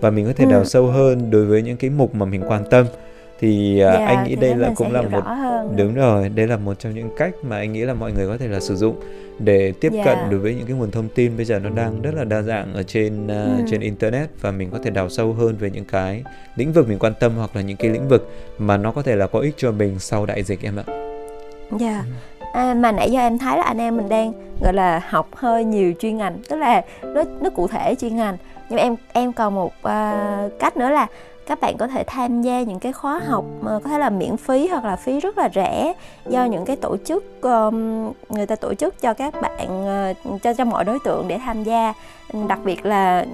và 0.00 0.10
mình 0.10 0.26
có 0.26 0.32
thể 0.36 0.44
ừ. 0.44 0.50
đào 0.50 0.64
sâu 0.64 0.86
hơn 0.86 1.30
đối 1.30 1.44
với 1.44 1.62
những 1.62 1.76
cái 1.76 1.90
mục 1.90 2.14
mà 2.14 2.26
mình 2.26 2.42
quan 2.48 2.64
tâm 2.70 2.86
thì 3.40 3.80
yeah, 3.80 3.94
dạ, 3.98 4.06
anh 4.06 4.28
nghĩ 4.28 4.36
đây 4.36 4.54
là 4.56 4.70
cũng 4.76 4.92
là 4.92 5.02
một 5.02 5.22
đúng 5.76 5.94
rồi 5.94 6.28
đây 6.28 6.46
là 6.46 6.56
một 6.56 6.78
trong 6.78 6.94
những 6.94 7.10
cách 7.16 7.34
mà 7.42 7.56
anh 7.56 7.72
nghĩ 7.72 7.80
là 7.80 7.94
mọi 7.94 8.12
người 8.12 8.26
có 8.26 8.36
thể 8.36 8.48
là 8.48 8.60
sử 8.60 8.76
dụng 8.76 8.96
để 9.38 9.72
tiếp 9.80 9.92
yeah. 9.92 10.04
cận 10.04 10.18
đối 10.30 10.40
với 10.40 10.54
những 10.54 10.66
cái 10.66 10.76
nguồn 10.76 10.90
thông 10.90 11.08
tin 11.08 11.36
bây 11.36 11.44
giờ 11.44 11.58
nó 11.58 11.70
đang 11.70 12.02
rất 12.02 12.14
là 12.14 12.24
đa 12.24 12.42
dạng 12.42 12.74
ở 12.74 12.82
trên 12.82 13.24
uh, 13.24 13.58
ừ. 13.58 13.64
trên 13.70 13.80
internet 13.80 14.28
và 14.40 14.50
mình 14.50 14.70
có 14.70 14.78
thể 14.84 14.90
đào 14.90 15.08
sâu 15.08 15.32
hơn 15.32 15.56
về 15.58 15.70
những 15.70 15.84
cái 15.84 16.22
lĩnh 16.56 16.72
vực 16.72 16.88
mình 16.88 16.98
quan 16.98 17.12
tâm 17.20 17.32
hoặc 17.36 17.56
là 17.56 17.62
những 17.62 17.76
cái 17.76 17.90
lĩnh 17.90 18.08
vực 18.08 18.32
mà 18.58 18.76
nó 18.76 18.92
có 18.92 19.02
thể 19.02 19.16
là 19.16 19.26
có 19.26 19.38
ích 19.38 19.54
cho 19.56 19.72
mình 19.72 19.98
sau 19.98 20.26
đại 20.26 20.42
dịch 20.42 20.62
em 20.62 20.76
ạ. 20.76 20.84
Dạ. 21.80 21.92
Yeah. 21.92 22.04
À, 22.52 22.74
mà 22.74 22.92
nãy 22.92 23.10
giờ 23.10 23.20
em 23.20 23.38
thấy 23.38 23.58
là 23.58 23.64
anh 23.64 23.78
em 23.78 23.96
mình 23.96 24.08
đang 24.08 24.32
gọi 24.60 24.72
là 24.72 25.00
học 25.08 25.28
hơi 25.36 25.64
nhiều 25.64 25.92
chuyên 26.00 26.16
ngành 26.16 26.38
tức 26.48 26.56
là 26.56 26.82
nó 27.02 27.22
nó 27.40 27.50
cụ 27.50 27.68
thể 27.68 27.94
chuyên 27.94 28.16
ngành 28.16 28.36
nhưng 28.68 28.78
em 28.78 28.96
em 29.12 29.32
còn 29.32 29.54
một 29.54 29.72
uh, 29.78 30.52
cách 30.60 30.76
nữa 30.76 30.90
là 30.90 31.06
các 31.46 31.60
bạn 31.60 31.76
có 31.78 31.86
thể 31.86 32.04
tham 32.04 32.42
gia 32.42 32.62
những 32.62 32.78
cái 32.78 32.92
khóa 32.92 33.18
học 33.18 33.44
mà 33.60 33.78
có 33.84 33.90
thể 33.90 33.98
là 33.98 34.10
miễn 34.10 34.36
phí 34.36 34.68
hoặc 34.68 34.84
là 34.84 34.96
phí 34.96 35.20
rất 35.20 35.38
là 35.38 35.48
rẻ 35.54 35.92
do 36.26 36.44
những 36.44 36.64
cái 36.64 36.76
tổ 36.76 36.96
chức 37.04 37.24
um, 37.42 38.12
người 38.28 38.46
ta 38.46 38.56
tổ 38.56 38.74
chức 38.74 39.00
cho 39.00 39.14
các 39.14 39.34
bạn 39.42 39.84
uh, 40.10 40.42
cho 40.42 40.54
cho 40.54 40.64
mọi 40.64 40.84
đối 40.84 40.98
tượng 41.04 41.28
để 41.28 41.38
tham 41.38 41.64
gia 41.64 41.94
đặc 42.48 42.58
biệt 42.64 42.86
là 42.86 43.26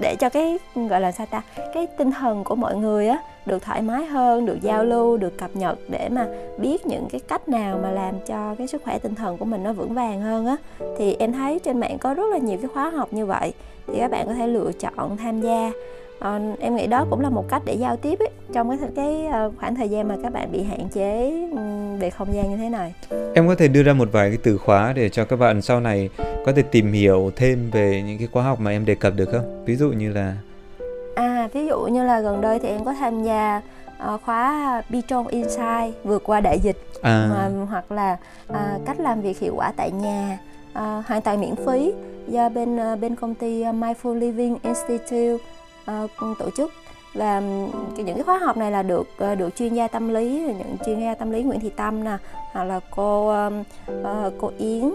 để 0.00 0.16
cho 0.20 0.28
cái 0.28 0.58
gọi 0.74 1.00
là 1.00 1.12
sao 1.12 1.26
ta 1.26 1.42
cái 1.74 1.86
tinh 1.98 2.10
thần 2.10 2.44
của 2.44 2.54
mọi 2.54 2.76
người 2.76 3.08
á 3.08 3.18
được 3.46 3.62
thoải 3.62 3.82
mái 3.82 4.04
hơn 4.04 4.46
được 4.46 4.62
giao 4.62 4.84
lưu 4.84 5.16
được 5.16 5.38
cập 5.38 5.56
nhật 5.56 5.78
để 5.88 6.08
mà 6.08 6.26
biết 6.58 6.86
những 6.86 7.08
cái 7.12 7.20
cách 7.28 7.48
nào 7.48 7.78
mà 7.82 7.90
làm 7.90 8.14
cho 8.26 8.54
cái 8.58 8.66
sức 8.66 8.82
khỏe 8.84 8.98
tinh 8.98 9.14
thần 9.14 9.38
của 9.38 9.44
mình 9.44 9.62
nó 9.62 9.72
vững 9.72 9.94
vàng 9.94 10.20
hơn 10.20 10.46
á. 10.46 10.56
Thì 10.98 11.16
em 11.18 11.32
thấy 11.32 11.58
trên 11.58 11.80
mạng 11.80 11.98
có 11.98 12.14
rất 12.14 12.26
là 12.32 12.38
nhiều 12.38 12.58
cái 12.62 12.70
khóa 12.74 12.90
học 12.90 13.08
như 13.12 13.26
vậy 13.26 13.52
thì 13.86 13.94
các 13.98 14.10
bạn 14.10 14.26
có 14.26 14.34
thể 14.34 14.46
lựa 14.46 14.70
chọn 14.72 15.16
tham 15.16 15.40
gia. 15.40 15.70
À, 16.18 16.40
em 16.60 16.76
nghĩ 16.76 16.86
đó 16.86 17.06
cũng 17.10 17.20
là 17.20 17.30
một 17.30 17.44
cách 17.48 17.62
để 17.64 17.74
giao 17.74 17.96
tiếp 17.96 18.18
ấy, 18.18 18.28
trong 18.52 18.78
cái 18.78 18.88
cái 18.96 19.26
uh, 19.46 19.52
khoảng 19.60 19.74
thời 19.74 19.88
gian 19.88 20.08
mà 20.08 20.16
các 20.22 20.32
bạn 20.32 20.52
bị 20.52 20.62
hạn 20.62 20.88
chế 20.88 21.32
về 22.00 22.10
không 22.10 22.34
gian 22.34 22.50
như 22.50 22.56
thế 22.56 22.68
này. 22.68 22.94
Em 23.34 23.48
có 23.48 23.54
thể 23.54 23.68
đưa 23.68 23.82
ra 23.82 23.92
một 23.92 24.08
vài 24.12 24.28
cái 24.28 24.38
từ 24.42 24.58
khóa 24.58 24.92
để 24.96 25.08
cho 25.08 25.24
các 25.24 25.36
bạn 25.36 25.62
sau 25.62 25.80
này 25.80 26.08
có 26.46 26.52
thể 26.52 26.62
tìm 26.62 26.92
hiểu 26.92 27.30
thêm 27.36 27.70
về 27.70 28.02
những 28.06 28.18
cái 28.18 28.28
khóa 28.32 28.42
học 28.42 28.60
mà 28.60 28.70
em 28.70 28.84
đề 28.84 28.94
cập 28.94 29.12
được 29.16 29.28
không? 29.32 29.64
Ví 29.64 29.76
dụ 29.76 29.88
như 29.88 30.12
là 30.12 30.34
à 31.14 31.48
ví 31.52 31.66
dụ 31.66 31.80
như 31.80 32.04
là 32.04 32.20
gần 32.20 32.40
đây 32.40 32.58
thì 32.58 32.68
em 32.68 32.84
có 32.84 32.92
tham 32.92 33.22
gia 33.22 33.62
uh, 34.14 34.20
khóa 34.22 34.82
Biton 34.88 35.26
Insight 35.26 36.04
vượt 36.04 36.22
qua 36.24 36.40
đại 36.40 36.58
dịch. 36.58 36.76
À. 37.02 37.46
uh, 37.46 37.68
hoặc 37.68 37.92
là 37.92 38.16
uh, 38.50 38.56
cách 38.86 39.00
làm 39.00 39.20
việc 39.20 39.38
hiệu 39.38 39.54
quả 39.56 39.72
tại 39.76 39.90
nhà 39.90 40.38
uh, 40.72 41.06
hoàn 41.06 41.22
toàn 41.24 41.40
miễn 41.40 41.54
phí 41.66 41.92
do 42.28 42.48
bên 42.48 42.76
uh, 42.76 43.00
bên 43.00 43.16
công 43.16 43.34
ty 43.34 43.64
Mindful 43.64 44.14
Living 44.14 44.58
Institute 44.62 45.44
uh, 45.90 46.10
tổ 46.38 46.50
chức. 46.56 46.72
Và 47.14 47.40
những 47.96 48.14
cái 48.14 48.22
khóa 48.22 48.38
học 48.38 48.56
này 48.56 48.70
là 48.70 48.82
được 48.82 49.06
được 49.38 49.56
chuyên 49.56 49.74
gia 49.74 49.88
tâm 49.88 50.08
lý 50.08 50.54
những 50.58 50.76
chuyên 50.86 51.00
gia 51.00 51.14
tâm 51.14 51.30
lý 51.30 51.42
Nguyễn 51.42 51.60
Thị 51.60 51.70
Tâm 51.76 52.04
nè 52.04 52.16
hoặc 52.52 52.64
là 52.64 52.80
cô 52.90 53.34
uh, 53.46 54.32
cô 54.40 54.50
Yến 54.58 54.90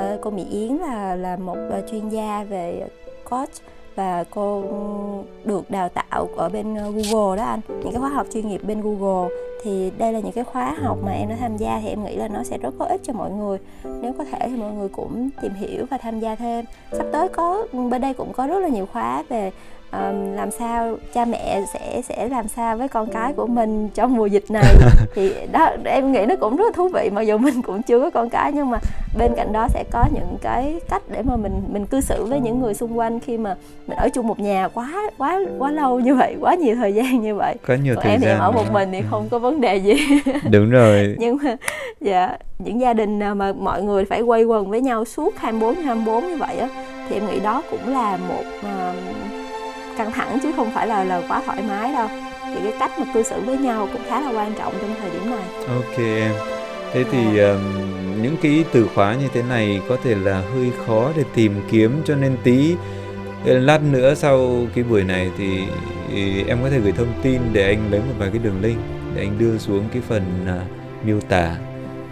Ờ, 0.00 0.18
cô 0.20 0.30
Mỹ 0.30 0.46
Yến 0.50 0.76
là 0.76 1.16
là 1.16 1.36
một 1.36 1.56
ờ, 1.70 1.82
chuyên 1.90 2.08
gia 2.08 2.44
về 2.44 2.86
coach 3.30 3.50
và 3.96 4.24
cô 4.30 4.62
được 5.44 5.70
đào 5.70 5.88
tạo 5.88 6.28
ở 6.36 6.48
bên 6.48 6.74
ờ, 6.74 6.90
Google 6.90 7.36
đó 7.36 7.44
anh. 7.44 7.60
Những 7.68 7.92
cái 7.92 8.00
khóa 8.00 8.08
học 8.08 8.26
chuyên 8.32 8.48
nghiệp 8.48 8.60
bên 8.64 8.80
Google. 8.80 9.28
Thì 9.62 9.92
đây 9.98 10.12
là 10.12 10.20
những 10.20 10.32
cái 10.32 10.44
khóa 10.44 10.74
học 10.82 10.98
mà 11.04 11.12
em 11.12 11.28
đã 11.28 11.36
tham 11.40 11.56
gia 11.56 11.80
thì 11.82 11.88
em 11.88 12.04
nghĩ 12.04 12.16
là 12.16 12.28
nó 12.28 12.42
sẽ 12.42 12.58
rất 12.58 12.74
có 12.78 12.84
ích 12.84 13.00
cho 13.04 13.12
mọi 13.12 13.30
người. 13.30 13.58
Nếu 13.84 14.12
có 14.18 14.24
thể 14.24 14.38
thì 14.48 14.56
mọi 14.56 14.72
người 14.72 14.88
cũng 14.88 15.30
tìm 15.42 15.52
hiểu 15.54 15.84
và 15.90 15.98
tham 15.98 16.20
gia 16.20 16.34
thêm. 16.34 16.64
Sắp 16.92 17.06
tới 17.12 17.28
có, 17.28 17.66
bên 17.90 18.00
đây 18.00 18.14
cũng 18.14 18.32
có 18.32 18.46
rất 18.46 18.58
là 18.58 18.68
nhiều 18.68 18.86
khóa 18.86 19.24
về 19.28 19.50
um, 19.92 20.36
làm 20.36 20.50
sao 20.50 20.96
cha 21.14 21.24
mẹ 21.24 21.62
sẽ 21.74 22.02
sẽ 22.08 22.28
làm 22.28 22.48
sao 22.48 22.76
với 22.76 22.88
con 22.88 23.08
cái 23.12 23.32
của 23.32 23.46
mình 23.46 23.88
trong 23.94 24.16
mùa 24.16 24.26
dịch 24.26 24.44
này? 24.48 24.74
Thì 25.14 25.34
đó 25.52 25.70
em 25.84 26.12
nghĩ 26.12 26.26
nó 26.28 26.36
cũng 26.36 26.56
rất 26.56 26.64
là 26.64 26.72
thú 26.74 26.88
vị 26.88 27.10
mặc 27.12 27.22
dù 27.22 27.38
mình 27.38 27.62
cũng 27.62 27.82
chưa 27.82 28.00
có 28.00 28.10
con 28.10 28.30
cái 28.30 28.52
nhưng 28.52 28.70
mà 28.70 28.78
bên 29.18 29.32
cạnh 29.36 29.52
đó 29.52 29.68
sẽ 29.68 29.84
có 29.90 30.04
những 30.14 30.36
cái 30.42 30.80
cách 30.88 31.02
để 31.08 31.22
mà 31.22 31.36
mình 31.36 31.62
mình 31.68 31.86
cư 31.86 32.00
xử 32.00 32.24
với 32.24 32.40
những 32.40 32.60
người 32.60 32.74
xung 32.74 32.98
quanh 32.98 33.20
khi 33.20 33.38
mà 33.38 33.56
mình 33.86 33.96
ở 33.96 34.08
chung 34.08 34.26
một 34.26 34.40
nhà 34.40 34.68
quá 34.74 35.10
quá 35.18 35.40
quá 35.58 35.70
lâu 35.70 36.00
như 36.00 36.14
vậy 36.14 36.36
quá 36.40 36.54
nhiều 36.54 36.76
thời 36.76 36.94
gian 36.94 37.20
như 37.20 37.34
vậy. 37.34 37.56
Có 37.66 37.74
nhiều 37.74 37.94
Còn 37.94 38.04
thời 38.04 38.12
em 38.12 38.20
gian 38.20 38.36
thì 38.38 38.40
ở 38.40 38.50
một 38.50 38.72
mình 38.72 38.88
thì 38.92 39.02
không 39.10 39.28
có 39.30 39.38
vấn 39.38 39.60
đề 39.60 39.76
gì. 39.76 39.94
Đúng 40.50 40.70
rồi. 40.70 41.16
Nhưng 41.18 41.38
mà 41.42 41.56
dạ 42.00 42.38
những 42.58 42.80
gia 42.80 42.92
đình 42.92 43.18
nào 43.18 43.34
mà 43.34 43.52
mọi 43.52 43.82
người 43.82 44.04
phải 44.04 44.22
quay 44.22 44.44
quần 44.44 44.70
với 44.70 44.80
nhau 44.80 45.04
suốt 45.04 45.36
24 45.38 45.74
24 45.74 46.26
như 46.26 46.36
vậy 46.36 46.58
á 46.58 46.68
thì 47.08 47.16
em 47.16 47.26
nghĩ 47.26 47.40
đó 47.40 47.62
cũng 47.70 47.88
là 47.88 48.16
một 48.16 48.44
uh, 48.58 48.94
căng 50.00 50.12
thẳng 50.12 50.38
chứ 50.42 50.52
không 50.56 50.70
phải 50.74 50.86
là 50.86 51.04
là 51.04 51.22
quá 51.28 51.42
thoải 51.46 51.62
mái 51.68 51.92
đâu 51.92 52.08
thì 52.44 52.60
cái 52.62 52.72
cách 52.78 52.98
mà 52.98 53.04
cư 53.14 53.22
xử 53.22 53.40
với 53.40 53.58
nhau 53.58 53.88
cũng 53.92 54.02
khá 54.08 54.20
là 54.20 54.30
quan 54.32 54.54
trọng 54.58 54.74
trong 54.80 54.94
thời 55.00 55.10
điểm 55.10 55.30
này 55.30 55.42
ok 55.68 55.98
em 55.98 56.32
thế 56.92 57.04
thì 57.10 57.38
um, 57.38 57.60
những 58.22 58.36
cái 58.42 58.64
từ 58.72 58.88
khóa 58.94 59.14
như 59.14 59.28
thế 59.34 59.42
này 59.42 59.80
có 59.88 59.96
thể 60.04 60.14
là 60.14 60.42
hơi 60.54 60.72
khó 60.86 61.10
để 61.16 61.24
tìm 61.34 61.54
kiếm 61.70 62.02
cho 62.04 62.14
nên 62.14 62.36
tí 62.44 62.76
lát 63.44 63.82
nữa 63.82 64.14
sau 64.14 64.66
cái 64.74 64.84
buổi 64.84 65.04
này 65.04 65.30
thì 65.38 65.64
em 66.46 66.58
có 66.62 66.70
thể 66.70 66.80
gửi 66.80 66.92
thông 66.92 67.12
tin 67.22 67.40
để 67.52 67.66
anh 67.66 67.90
lấy 67.90 68.00
một 68.00 68.14
vài 68.18 68.30
cái 68.30 68.38
đường 68.38 68.60
link 68.60 68.78
để 69.14 69.22
anh 69.22 69.38
đưa 69.38 69.58
xuống 69.58 69.84
cái 69.92 70.02
phần 70.08 70.22
uh, 70.44 71.06
miêu 71.06 71.20
tả 71.20 71.56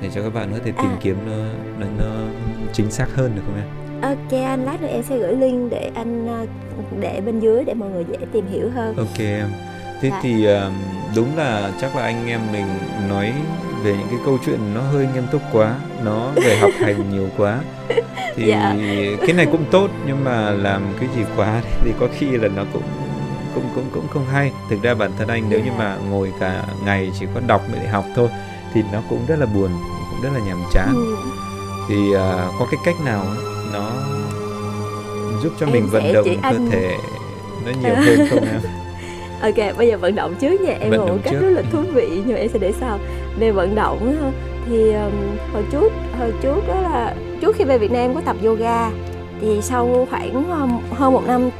để 0.03 0.09
cho 0.15 0.23
các 0.23 0.35
bạn 0.35 0.53
có 0.53 0.59
thể 0.65 0.73
tìm 0.73 0.91
à. 0.91 0.99
kiếm 1.03 1.17
nó, 1.27 1.37
nó 1.79 1.87
nó 1.99 2.15
chính 2.73 2.91
xác 2.91 3.07
hơn 3.15 3.33
được 3.35 3.43
không 3.47 3.57
em? 3.57 3.88
Ok 4.03 4.33
anh 4.33 4.65
lát 4.65 4.83
nữa 4.83 4.89
em 4.89 5.03
sẽ 5.03 5.19
gửi 5.19 5.37
link 5.37 5.71
để 5.71 5.91
anh 5.95 6.27
ờ, 6.27 6.47
để 7.01 7.21
bên 7.27 7.41
dưới 7.41 7.65
để 7.65 7.75
mọi 7.75 7.89
người 7.91 8.05
dễ 8.09 8.19
tìm 8.33 8.47
hiểu 8.47 8.71
hơn. 8.75 8.97
Ok 8.97 9.19
em. 9.19 9.49
Thế 10.01 10.09
dạ. 10.11 10.21
thì 10.23 10.47
đúng 11.17 11.37
là 11.37 11.73
chắc 11.81 11.97
là 11.97 12.03
anh 12.03 12.27
em 12.27 12.41
mình 12.53 12.67
nói 13.09 13.33
về 13.85 13.93
những 13.93 14.09
cái 14.11 14.19
câu 14.25 14.39
chuyện 14.47 14.59
nó 14.75 14.81
hơi 14.81 15.07
nghiêm 15.15 15.27
túc 15.33 15.43
quá, 15.53 15.75
nó 16.05 16.31
về 16.35 16.57
học 16.57 16.71
hành 16.79 17.11
nhiều 17.11 17.29
quá. 17.37 17.61
Thì 18.37 18.47
dạ. 18.47 18.75
cái 19.21 19.33
này 19.33 19.47
cũng 19.53 19.65
tốt 19.71 19.91
nhưng 20.07 20.25
mà 20.25 20.51
làm 20.51 20.83
cái 21.01 21.09
gì 21.17 21.23
quá 21.37 21.63
thì 21.85 21.93
có 22.01 22.09
khi 22.19 22.27
là 22.27 22.49
nó 22.49 22.65
cũng 22.73 22.83
cũng 23.55 23.65
cũng 23.75 23.85
cũng 23.95 24.09
không 24.09 24.25
hay. 24.27 24.53
Thực 24.71 24.83
ra 24.83 24.95
bản 24.95 25.11
thân 25.19 25.29
anh 25.29 25.45
nếu 25.49 25.61
như 25.61 25.71
dạ. 25.71 25.79
mà 25.79 25.97
ngồi 26.11 26.33
cả 26.41 26.65
ngày 26.85 27.11
chỉ 27.21 27.27
có 27.35 27.41
đọc 27.47 27.63
để 27.73 27.89
học 27.89 28.05
thôi 28.17 28.29
thì 28.75 28.83
nó 28.93 29.03
cũng 29.09 29.21
rất 29.29 29.37
là 29.39 29.47
buồn, 29.47 29.71
cũng 30.11 30.23
rất 30.23 30.31
là 30.35 30.41
nhàm 30.47 30.63
chán. 30.73 30.95
Ừ. 30.95 31.17
Thì 31.89 31.97
uh, 32.15 32.19
có 32.59 32.67
cái 32.71 32.81
cách 32.85 32.97
nào 33.05 33.27
nó 33.73 33.91
giúp 35.43 35.53
cho 35.61 35.67
em 35.67 35.73
mình 35.73 35.87
vận 35.87 36.13
động 36.13 36.25
cơ 36.25 36.31
anh... 36.43 36.71
thể 36.71 36.97
nó 37.67 37.73
nhiều 37.83 37.95
hơn 37.95 38.27
không 38.31 38.45
em? 38.45 38.61
Ok 39.43 39.77
bây 39.79 39.89
giờ 39.89 39.97
vận 39.97 40.15
động 40.15 40.35
trước 40.41 40.61
nha. 40.61 40.77
Em 40.81 40.91
vận 40.91 41.09
một 41.09 41.17
cách 41.23 41.35
rất 41.41 41.51
là 41.51 41.63
thú 41.73 41.79
vị 41.93 42.09
nhưng 42.11 42.35
mà 42.35 42.41
em 42.41 42.49
sẽ 42.49 42.59
để 42.59 42.73
sau. 42.81 42.99
Về 43.39 43.51
vận 43.51 43.75
động 43.75 44.31
thì 44.67 44.93
um, 44.93 45.13
hồi 45.53 45.63
trước 45.73 45.93
hồi 46.19 46.33
trước 46.43 46.69
đó 46.69 46.81
là 46.81 47.15
trước 47.41 47.57
khi 47.57 47.65
về 47.65 47.79
Việt 47.79 47.93
Nam 47.93 48.15
có 48.15 48.21
tập 48.21 48.37
yoga 48.45 48.91
thì 49.41 49.61
sau 49.63 50.07
khoảng 50.11 50.35
um, 50.35 50.81
hơn 50.91 51.13
một 51.13 51.23
năm 51.27 51.51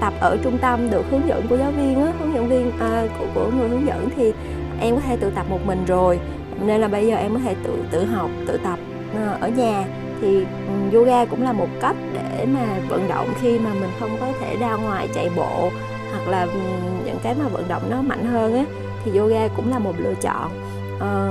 tập 0.00 0.12
ở 0.20 0.36
trung 0.42 0.58
tâm 0.58 0.90
được 0.90 1.04
hướng 1.10 1.28
dẫn 1.28 1.46
của 1.48 1.56
giáo 1.56 1.70
viên 1.70 2.06
á, 2.06 2.12
hướng 2.20 2.34
dẫn 2.34 2.48
viên 2.48 2.72
à, 2.78 3.06
của, 3.18 3.26
của 3.34 3.50
người 3.58 3.68
hướng 3.68 3.86
dẫn 3.86 4.08
thì 4.16 4.32
em 4.80 4.94
có 4.94 5.00
thể 5.00 5.16
tự 5.16 5.30
tập 5.30 5.46
một 5.48 5.66
mình 5.66 5.84
rồi. 5.86 6.18
Nên 6.60 6.80
là 6.80 6.88
bây 6.88 7.06
giờ 7.06 7.16
em 7.16 7.34
có 7.34 7.40
thể 7.44 7.54
tự 7.64 7.72
tự 7.90 8.04
học 8.04 8.30
tự 8.46 8.56
tập 8.56 8.78
uh, 9.12 9.40
ở 9.40 9.48
nhà 9.48 9.84
thì 10.20 10.46
ừ, 10.68 10.98
yoga 10.98 11.24
cũng 11.24 11.42
là 11.42 11.52
một 11.52 11.68
cách 11.80 11.96
để 12.14 12.46
mà 12.54 12.60
vận 12.88 13.08
động 13.08 13.28
khi 13.40 13.58
mà 13.58 13.70
mình 13.80 13.90
không 14.00 14.16
có 14.20 14.26
thể 14.40 14.56
ra 14.56 14.74
ngoài 14.74 15.08
chạy 15.14 15.30
bộ 15.36 15.70
hoặc 16.10 16.28
là 16.28 16.42
ừ, 16.42 16.60
những 17.04 17.18
cái 17.22 17.34
mà 17.34 17.48
vận 17.48 17.68
động 17.68 17.82
nó 17.90 18.02
mạnh 18.02 18.26
hơn 18.26 18.56
á 18.56 18.64
thì 19.04 19.18
yoga 19.18 19.48
cũng 19.56 19.70
là 19.70 19.78
một 19.78 19.92
lựa 19.98 20.14
chọn. 20.14 20.50
À, 21.00 21.28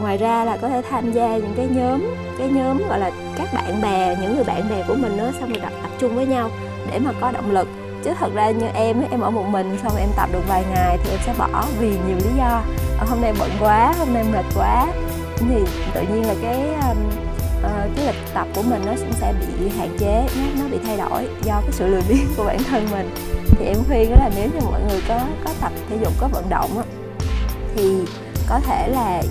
ngoài 0.00 0.16
ra 0.16 0.44
là 0.44 0.56
có 0.56 0.68
thể 0.68 0.82
tham 0.90 1.12
gia 1.12 1.36
những 1.36 1.54
cái 1.56 1.66
nhóm 1.70 2.14
cái 2.38 2.48
nhóm 2.48 2.88
gọi 2.88 2.98
là 2.98 3.10
các 3.36 3.48
bạn 3.54 3.82
bè 3.82 4.16
những 4.20 4.34
người 4.34 4.44
bạn 4.44 4.62
bè 4.70 4.84
của 4.88 4.94
mình 4.94 5.16
nó 5.16 5.24
xong 5.40 5.48
rồi 5.48 5.58
tập 5.62 5.72
tập 5.82 5.90
trung 5.98 6.16
với 6.16 6.26
nhau 6.26 6.50
để 6.90 6.98
mà 6.98 7.12
có 7.20 7.30
động 7.30 7.50
lực. 7.50 7.68
Chứ 8.04 8.10
thật 8.18 8.30
ra 8.34 8.50
như 8.50 8.66
em 8.74 9.02
em 9.10 9.20
ở 9.20 9.30
một 9.30 9.44
mình 9.50 9.78
xong 9.82 9.96
em 9.96 10.08
tập 10.16 10.28
được 10.32 10.48
vài 10.48 10.64
ngày 10.74 10.98
thì 11.04 11.10
em 11.10 11.20
sẽ 11.26 11.34
bỏ 11.38 11.64
vì 11.80 11.88
nhiều 11.88 12.16
lý 12.16 12.30
do. 12.38 12.62
Hôm 12.98 13.20
nay 13.20 13.32
bận 13.38 13.50
quá 13.60 13.94
hôm 13.98 14.14
nay 14.14 14.24
mệt 14.32 14.44
quá. 14.54 14.86
Thì 15.36 15.64
tự 15.94 16.00
nhiên 16.00 16.26
là 16.26 16.34
cái 16.42 16.58
uh, 17.66 17.96
cái 17.96 18.06
lịch 18.06 18.34
tập 18.34 18.48
của 18.54 18.62
mình 18.62 18.82
nó 18.86 18.92
cũng 18.98 19.12
sẽ 19.12 19.34
bị 19.40 19.68
hạn 19.68 19.96
chế 19.98 20.26
nó 20.36 20.62
nó 20.62 20.68
bị 20.70 20.78
thay 20.86 20.96
đổi 20.96 21.28
do 21.42 21.60
cái 21.60 21.72
sự 21.72 21.86
lười 21.86 22.02
biếng 22.08 22.26
của 22.36 22.44
bản 22.44 22.58
thân 22.62 22.86
mình. 22.90 23.10
Thì 23.50 23.66
em 23.66 23.76
khuyên 23.88 24.10
đó 24.10 24.16
là 24.16 24.30
nếu 24.36 24.48
như 24.54 24.60
mọi 24.70 24.80
người 24.88 25.02
có 25.08 25.20
có 25.44 25.50
tập 25.60 25.72
thể 25.90 25.96
dục 26.02 26.12
có 26.18 26.28
vận 26.28 26.48
động 26.48 26.78
á, 26.78 26.84
thì 27.74 28.04
có 28.48 28.60
thể 28.60 28.88
là 28.88 29.22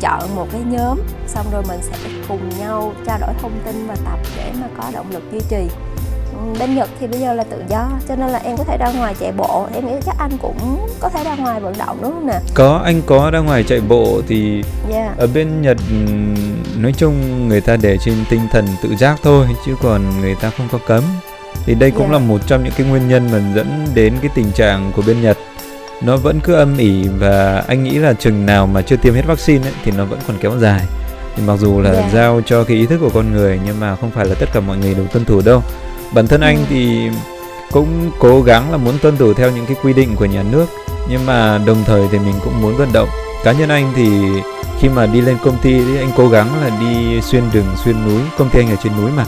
chọn 0.00 0.34
một 0.34 0.46
cái 0.52 0.60
nhóm 0.66 0.98
xong 1.26 1.46
rồi 1.52 1.62
mình 1.68 1.80
sẽ 1.82 1.96
cùng 2.28 2.48
nhau 2.58 2.92
trao 3.06 3.18
đổi 3.20 3.30
thông 3.42 3.60
tin 3.64 3.86
và 3.86 3.96
tập 4.04 4.18
để 4.36 4.52
mà 4.60 4.66
có 4.78 4.90
động 4.92 5.06
lực 5.10 5.22
duy 5.32 5.40
trì 5.48 5.68
bên 6.58 6.74
Nhật 6.74 6.88
thì 7.00 7.06
bây 7.06 7.20
giờ 7.20 7.32
là 7.32 7.44
tự 7.44 7.62
do 7.68 7.88
cho 8.08 8.16
nên 8.16 8.28
là 8.28 8.38
em 8.38 8.56
có 8.56 8.64
thể 8.64 8.76
ra 8.80 8.92
ngoài 8.92 9.14
chạy 9.20 9.32
bộ 9.32 9.66
em 9.74 9.86
nghĩ 9.86 9.92
chắc 10.06 10.16
anh 10.18 10.30
cũng 10.42 10.88
có 11.00 11.08
thể 11.08 11.24
ra 11.24 11.36
ngoài 11.36 11.60
vận 11.60 11.74
động 11.78 11.98
đúng 12.02 12.12
không 12.12 12.26
nè 12.26 12.38
có 12.54 12.80
anh 12.84 13.02
có 13.06 13.30
ra 13.30 13.38
ngoài 13.38 13.64
chạy 13.68 13.80
bộ 13.80 14.20
thì 14.28 14.62
yeah. 14.92 15.18
ở 15.18 15.26
bên 15.26 15.62
Nhật 15.62 15.76
nói 16.76 16.94
chung 16.96 17.48
người 17.48 17.60
ta 17.60 17.76
để 17.76 17.98
trên 17.98 18.14
tinh 18.30 18.40
thần 18.50 18.66
tự 18.82 18.96
giác 18.96 19.16
thôi 19.22 19.46
chứ 19.66 19.74
còn 19.82 20.20
người 20.20 20.34
ta 20.34 20.50
không 20.50 20.68
có 20.72 20.78
cấm 20.86 21.02
thì 21.66 21.74
đây 21.74 21.90
cũng 21.90 22.00
yeah. 22.00 22.12
là 22.12 22.18
một 22.18 22.40
trong 22.46 22.64
những 22.64 22.72
cái 22.76 22.86
nguyên 22.86 23.08
nhân 23.08 23.28
mà 23.32 23.52
dẫn 23.54 23.86
đến 23.94 24.14
cái 24.22 24.30
tình 24.34 24.52
trạng 24.52 24.92
của 24.96 25.02
bên 25.06 25.22
Nhật 25.22 25.38
nó 26.02 26.16
vẫn 26.16 26.40
cứ 26.40 26.54
âm 26.54 26.76
ỉ 26.76 27.08
và 27.18 27.64
anh 27.68 27.84
nghĩ 27.84 27.98
là 27.98 28.12
chừng 28.12 28.46
nào 28.46 28.66
mà 28.66 28.82
chưa 28.82 28.96
tiêm 28.96 29.14
hết 29.14 29.26
vaccine 29.26 29.66
ấy, 29.66 29.72
thì 29.84 29.92
nó 29.96 30.04
vẫn 30.04 30.18
còn 30.26 30.36
kéo 30.40 30.58
dài 30.58 30.82
thì 31.36 31.42
mặc 31.46 31.56
dù 31.56 31.80
là 31.80 31.92
yeah. 31.92 32.12
giao 32.12 32.40
cho 32.46 32.64
cái 32.64 32.76
ý 32.76 32.86
thức 32.86 32.98
của 33.00 33.10
con 33.14 33.32
người 33.32 33.60
nhưng 33.66 33.80
mà 33.80 33.96
không 33.96 34.10
phải 34.10 34.26
là 34.26 34.34
tất 34.34 34.46
cả 34.52 34.60
mọi 34.60 34.76
người 34.76 34.94
đều 34.94 35.06
tuân 35.06 35.24
thủ 35.24 35.40
đâu 35.44 35.62
bản 36.12 36.26
thân 36.26 36.40
anh 36.40 36.66
thì 36.68 37.10
cũng 37.72 38.10
cố 38.18 38.42
gắng 38.42 38.70
là 38.70 38.76
muốn 38.76 38.98
tuân 38.98 39.16
thủ 39.16 39.34
theo 39.34 39.50
những 39.50 39.66
cái 39.66 39.76
quy 39.82 39.92
định 39.92 40.16
của 40.16 40.24
nhà 40.24 40.42
nước 40.42 40.66
nhưng 41.08 41.26
mà 41.26 41.58
đồng 41.66 41.84
thời 41.86 42.08
thì 42.12 42.18
mình 42.18 42.34
cũng 42.44 42.62
muốn 42.62 42.76
vận 42.76 42.92
động. 42.92 43.08
Cá 43.44 43.52
nhân 43.52 43.68
anh 43.68 43.92
thì 43.96 44.08
khi 44.80 44.88
mà 44.88 45.06
đi 45.06 45.20
lên 45.20 45.36
công 45.44 45.58
ty 45.62 45.78
thì 45.78 45.96
anh 45.98 46.10
cố 46.16 46.28
gắng 46.28 46.48
là 46.62 46.70
đi 46.80 47.20
xuyên 47.20 47.42
rừng 47.52 47.66
xuyên 47.84 48.04
núi 48.04 48.20
công 48.38 48.50
ty 48.50 48.60
anh 48.60 48.70
ở 48.70 48.76
trên 48.82 48.92
núi 48.96 49.10
mà. 49.16 49.24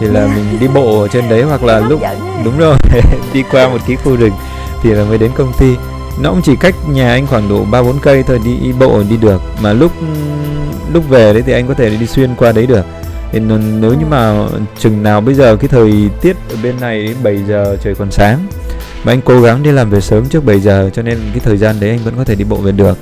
Thì 0.00 0.06
là 0.06 0.28
mình 0.34 0.60
đi 0.60 0.68
bộ 0.68 1.02
ở 1.02 1.08
trên 1.08 1.28
đấy 1.28 1.42
hoặc 1.48 1.64
là 1.64 1.78
lúc 1.80 2.00
đúng 2.44 2.58
rồi 2.58 2.76
đi 3.32 3.44
qua 3.50 3.68
một 3.68 3.78
cái 3.86 3.96
khu 3.96 4.16
rừng 4.16 4.32
thì 4.82 4.90
là 4.90 5.04
mới 5.04 5.18
đến 5.18 5.30
công 5.34 5.52
ty. 5.58 5.76
Nó 6.20 6.30
cũng 6.30 6.42
chỉ 6.42 6.56
cách 6.56 6.74
nhà 6.88 7.10
anh 7.10 7.26
khoảng 7.26 7.48
độ 7.48 7.64
ba 7.64 7.82
bốn 7.82 7.98
cây 7.98 8.22
thôi 8.22 8.40
đi 8.44 8.72
bộ 8.72 9.02
đi 9.10 9.16
được. 9.16 9.42
Mà 9.62 9.72
lúc 9.72 9.92
lúc 10.92 11.08
về 11.08 11.32
đấy 11.32 11.42
thì 11.46 11.52
anh 11.52 11.66
có 11.66 11.74
thể 11.74 11.90
đi 11.90 12.06
xuyên 12.06 12.34
qua 12.34 12.52
đấy 12.52 12.66
được 12.66 12.84
thì 13.32 13.40
nếu 13.80 13.94
như 13.94 14.06
mà 14.06 14.46
chừng 14.78 15.02
nào 15.02 15.20
bây 15.20 15.34
giờ 15.34 15.56
cái 15.56 15.68
thời 15.68 15.92
tiết 16.20 16.36
ở 16.50 16.56
bên 16.62 16.74
này 16.80 17.02
đến 17.02 17.16
7 17.22 17.38
giờ 17.48 17.76
trời 17.82 17.94
còn 17.94 18.10
sáng 18.10 18.46
mà 19.04 19.12
anh 19.12 19.20
cố 19.24 19.40
gắng 19.40 19.62
đi 19.62 19.72
làm 19.72 19.90
về 19.90 20.00
sớm 20.00 20.24
trước 20.28 20.44
7 20.44 20.60
giờ 20.60 20.90
cho 20.92 21.02
nên 21.02 21.18
cái 21.30 21.40
thời 21.44 21.56
gian 21.56 21.76
đấy 21.80 21.90
anh 21.90 21.98
vẫn 21.98 22.14
có 22.16 22.24
thể 22.24 22.34
đi 22.34 22.44
bộ 22.44 22.56
về 22.56 22.72
được. 22.72 22.98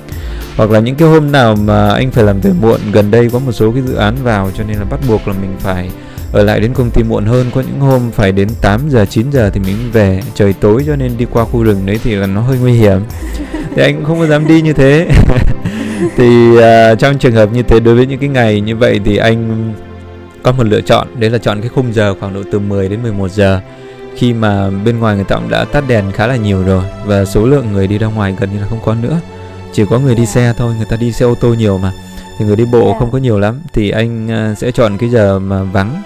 Hoặc 0.57 0.71
là 0.71 0.79
những 0.79 0.95
cái 0.95 1.07
hôm 1.07 1.31
nào 1.31 1.55
mà 1.55 1.89
anh 1.89 2.11
phải 2.11 2.23
làm 2.23 2.41
về 2.41 2.51
muộn 2.61 2.79
gần 2.91 3.11
đây 3.11 3.29
có 3.33 3.39
một 3.39 3.51
số 3.51 3.71
cái 3.71 3.81
dự 3.87 3.95
án 3.95 4.15
vào 4.23 4.51
cho 4.57 4.63
nên 4.67 4.77
là 4.77 4.83
bắt 4.83 4.99
buộc 5.07 5.27
là 5.27 5.33
mình 5.41 5.55
phải 5.59 5.89
ở 6.31 6.43
lại 6.43 6.59
đến 6.59 6.73
công 6.73 6.89
ty 6.91 7.03
muộn 7.03 7.25
hơn. 7.25 7.45
Có 7.55 7.61
những 7.61 7.79
hôm 7.79 8.11
phải 8.11 8.31
đến 8.31 8.49
8 8.61 8.89
giờ 8.89 9.05
9 9.05 9.31
giờ 9.31 9.49
thì 9.49 9.59
mình 9.59 9.75
về 9.93 10.21
trời 10.35 10.53
tối 10.53 10.83
cho 10.87 10.95
nên 10.95 11.17
đi 11.17 11.25
qua 11.31 11.45
khu 11.45 11.63
rừng 11.63 11.85
đấy 11.85 11.99
thì 12.03 12.15
là 12.15 12.27
nó 12.27 12.41
hơi 12.41 12.57
nguy 12.57 12.73
hiểm. 12.73 12.99
Thì 13.75 13.81
anh 13.81 13.95
cũng 13.95 14.05
không 14.05 14.19
có 14.19 14.27
dám 14.27 14.47
đi 14.47 14.61
như 14.61 14.73
thế. 14.73 15.07
Thì 16.17 16.49
uh, 16.57 16.99
trong 16.99 17.17
trường 17.17 17.33
hợp 17.33 17.53
như 17.53 17.63
thế 17.63 17.79
đối 17.79 17.95
với 17.95 18.05
những 18.05 18.19
cái 18.19 18.29
ngày 18.29 18.61
như 18.61 18.75
vậy 18.75 18.99
thì 19.05 19.17
anh 19.17 19.73
có 20.51 20.57
một 20.57 20.63
lựa 20.63 20.81
chọn. 20.81 21.07
Đấy 21.19 21.29
là 21.29 21.37
chọn 21.37 21.61
cái 21.61 21.69
khung 21.69 21.93
giờ 21.93 22.15
khoảng 22.19 22.33
độ 22.33 22.41
từ 22.51 22.59
10 22.59 22.89
đến 22.89 23.01
11 23.01 23.31
giờ. 23.31 23.61
Khi 24.15 24.33
mà 24.33 24.69
bên 24.69 24.99
ngoài 24.99 25.15
người 25.15 25.23
ta 25.23 25.35
cũng 25.35 25.49
đã 25.49 25.65
tắt 25.65 25.83
đèn 25.87 26.11
khá 26.11 26.27
là 26.27 26.35
nhiều 26.35 26.63
rồi 26.63 26.83
và 27.05 27.25
số 27.25 27.45
lượng 27.45 27.71
người 27.73 27.87
đi 27.87 27.97
ra 27.97 28.07
ngoài 28.07 28.35
gần 28.39 28.49
như 28.53 28.59
là 28.59 28.67
không 28.67 28.79
có 28.85 28.95
nữa. 28.95 29.19
Chỉ 29.73 29.83
có 29.89 29.99
người 29.99 30.15
đi 30.15 30.25
xe 30.25 30.53
thôi 30.57 30.73
người 30.77 30.85
ta 30.89 30.95
đi 30.95 31.11
xe 31.11 31.25
ô 31.25 31.35
tô 31.35 31.53
nhiều 31.53 31.77
mà. 31.77 31.91
Thì 32.39 32.45
người 32.45 32.55
đi 32.55 32.65
bộ 32.71 32.95
không 32.99 33.11
có 33.11 33.17
nhiều 33.17 33.39
lắm. 33.39 33.61
Thì 33.73 33.89
anh 33.89 34.31
à, 34.31 34.55
sẽ 34.57 34.71
chọn 34.71 34.97
cái 34.97 35.09
giờ 35.09 35.39
mà 35.39 35.63
vắng. 35.63 36.01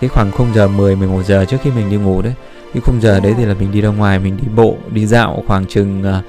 Cái 0.00 0.08
khoảng 0.08 0.30
khung 0.30 0.54
giờ 0.54 0.68
10 0.68 0.96
11 0.96 1.22
giờ 1.26 1.44
trước 1.44 1.56
khi 1.62 1.70
mình 1.70 1.90
đi 1.90 1.96
ngủ 1.96 2.22
đấy. 2.22 2.34
Cái 2.74 2.80
khung 2.80 3.00
giờ 3.00 3.20
đấy 3.20 3.34
thì 3.38 3.44
là 3.44 3.54
mình 3.54 3.72
đi 3.72 3.80
ra 3.80 3.88
ngoài 3.88 4.18
mình 4.18 4.36
đi 4.36 4.48
bộ 4.56 4.76
đi 4.90 5.06
dạo 5.06 5.42
khoảng 5.46 5.66
chừng 5.66 6.00
uh, 6.00 6.06
à, 6.06 6.22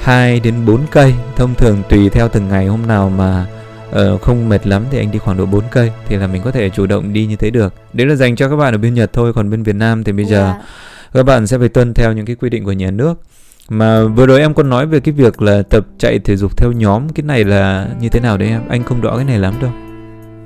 2 0.00 0.40
đến 0.40 0.54
4 0.66 0.80
cây. 0.90 1.14
Thông 1.36 1.54
thường 1.54 1.82
tùy 1.88 2.08
theo 2.08 2.28
từng 2.28 2.48
ngày 2.48 2.66
hôm 2.66 2.86
nào 2.86 3.12
mà 3.18 3.46
uh, 3.96 4.22
không 4.22 4.48
mệt 4.48 4.66
lắm 4.66 4.84
thì 4.90 4.98
anh 4.98 5.10
đi 5.10 5.18
khoảng 5.18 5.36
độ 5.36 5.46
4 5.46 5.62
cây 5.70 5.92
thì 6.08 6.16
là 6.16 6.26
mình 6.26 6.42
có 6.44 6.50
thể 6.50 6.70
chủ 6.70 6.86
động 6.86 7.12
đi 7.12 7.26
như 7.26 7.36
thế 7.36 7.50
được 7.50 7.74
đấy 7.92 8.06
là 8.06 8.14
dành 8.14 8.36
cho 8.36 8.48
các 8.48 8.56
bạn 8.56 8.74
ở 8.74 8.78
bên 8.78 8.94
Nhật 8.94 9.12
thôi 9.12 9.32
còn 9.32 9.50
bên 9.50 9.62
Việt 9.62 9.76
Nam 9.76 10.04
thì 10.04 10.12
bây 10.12 10.24
giờ 10.24 10.44
yeah. 10.44 10.56
Dạ. 10.56 10.66
các 11.12 11.22
bạn 11.22 11.46
sẽ 11.46 11.58
phải 11.58 11.68
tuân 11.68 11.94
theo 11.94 12.12
những 12.12 12.26
cái 12.26 12.36
quy 12.36 12.50
định 12.50 12.64
của 12.64 12.72
nhà 12.72 12.90
nước 12.90 13.20
mà 13.68 14.04
vừa 14.04 14.26
rồi 14.26 14.40
em 14.40 14.54
có 14.54 14.62
nói 14.62 14.86
về 14.86 15.00
cái 15.00 15.12
việc 15.12 15.42
là 15.42 15.62
tập 15.62 15.86
chạy 15.98 16.18
thể 16.18 16.36
dục 16.36 16.56
theo 16.56 16.72
nhóm 16.72 17.08
cái 17.08 17.24
này 17.24 17.44
là 17.44 17.88
như 18.00 18.08
thế 18.08 18.20
nào 18.20 18.38
đấy 18.38 18.48
em 18.48 18.62
anh 18.68 18.82
không 18.82 19.00
rõ 19.00 19.16
cái 19.16 19.24
này 19.24 19.38
lắm 19.38 19.54
đâu 19.60 19.70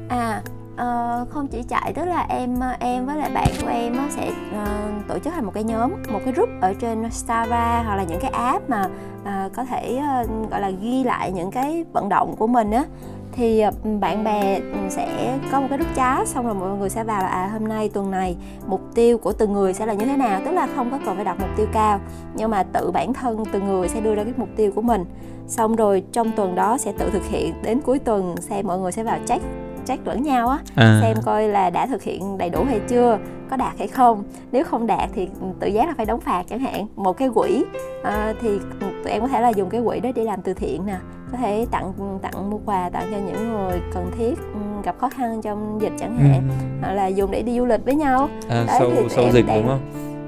à 0.08 0.42
uh, 0.74 1.30
không 1.30 1.48
chỉ 1.48 1.62
chạy 1.68 1.92
tức 1.96 2.04
là 2.04 2.26
em 2.28 2.60
em 2.80 3.06
với 3.06 3.16
lại 3.16 3.30
bạn 3.34 3.48
của 3.62 3.68
em 3.68 3.96
sẽ 4.16 4.28
uh, 4.28 5.08
tổ 5.08 5.18
chức 5.18 5.32
thành 5.32 5.44
một 5.44 5.52
cái 5.54 5.64
nhóm 5.64 5.90
một 6.12 6.20
cái 6.24 6.34
group 6.34 6.48
ở 6.60 6.74
trên 6.80 7.10
Strava 7.10 7.82
hoặc 7.86 7.96
là 7.96 8.04
những 8.04 8.20
cái 8.20 8.30
app 8.30 8.70
mà 8.70 8.88
uh, 9.22 9.52
có 9.56 9.64
thể 9.64 10.00
uh, 10.24 10.50
gọi 10.50 10.60
là 10.60 10.70
ghi 10.70 11.04
lại 11.04 11.32
những 11.32 11.50
cái 11.50 11.84
vận 11.92 12.08
động 12.08 12.36
của 12.36 12.46
mình 12.46 12.70
á 12.70 12.84
thì 13.32 13.60
ờ, 13.60 13.70
bạn 14.00 14.24
bè 14.24 14.60
sẽ 14.88 15.38
có 15.52 15.60
một 15.60 15.66
cái 15.70 15.78
nút 15.78 15.88
chá 15.96 16.24
xong 16.26 16.46
rồi 16.46 16.54
mọi 16.54 16.78
người 16.78 16.90
sẽ 16.90 17.04
vào 17.04 17.22
là 17.22 17.28
à 17.28 17.48
hôm 17.52 17.68
nay 17.68 17.90
tuần 17.94 18.10
này 18.10 18.36
mục 18.66 18.80
tiêu 18.94 19.18
của 19.18 19.32
từng 19.32 19.52
người 19.52 19.74
sẽ 19.74 19.86
là 19.86 19.92
như 19.92 20.06
thế 20.06 20.16
nào? 20.16 20.40
Tức 20.44 20.50
là 20.50 20.68
không 20.76 20.90
có 20.90 20.98
cần 21.06 21.16
phải 21.16 21.24
đặt 21.24 21.40
mục 21.40 21.48
tiêu 21.56 21.66
cao 21.72 22.00
nhưng 22.34 22.50
mà 22.50 22.62
tự 22.62 22.90
bản 22.90 23.12
thân 23.12 23.44
từng 23.52 23.66
người 23.66 23.88
sẽ 23.88 24.00
đưa 24.00 24.14
ra 24.14 24.24
cái 24.24 24.32
mục 24.36 24.48
tiêu 24.56 24.72
của 24.74 24.82
mình. 24.82 25.04
Xong 25.46 25.76
rồi 25.76 26.02
trong 26.12 26.32
tuần 26.32 26.54
đó 26.54 26.78
sẽ 26.78 26.92
tự 26.98 27.10
thực 27.10 27.26
hiện 27.28 27.54
đến 27.62 27.80
cuối 27.80 27.98
tuần 27.98 28.36
xem 28.40 28.66
mọi 28.66 28.78
người 28.78 28.92
sẽ 28.92 29.04
vào 29.04 29.18
check 29.26 29.44
check 29.86 30.06
lẫn 30.06 30.22
nhau 30.22 30.48
á 30.48 30.58
à. 30.76 31.00
xem 31.02 31.16
coi 31.24 31.48
là 31.48 31.70
đã 31.70 31.86
thực 31.86 32.02
hiện 32.02 32.38
đầy 32.38 32.50
đủ 32.50 32.64
hay 32.64 32.80
chưa 32.88 33.18
có 33.50 33.56
đạt 33.56 33.78
hay 33.78 33.88
không. 33.88 34.24
Nếu 34.52 34.64
không 34.64 34.86
đạt 34.86 35.10
thì 35.14 35.28
tự 35.60 35.68
giác 35.68 35.88
là 35.88 35.94
phải 35.96 36.06
đóng 36.06 36.20
phạt 36.20 36.42
chẳng 36.48 36.58
hạn 36.58 36.86
một 36.96 37.12
cái 37.12 37.28
quỹ. 37.34 37.64
À, 38.02 38.34
thì 38.40 38.58
tụi 38.80 39.12
em 39.12 39.22
có 39.22 39.28
thể 39.28 39.40
là 39.40 39.48
dùng 39.48 39.70
cái 39.70 39.80
quỹ 39.86 40.00
đó 40.00 40.10
để 40.14 40.24
làm 40.24 40.42
từ 40.42 40.54
thiện 40.54 40.86
nè 40.86 40.96
có 41.32 41.38
thể 41.38 41.66
tặng 41.70 42.18
tặng 42.22 42.50
mua 42.50 42.58
quà 42.66 42.90
tặng 42.90 43.08
cho 43.10 43.18
những 43.18 43.52
người 43.52 43.80
cần 43.92 44.10
thiết 44.18 44.34
ừ, 44.38 44.60
gặp 44.84 44.96
khó 44.98 45.08
khăn 45.08 45.42
trong 45.42 45.78
dịch 45.80 45.92
chẳng 45.98 46.16
hạn 46.18 46.42
ừ. 46.48 46.54
hoặc 46.80 46.92
là 46.92 47.06
dùng 47.06 47.30
để 47.30 47.42
đi 47.42 47.58
du 47.58 47.64
lịch 47.64 47.84
với 47.84 47.94
nhau. 47.94 48.28
À, 48.48 48.64
Đấy, 48.66 48.76
sau, 48.78 48.90
sau 49.08 49.24
dịch 49.32 49.46
đang, 49.46 49.56
đúng 49.56 49.68
không? 49.68 49.80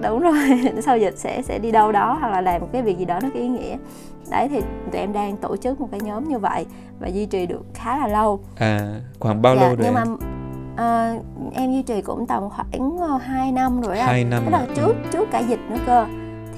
Đúng 0.02 0.20
rồi 0.20 0.60
sau 0.82 0.98
dịch 0.98 1.18
sẽ 1.18 1.42
sẽ 1.42 1.58
đi 1.58 1.70
đâu 1.70 1.92
đó 1.92 2.16
hoặc 2.20 2.28
là 2.28 2.40
làm 2.40 2.60
một 2.60 2.68
cái 2.72 2.82
việc 2.82 2.98
gì 2.98 3.04
đó 3.04 3.18
nó 3.22 3.28
có 3.34 3.40
ý 3.40 3.48
nghĩa. 3.48 3.76
Đấy 4.30 4.48
thì 4.48 4.60
tụi 4.92 5.00
em 5.00 5.12
đang 5.12 5.36
tổ 5.36 5.56
chức 5.56 5.80
một 5.80 5.88
cái 5.90 6.00
nhóm 6.00 6.28
như 6.28 6.38
vậy 6.38 6.66
và 7.00 7.08
duy 7.08 7.26
trì 7.26 7.46
được 7.46 7.62
khá 7.74 7.98
là 7.98 8.08
lâu. 8.08 8.40
À 8.56 9.00
khoảng 9.20 9.42
bao 9.42 9.56
dạ, 9.56 9.60
lâu 9.60 9.76
rồi 9.76 9.86
nhưng 9.86 9.94
mà 9.94 10.02
uh, 10.72 11.54
em 11.54 11.72
duy 11.72 11.82
trì 11.82 12.02
cũng 12.02 12.26
tầm 12.26 12.42
khoảng 12.50 12.96
uh, 12.96 13.00
ờ, 13.00 13.16
2 13.16 13.52
năm 13.52 13.80
rồi 13.80 13.96
đó. 13.96 14.04
2 14.04 14.24
năm 14.24 14.42
tức 14.44 14.50
là 14.52 14.66
trước 14.76 14.94
trước 15.12 15.28
cả 15.30 15.38
dịch 15.38 15.60
nữa 15.70 15.78
cơ 15.86 16.06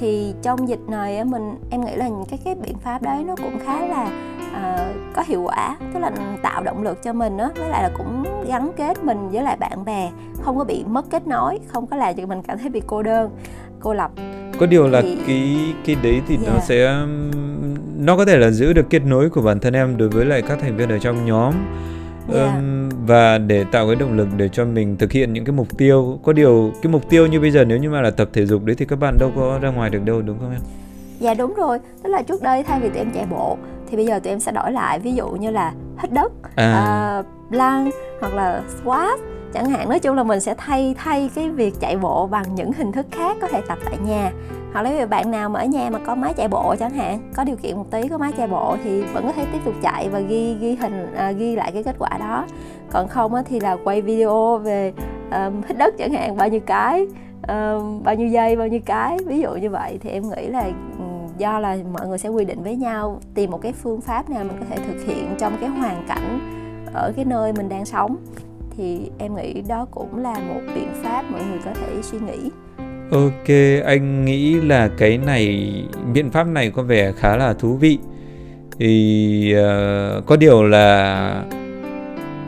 thì 0.01 0.35
trong 0.43 0.69
dịch 0.69 0.81
này 0.89 1.25
mình 1.25 1.55
em 1.71 1.85
nghĩ 1.85 1.95
là 1.95 2.09
những 2.09 2.25
cái 2.31 2.39
cái 2.45 2.55
biện 2.55 2.79
pháp 2.79 3.03
đấy 3.03 3.25
nó 3.25 3.37
cũng 3.37 3.59
khá 3.67 3.87
là 3.87 4.11
uh, 4.53 4.97
có 5.15 5.23
hiệu 5.27 5.43
quả 5.43 5.77
tức 5.95 6.01
là 6.01 6.11
tạo 6.43 6.63
động 6.63 6.83
lực 6.83 7.03
cho 7.03 7.13
mình 7.13 7.37
đó 7.37 7.51
với 7.57 7.69
lại 7.69 7.83
là 7.83 7.91
cũng 7.99 8.25
gắn 8.49 8.71
kết 8.77 9.05
mình 9.05 9.29
với 9.29 9.43
lại 9.43 9.57
bạn 9.57 9.85
bè 9.85 10.11
không 10.43 10.59
có 10.59 10.65
bị 10.65 10.85
mất 10.85 11.05
kết 11.11 11.27
nối 11.27 11.59
không 11.67 11.87
có 11.87 11.97
làm 11.97 12.15
cho 12.15 12.27
mình 12.27 12.43
cảm 12.43 12.59
thấy 12.59 12.71
bị 12.71 12.83
cô 12.87 13.03
đơn 13.03 13.31
cô 13.81 13.95
lập 13.95 14.11
có 14.59 14.67
điều 14.67 14.89
là 14.89 15.01
thì... 15.03 15.19
cái 15.27 15.75
cái 15.85 15.97
đấy 16.03 16.21
thì 16.29 16.37
yeah. 16.37 16.49
nó 16.49 16.55
dạ. 16.55 16.65
sẽ 16.65 17.07
nó 17.99 18.17
có 18.17 18.25
thể 18.25 18.37
là 18.37 18.51
giữ 18.51 18.73
được 18.73 18.91
kết 18.91 19.03
nối 19.07 19.31
của 19.31 19.43
bản 19.43 19.61
thân 19.61 19.75
em 19.75 19.97
đối 19.97 20.09
với 20.09 20.25
lại 20.25 20.43
các 20.43 20.59
thành 20.61 20.77
viên 20.77 20.89
ở 20.89 20.99
trong 20.99 21.27
nhóm 21.27 21.55
yeah. 22.35 22.55
um, 22.55 22.89
và 23.07 23.39
để 23.39 23.65
tạo 23.73 23.87
cái 23.87 23.97
động 23.97 24.17
lực 24.17 24.29
để 24.37 24.49
cho 24.49 24.65
mình 24.65 24.97
thực 24.97 25.13
hiện 25.13 25.33
những 25.33 25.45
cái 25.45 25.53
mục 25.53 25.79
tiêu 25.79 26.19
có 26.23 26.33
điều 26.33 26.73
cái 26.83 26.93
mục 26.93 27.11
tiêu 27.11 27.27
như 27.27 27.41
bây 27.41 27.51
giờ 27.51 27.65
nếu 27.65 27.79
như 27.79 27.91
mà 27.91 28.01
là 28.01 28.11
tập 28.11 28.29
thể 28.33 28.47
dục 28.47 28.65
đấy 28.65 28.77
thì 28.79 28.85
các 28.85 28.99
bạn 28.99 29.19
đâu 29.19 29.33
có 29.37 29.59
ra 29.63 29.71
ngoài 29.71 29.91
được 29.91 30.05
đâu 30.05 30.23
đúng 30.23 30.39
không 30.39 30.51
em? 30.51 30.61
Dạ 31.21 31.35
đúng 31.35 31.55
rồi. 31.55 31.79
Tức 32.03 32.11
là 32.11 32.23
trước 32.23 32.43
đây 32.43 32.63
thay 32.63 32.81
vì 32.81 32.89
tụi 32.89 32.99
em 32.99 33.11
chạy 33.15 33.27
bộ 33.31 33.59
thì 33.91 33.97
bây 33.97 34.07
giờ 34.07 34.19
tụi 34.19 34.33
em 34.33 34.41
sẽ 34.41 34.53
đổi 34.53 34.73
lại 34.73 34.99
ví 34.99 35.13
dụ 35.13 35.29
như 35.29 35.51
là 35.51 35.73
hít 36.03 36.13
đất 36.13 36.33
à. 36.57 37.19
uh, 37.19 37.27
plank 37.51 37.95
hoặc 38.21 38.35
là 38.35 38.63
squat 38.81 39.21
chẳng 39.55 39.71
hạn 39.71 39.89
nói 39.89 40.01
chung 40.01 40.17
là 40.17 40.23
mình 40.23 40.41
sẽ 40.41 40.55
thay 40.59 40.95
thay 40.99 41.31
cái 41.35 41.51
việc 41.51 41.75
chạy 41.81 41.97
bộ 41.97 42.27
bằng 42.27 42.55
những 42.55 42.73
hình 42.73 42.93
thức 42.93 43.07
khác 43.11 43.37
có 43.41 43.49
thể 43.49 43.61
tập 43.69 43.79
tại 43.85 43.99
nhà. 44.07 44.33
Hoặc 44.73 44.83
là 44.83 44.91
ví 44.91 45.07
bạn 45.07 45.31
nào 45.31 45.49
mà 45.49 45.61
ở 45.61 45.67
nhà 45.67 45.91
mà 45.93 45.99
có 46.07 46.15
máy 46.15 46.35
chạy 46.37 46.49
bộ 46.49 46.75
chẳng 46.79 46.91
hạn 46.91 47.31
có 47.35 47.45
điều 47.45 47.57
kiện 47.57 47.77
một 47.77 47.91
tí 47.91 48.09
có 48.09 48.19
máy 48.19 48.33
chạy 48.37 48.47
bộ 48.47 48.77
thì 48.85 49.03
vẫn 49.03 49.27
có 49.27 49.33
thể 49.33 49.47
tiếp 49.53 49.59
tục 49.65 49.75
chạy 49.83 50.09
và 50.09 50.21
ghi 50.21 50.55
ghi 50.55 50.75
hình 50.75 51.15
à, 51.17 51.31
ghi 51.31 51.57
lại 51.57 51.73
cái 51.73 51.83
kết 51.83 51.97
quả 51.99 52.11
đó. 52.19 52.45
Còn 52.91 53.09
không 53.09 53.35
á, 53.35 53.43
thì 53.47 53.61
là 53.61 53.77
quay 53.85 54.03
video 54.03 54.59
về 54.59 54.93
um, 55.31 55.63
hít 55.69 55.79
đất 55.79 55.95
chẳng 55.99 56.13
hạn 56.13 56.37
bao 56.37 56.49
nhiêu 56.49 56.61
cái 56.67 57.07
um, 57.49 58.03
bao 58.03 58.15
nhiêu 58.15 58.29
giây 58.29 58.57
bao 58.57 58.69
nhiêu 58.69 58.81
cái 58.87 59.19
ví 59.27 59.41
dụ 59.41 59.55
như 59.55 59.71
vậy. 59.71 59.99
Thì 60.01 60.11
em 60.11 60.23
nghĩ 60.31 60.47
là 60.47 60.71
do 61.39 61.59
là 61.59 61.77
mọi 61.93 62.09
người 62.09 62.19
sẽ 62.19 62.29
quy 62.29 62.45
định 62.45 62.63
với 62.63 62.77
nhau 62.77 63.21
tìm 63.35 63.51
một 63.51 63.63
cái 63.63 63.73
phương 63.73 64.01
pháp 64.01 64.31
nào 64.31 64.45
mình 64.45 64.57
có 64.61 64.67
thể 64.71 64.77
thực 64.77 65.05
hiện 65.07 65.35
trong 65.39 65.57
cái 65.61 65.69
hoàn 65.69 66.05
cảnh 66.09 66.41
ở 66.95 67.13
cái 67.17 67.25
nơi 67.25 67.53
mình 67.53 67.69
đang 67.69 67.85
sống 67.85 68.17
thì 68.77 69.11
em 69.19 69.37
nghĩ 69.37 69.63
đó 69.69 69.87
cũng 69.91 70.23
là 70.23 70.35
một 70.49 70.61
biện 70.75 70.89
pháp 71.03 71.25
mọi 71.31 71.41
người 71.51 71.59
có 71.65 71.71
thể 71.75 72.03
suy 72.03 72.19
nghĩ. 72.19 72.51
Ok 73.13 73.49
anh 73.85 74.25
nghĩ 74.25 74.55
là 74.55 74.89
cái 74.99 75.19
này 75.19 75.73
biện 76.15 76.31
pháp 76.31 76.45
này 76.45 76.71
có 76.71 76.83
vẻ 76.83 77.13
khá 77.13 77.37
là 77.37 77.53
thú 77.53 77.77
vị. 77.77 77.99
Thì 78.79 79.55
uh, 79.55 80.27
có 80.27 80.37
điều 80.37 80.63
là 80.63 81.43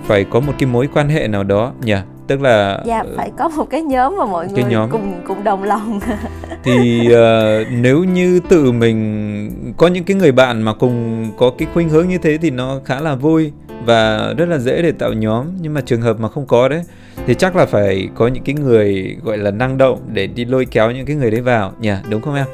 phải 0.02 0.24
có 0.24 0.40
một 0.40 0.52
cái 0.58 0.66
mối 0.66 0.88
quan 0.94 1.08
hệ 1.08 1.28
nào 1.28 1.44
đó 1.44 1.72
nhỉ? 1.82 1.96
Tức 2.26 2.40
là 2.40 2.82
dạ 2.86 3.04
phải 3.16 3.30
có 3.38 3.48
một 3.48 3.70
cái 3.70 3.82
nhóm 3.82 4.16
mà 4.16 4.26
mọi 4.26 4.46
cái 4.54 4.64
người 4.64 4.72
nhóm. 4.72 4.90
cùng 4.90 5.14
cùng 5.26 5.44
đồng 5.44 5.62
lòng. 5.62 6.00
Thì 6.64 7.08
uh, 7.08 7.66
nếu 7.70 8.04
như 8.04 8.40
tự 8.48 8.72
mình 8.72 9.74
có 9.76 9.86
những 9.86 10.04
cái 10.04 10.16
người 10.16 10.32
bạn 10.32 10.62
mà 10.62 10.74
cùng 10.74 11.26
có 11.36 11.52
cái 11.58 11.68
khuynh 11.74 11.88
hướng 11.88 12.08
như 12.08 12.18
thế 12.18 12.38
thì 12.42 12.50
nó 12.50 12.80
khá 12.84 13.00
là 13.00 13.14
vui 13.14 13.52
và 13.86 14.34
rất 14.38 14.48
là 14.48 14.58
dễ 14.58 14.82
để 14.82 14.92
tạo 14.92 15.12
nhóm 15.12 15.46
nhưng 15.60 15.74
mà 15.74 15.80
trường 15.80 16.02
hợp 16.02 16.20
mà 16.20 16.28
không 16.28 16.46
có 16.46 16.68
đấy 16.68 16.82
thì 17.26 17.34
chắc 17.34 17.56
là 17.56 17.66
phải 17.66 18.08
có 18.14 18.28
những 18.28 18.44
cái 18.44 18.54
người 18.54 19.16
gọi 19.22 19.38
là 19.38 19.50
năng 19.50 19.78
động 19.78 20.00
để 20.12 20.26
đi 20.26 20.44
lôi 20.44 20.66
kéo 20.70 20.90
những 20.90 21.06
cái 21.06 21.16
người 21.16 21.30
đấy 21.30 21.40
vào. 21.40 21.72
Nhỉ 21.80 21.92
đúng 22.10 22.22
không 22.22 22.34
em? 22.34 22.46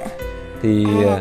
Thì 0.63 0.87
à, 1.07 1.13
ờ, 1.13 1.21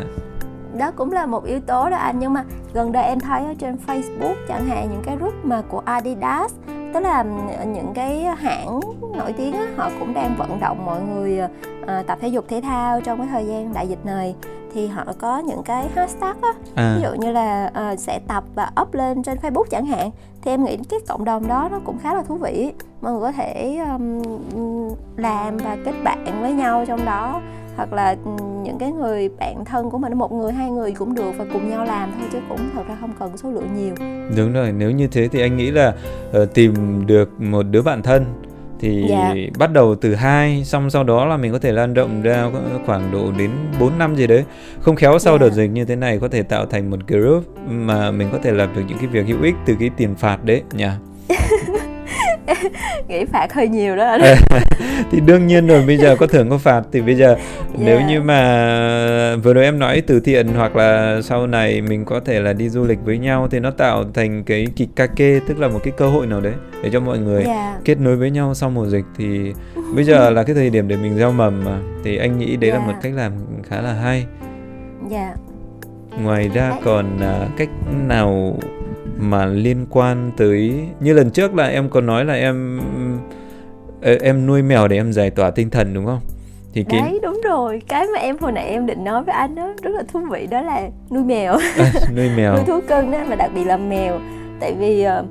đó 0.78 0.90
cũng 0.96 1.12
là 1.12 1.26
một 1.26 1.44
yếu 1.44 1.60
tố 1.60 1.90
đó 1.90 1.96
anh. 1.96 2.18
Nhưng 2.18 2.32
mà 2.32 2.44
gần 2.74 2.92
đây 2.92 3.04
em 3.04 3.20
thấy 3.20 3.44
ở 3.44 3.54
trên 3.58 3.76
Facebook 3.86 4.34
chẳng 4.48 4.66
hạn 4.66 4.88
những 4.90 5.02
cái 5.04 5.16
group 5.16 5.34
mà 5.44 5.62
của 5.68 5.82
Adidas 5.84 6.52
tức 6.94 7.00
là 7.00 7.24
những 7.66 7.92
cái 7.94 8.20
hãng 8.20 8.80
nổi 9.16 9.32
tiếng 9.32 9.52
á, 9.52 9.66
họ 9.76 9.90
cũng 9.98 10.14
đang 10.14 10.36
vận 10.38 10.60
động 10.60 10.86
mọi 10.86 11.00
người 11.02 11.38
à, 11.86 12.02
tập 12.06 12.18
thể 12.20 12.28
dục 12.28 12.44
thể 12.48 12.60
thao 12.60 13.00
trong 13.00 13.18
cái 13.18 13.28
thời 13.30 13.46
gian 13.46 13.72
đại 13.74 13.88
dịch 13.88 14.04
này 14.04 14.34
thì 14.74 14.86
họ 14.86 15.04
có 15.18 15.38
những 15.38 15.62
cái 15.62 15.88
hashtag 15.94 16.36
á. 16.42 16.52
À. 16.74 16.94
ví 16.96 17.02
dụ 17.02 17.14
như 17.14 17.32
là 17.32 17.70
uh, 17.92 17.98
sẽ 17.98 18.20
tập 18.28 18.44
và 18.54 18.70
up 18.82 18.94
lên 18.94 19.22
trên 19.22 19.38
Facebook 19.38 19.64
chẳng 19.70 19.86
hạn. 19.86 20.10
Thì 20.42 20.50
em 20.50 20.64
nghĩ 20.64 20.76
cái 20.88 21.00
cộng 21.08 21.24
đồng 21.24 21.48
đó 21.48 21.68
nó 21.72 21.80
cũng 21.84 21.98
khá 21.98 22.14
là 22.14 22.22
thú 22.22 22.34
vị. 22.36 22.72
Mọi 23.00 23.12
người 23.12 23.20
có 23.20 23.32
thể 23.32 23.78
um, 23.92 24.22
làm 25.16 25.56
và 25.56 25.76
kết 25.84 25.94
bạn 26.04 26.40
với 26.40 26.52
nhau 26.52 26.84
trong 26.88 27.04
đó. 27.04 27.40
Hoặc 27.76 27.92
là 27.92 28.16
những 28.62 28.78
cái 28.78 28.92
người 28.92 29.28
bạn 29.28 29.64
thân 29.64 29.90
của 29.90 29.98
mình 29.98 30.18
một 30.18 30.32
người 30.32 30.52
hai 30.52 30.70
người 30.70 30.92
cũng 30.92 31.14
được 31.14 31.32
và 31.38 31.44
cùng 31.52 31.70
nhau 31.70 31.84
làm 31.84 32.12
thôi 32.18 32.28
chứ 32.32 32.38
cũng 32.48 32.58
thật 32.74 32.82
ra 32.88 32.96
không 33.00 33.12
cần 33.18 33.36
số 33.36 33.50
lượng 33.50 33.68
nhiều. 33.76 33.94
Đúng 34.36 34.52
rồi 34.52 34.72
nếu 34.72 34.90
như 34.90 35.06
thế 35.06 35.28
thì 35.28 35.40
anh 35.40 35.56
nghĩ 35.56 35.70
là 35.70 35.94
uh, 36.42 36.54
tìm 36.54 37.02
được 37.06 37.40
một 37.40 37.62
đứa 37.62 37.82
bạn 37.82 38.02
thân 38.02 38.24
thì 38.82 39.06
dạ. 39.08 39.34
bắt 39.58 39.72
đầu 39.72 39.94
từ 39.94 40.14
hai 40.14 40.64
xong 40.64 40.90
sau 40.90 41.04
đó 41.04 41.24
là 41.24 41.36
mình 41.36 41.52
có 41.52 41.58
thể 41.58 41.72
lan 41.72 41.94
rộng 41.94 42.22
ra 42.22 42.46
khoảng 42.86 43.12
độ 43.12 43.32
đến 43.38 43.50
4 43.80 43.98
năm 43.98 44.16
gì 44.16 44.26
đấy 44.26 44.44
không 44.80 44.96
khéo 44.96 45.18
sau 45.18 45.38
dạ. 45.38 45.38
đợt 45.38 45.50
dịch 45.50 45.70
như 45.70 45.84
thế 45.84 45.96
này 45.96 46.18
có 46.18 46.28
thể 46.28 46.42
tạo 46.42 46.66
thành 46.66 46.90
một 46.90 46.98
group 47.08 47.44
mà 47.68 48.10
mình 48.10 48.28
có 48.32 48.38
thể 48.42 48.52
làm 48.52 48.74
được 48.74 48.82
những 48.88 48.98
cái 48.98 49.06
việc 49.06 49.26
hữu 49.26 49.42
ích 49.42 49.54
từ 49.66 49.76
cái 49.80 49.90
tiền 49.96 50.14
phạt 50.14 50.44
đấy 50.44 50.62
nhỉ 50.72 50.86
nghĩ 53.08 53.24
phạt 53.24 53.52
hơi 53.52 53.68
nhiều 53.68 53.96
đó 53.96 54.18
thì 55.12 55.20
đương 55.20 55.46
nhiên 55.46 55.66
rồi 55.66 55.82
bây 55.86 55.96
giờ 55.96 56.16
có 56.16 56.26
thưởng 56.26 56.50
có 56.50 56.58
phạt 56.58 56.82
thì 56.92 57.00
bây 57.00 57.14
giờ 57.14 57.26
yeah. 57.26 57.38
nếu 57.78 58.00
như 58.00 58.20
mà 58.20 59.36
vừa 59.36 59.54
rồi 59.54 59.64
em 59.64 59.78
nói 59.78 60.02
từ 60.06 60.20
thiện 60.20 60.48
hoặc 60.48 60.76
là 60.76 61.20
sau 61.22 61.46
này 61.46 61.80
mình 61.80 62.04
có 62.04 62.20
thể 62.20 62.40
là 62.40 62.52
đi 62.52 62.68
du 62.68 62.84
lịch 62.84 62.98
với 63.04 63.18
nhau 63.18 63.48
thì 63.50 63.60
nó 63.60 63.70
tạo 63.70 64.04
thành 64.14 64.44
cái 64.44 64.66
kikake 64.76 65.40
tức 65.48 65.58
là 65.58 65.68
một 65.68 65.80
cái 65.84 65.92
cơ 65.96 66.08
hội 66.08 66.26
nào 66.26 66.40
đấy 66.40 66.52
để 66.82 66.90
cho 66.92 67.00
mọi 67.00 67.18
người 67.18 67.44
yeah. 67.44 67.84
kết 67.84 68.00
nối 68.00 68.16
với 68.16 68.30
nhau 68.30 68.54
sau 68.54 68.70
mùa 68.70 68.86
dịch 68.86 69.04
thì 69.16 69.52
bây 69.94 70.04
giờ 70.04 70.30
là 70.30 70.42
cái 70.42 70.54
thời 70.54 70.70
điểm 70.70 70.88
để 70.88 70.96
mình 70.96 71.14
gieo 71.18 71.32
mầm 71.32 71.64
mà 71.64 71.78
thì 72.04 72.16
anh 72.16 72.38
nghĩ 72.38 72.56
đấy 72.56 72.70
yeah. 72.70 72.82
là 72.82 72.92
một 72.92 72.98
cách 73.02 73.12
làm 73.14 73.32
khá 73.68 73.80
là 73.80 73.92
hay. 73.92 74.26
Dạ. 75.10 75.34
Ngoài 76.22 76.48
ra 76.54 76.72
còn 76.84 77.06
uh, 77.16 77.56
cách 77.56 77.68
nào 78.08 78.58
mà 79.18 79.46
liên 79.46 79.86
quan 79.90 80.30
tới 80.36 80.74
như 81.00 81.12
lần 81.12 81.30
trước 81.30 81.54
là 81.54 81.66
em 81.66 81.90
có 81.90 82.00
nói 82.00 82.24
là 82.24 82.34
em 82.34 82.80
em 84.02 84.46
nuôi 84.46 84.62
mèo 84.62 84.88
để 84.88 84.96
em 84.96 85.12
giải 85.12 85.30
tỏa 85.30 85.50
tinh 85.50 85.70
thần 85.70 85.94
đúng 85.94 86.06
không? 86.06 86.20
thì 86.72 86.84
cái... 86.88 87.00
đấy 87.00 87.20
đúng 87.22 87.40
rồi. 87.44 87.82
Cái 87.88 88.06
mà 88.14 88.18
em 88.18 88.38
hồi 88.38 88.52
nãy 88.52 88.64
em 88.64 88.86
định 88.86 89.04
nói 89.04 89.24
với 89.24 89.34
anh 89.34 89.54
đó 89.54 89.72
rất 89.82 89.90
là 89.90 90.02
thú 90.12 90.20
vị 90.30 90.46
đó 90.50 90.62
là 90.62 90.88
nuôi 91.10 91.24
mèo. 91.24 91.52
À, 91.78 91.92
nuôi 92.16 92.30
mèo. 92.36 92.54
Nuôi 92.54 92.64
thú 92.66 92.80
cưng 92.88 93.10
đó 93.10 93.18
mà 93.28 93.34
đặc 93.34 93.50
biệt 93.54 93.64
là 93.64 93.76
mèo. 93.76 94.18
Tại 94.60 94.74
vì 94.78 95.06
uh, 95.06 95.26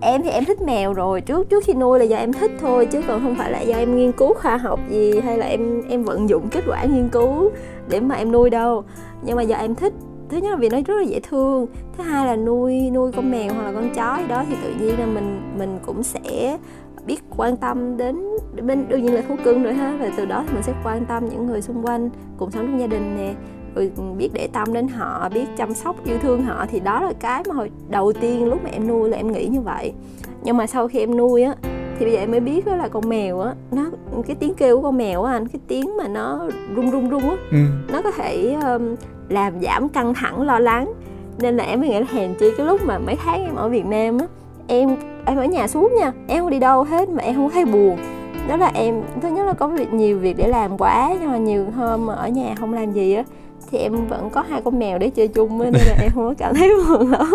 em 0.00 0.22
thì 0.22 0.30
em 0.30 0.44
thích 0.44 0.62
mèo 0.62 0.92
rồi. 0.92 1.20
Trước 1.20 1.50
trước 1.50 1.64
khi 1.66 1.74
nuôi 1.74 1.98
là 1.98 2.04
do 2.04 2.16
em 2.16 2.32
thích 2.32 2.50
thôi 2.60 2.86
chứ 2.86 3.02
còn 3.08 3.22
không 3.22 3.34
phải 3.34 3.52
là 3.52 3.60
do 3.60 3.76
em 3.76 3.96
nghiên 3.96 4.12
cứu 4.12 4.34
khoa 4.34 4.56
học 4.56 4.80
gì 4.90 5.20
hay 5.24 5.38
là 5.38 5.46
em 5.46 5.82
em 5.88 6.04
vận 6.04 6.28
dụng 6.28 6.48
kết 6.50 6.64
quả 6.66 6.84
nghiên 6.84 7.08
cứu 7.08 7.50
để 7.88 8.00
mà 8.00 8.14
em 8.14 8.32
nuôi 8.32 8.50
đâu. 8.50 8.84
Nhưng 9.22 9.36
mà 9.36 9.42
do 9.42 9.56
em 9.56 9.74
thích 9.74 9.92
thứ 10.30 10.36
nhất 10.36 10.50
là 10.50 10.56
vì 10.56 10.68
nó 10.68 10.78
rất 10.86 10.94
là 10.94 11.02
dễ 11.02 11.20
thương 11.20 11.66
thứ 11.98 12.04
hai 12.04 12.26
là 12.26 12.36
nuôi 12.36 12.90
nuôi 12.90 13.12
con 13.12 13.30
mèo 13.30 13.54
hoặc 13.54 13.62
là 13.62 13.72
con 13.72 13.94
chó 13.94 14.16
gì 14.18 14.28
đó 14.28 14.44
thì 14.48 14.54
tự 14.64 14.74
nhiên 14.80 14.98
là 14.98 15.06
mình 15.06 15.40
mình 15.58 15.78
cũng 15.86 16.02
sẽ 16.02 16.58
biết 17.10 17.22
quan 17.36 17.56
tâm 17.56 17.96
đến 17.96 18.16
bên 18.62 18.88
đương 18.88 19.02
nhiên 19.02 19.14
là 19.14 19.22
thú 19.28 19.36
cưng 19.44 19.62
rồi 19.62 19.74
ha. 19.74 19.96
Và 20.00 20.10
từ 20.16 20.24
đó 20.24 20.44
thì 20.46 20.54
mình 20.54 20.62
sẽ 20.62 20.72
quan 20.84 21.04
tâm 21.04 21.28
những 21.28 21.46
người 21.46 21.62
xung 21.62 21.86
quanh 21.86 22.10
cùng 22.36 22.50
sống 22.50 22.66
trong 22.66 22.80
gia 22.80 22.86
đình 22.86 23.16
nè. 23.16 23.34
Rồi 23.74 23.92
biết 24.18 24.30
để 24.32 24.48
tâm 24.52 24.72
đến 24.72 24.88
họ 24.88 25.28
biết 25.34 25.46
chăm 25.56 25.74
sóc 25.74 25.96
yêu 26.04 26.18
thương 26.22 26.42
họ. 26.42 26.66
Thì 26.70 26.80
đó 26.80 27.00
là 27.00 27.12
cái 27.20 27.42
mà 27.48 27.54
hồi 27.54 27.70
đầu 27.88 28.12
tiên 28.12 28.48
lúc 28.48 28.64
mà 28.64 28.70
em 28.70 28.88
nuôi 28.88 29.08
là 29.08 29.16
em 29.16 29.32
nghĩ 29.32 29.46
như 29.46 29.60
vậy. 29.60 29.92
Nhưng 30.42 30.56
mà 30.56 30.66
sau 30.66 30.88
khi 30.88 30.98
em 30.98 31.16
nuôi 31.16 31.42
á 31.42 31.54
thì 31.98 32.06
bây 32.06 32.14
giờ 32.14 32.20
em 32.20 32.30
mới 32.30 32.40
biết 32.40 32.66
đó 32.66 32.76
là 32.76 32.88
con 32.88 33.08
mèo 33.08 33.40
á 33.40 33.54
nó 33.72 33.90
cái 34.26 34.36
tiếng 34.40 34.54
kêu 34.54 34.76
của 34.76 34.82
con 34.82 34.96
mèo 34.96 35.22
á 35.22 35.32
anh 35.32 35.48
cái 35.48 35.60
tiếng 35.68 35.96
mà 35.96 36.08
nó 36.08 36.48
rung 36.76 36.90
rung 36.90 37.10
rung 37.10 37.30
á 37.30 37.36
ừ. 37.50 37.58
nó 37.92 38.02
có 38.02 38.10
thể 38.10 38.52
um, 38.52 38.96
làm 39.28 39.60
giảm 39.60 39.88
căng 39.88 40.14
thẳng 40.14 40.42
lo 40.42 40.58
lắng. 40.58 40.92
Nên 41.38 41.56
là 41.56 41.64
em 41.64 41.80
mới 41.80 41.88
nghĩ 41.88 42.00
là 42.00 42.06
hèn 42.12 42.34
chi 42.40 42.46
cái 42.56 42.66
lúc 42.66 42.80
mà 42.84 42.98
mấy 42.98 43.16
tháng 43.16 43.44
em 43.44 43.54
ở 43.54 43.68
Việt 43.68 43.86
Nam 43.86 44.18
á 44.18 44.26
em 44.70 44.96
em 45.26 45.36
ở 45.36 45.44
nhà 45.44 45.68
suốt 45.68 45.92
nha. 45.92 46.12
Em 46.28 46.38
không 46.38 46.50
đi 46.50 46.58
đâu 46.58 46.82
hết 46.82 47.08
mà 47.08 47.22
em 47.22 47.34
không 47.34 47.50
thấy 47.50 47.64
buồn. 47.64 47.98
Đó 48.48 48.56
là 48.56 48.70
em, 48.74 49.02
thứ 49.20 49.28
nhất 49.28 49.46
là 49.46 49.52
có 49.52 49.68
việc, 49.68 49.92
nhiều 49.92 50.18
việc 50.18 50.36
để 50.36 50.48
làm 50.48 50.78
quá, 50.78 51.14
nhưng 51.20 51.30
mà 51.30 51.36
nhiều 51.36 51.66
hôm 51.76 52.06
mà 52.06 52.14
ở 52.14 52.28
nhà 52.28 52.54
không 52.60 52.72
làm 52.72 52.92
gì 52.92 53.14
á 53.14 53.24
thì 53.72 53.78
em 53.78 54.06
vẫn 54.08 54.30
có 54.30 54.44
hai 54.50 54.60
con 54.64 54.78
mèo 54.78 54.98
để 54.98 55.10
chơi 55.10 55.28
chung 55.28 55.58
nên 55.58 55.72
là 55.72 55.96
em 56.02 56.10
không 56.14 56.24
có 56.28 56.34
cảm 56.38 56.54
thấy 56.54 56.70
buồn 56.76 57.10
lắm. 57.10 57.34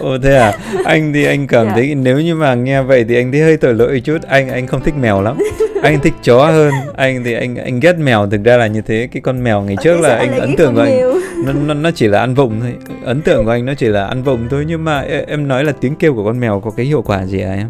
Ồ 0.00 0.18
thế 0.22 0.36
à? 0.36 0.52
Anh 0.84 1.12
thì 1.12 1.24
anh 1.24 1.46
cảm 1.46 1.66
dạ. 1.66 1.72
thấy 1.74 1.94
nếu 1.94 2.20
như 2.20 2.34
mà 2.34 2.54
nghe 2.54 2.82
vậy 2.82 3.04
thì 3.08 3.16
anh 3.16 3.32
thấy 3.32 3.40
hơi 3.40 3.56
tội 3.56 3.74
lỗi 3.74 4.00
chút. 4.04 4.18
Anh 4.28 4.48
anh 4.48 4.66
không 4.66 4.80
thích 4.80 4.94
mèo 5.00 5.22
lắm. 5.22 5.36
Anh 5.82 6.00
thích 6.00 6.14
chó 6.22 6.46
hơn. 6.46 6.72
Anh 6.96 7.24
thì 7.24 7.34
anh 7.34 7.56
anh 7.56 7.80
ghét 7.80 7.98
mèo. 7.98 8.26
Thực 8.26 8.44
ra 8.44 8.56
là 8.56 8.66
như 8.66 8.80
thế. 8.80 9.08
Cái 9.12 9.20
con 9.20 9.44
mèo 9.44 9.62
ngày 9.62 9.76
trước 9.82 10.00
là 10.00 10.16
anh 10.16 10.38
ấn 10.38 10.56
tượng 10.56 10.74
của 10.74 10.80
anh. 10.80 11.00
nó, 11.46 11.52
nó 11.52 11.74
nó 11.74 11.90
chỉ 11.90 12.06
là 12.08 12.20
ăn 12.20 12.34
vụng 12.34 12.60
thôi. 12.60 12.74
Ấn 13.04 13.22
tượng 13.22 13.44
của 13.44 13.50
anh 13.50 13.64
nó 13.64 13.74
chỉ 13.74 13.86
là 13.86 14.06
ăn 14.06 14.22
vụng 14.22 14.48
thôi. 14.50 14.64
Nhưng 14.68 14.84
mà 14.84 15.04
em 15.26 15.48
nói 15.48 15.64
là 15.64 15.72
tiếng 15.80 15.96
kêu 15.96 16.14
của 16.14 16.24
con 16.24 16.40
mèo 16.40 16.60
có 16.60 16.70
cái 16.70 16.86
hiệu 16.86 17.02
quả 17.02 17.26
gì 17.26 17.40
à 17.40 17.52
em? 17.52 17.68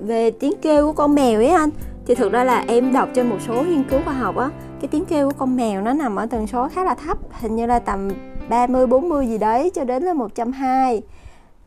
Về 0.00 0.30
tiếng 0.30 0.52
kêu 0.62 0.86
của 0.86 0.92
con 0.92 1.14
mèo 1.14 1.40
ấy 1.40 1.48
anh 1.48 1.70
thì 2.06 2.14
thực 2.14 2.32
ra 2.32 2.44
là 2.44 2.64
em 2.68 2.92
đọc 2.92 3.08
trên 3.14 3.26
một 3.26 3.38
số 3.46 3.62
nghiên 3.62 3.84
cứu 3.84 4.00
khoa 4.04 4.14
học 4.14 4.36
á 4.36 4.50
cái 4.80 4.88
tiếng 4.88 5.04
kêu 5.04 5.28
của 5.28 5.36
con 5.38 5.56
mèo 5.56 5.82
nó 5.82 5.92
nằm 5.92 6.16
ở 6.16 6.26
tần 6.26 6.46
số 6.46 6.68
khá 6.68 6.84
là 6.84 6.94
thấp 6.94 7.18
hình 7.30 7.56
như 7.56 7.66
là 7.66 7.78
tầm 7.78 8.08
30 8.48 8.86
40 8.86 9.26
gì 9.26 9.38
đấy 9.38 9.70
cho 9.74 9.84
đến 9.84 10.02
là 10.02 10.14
120 10.14 11.00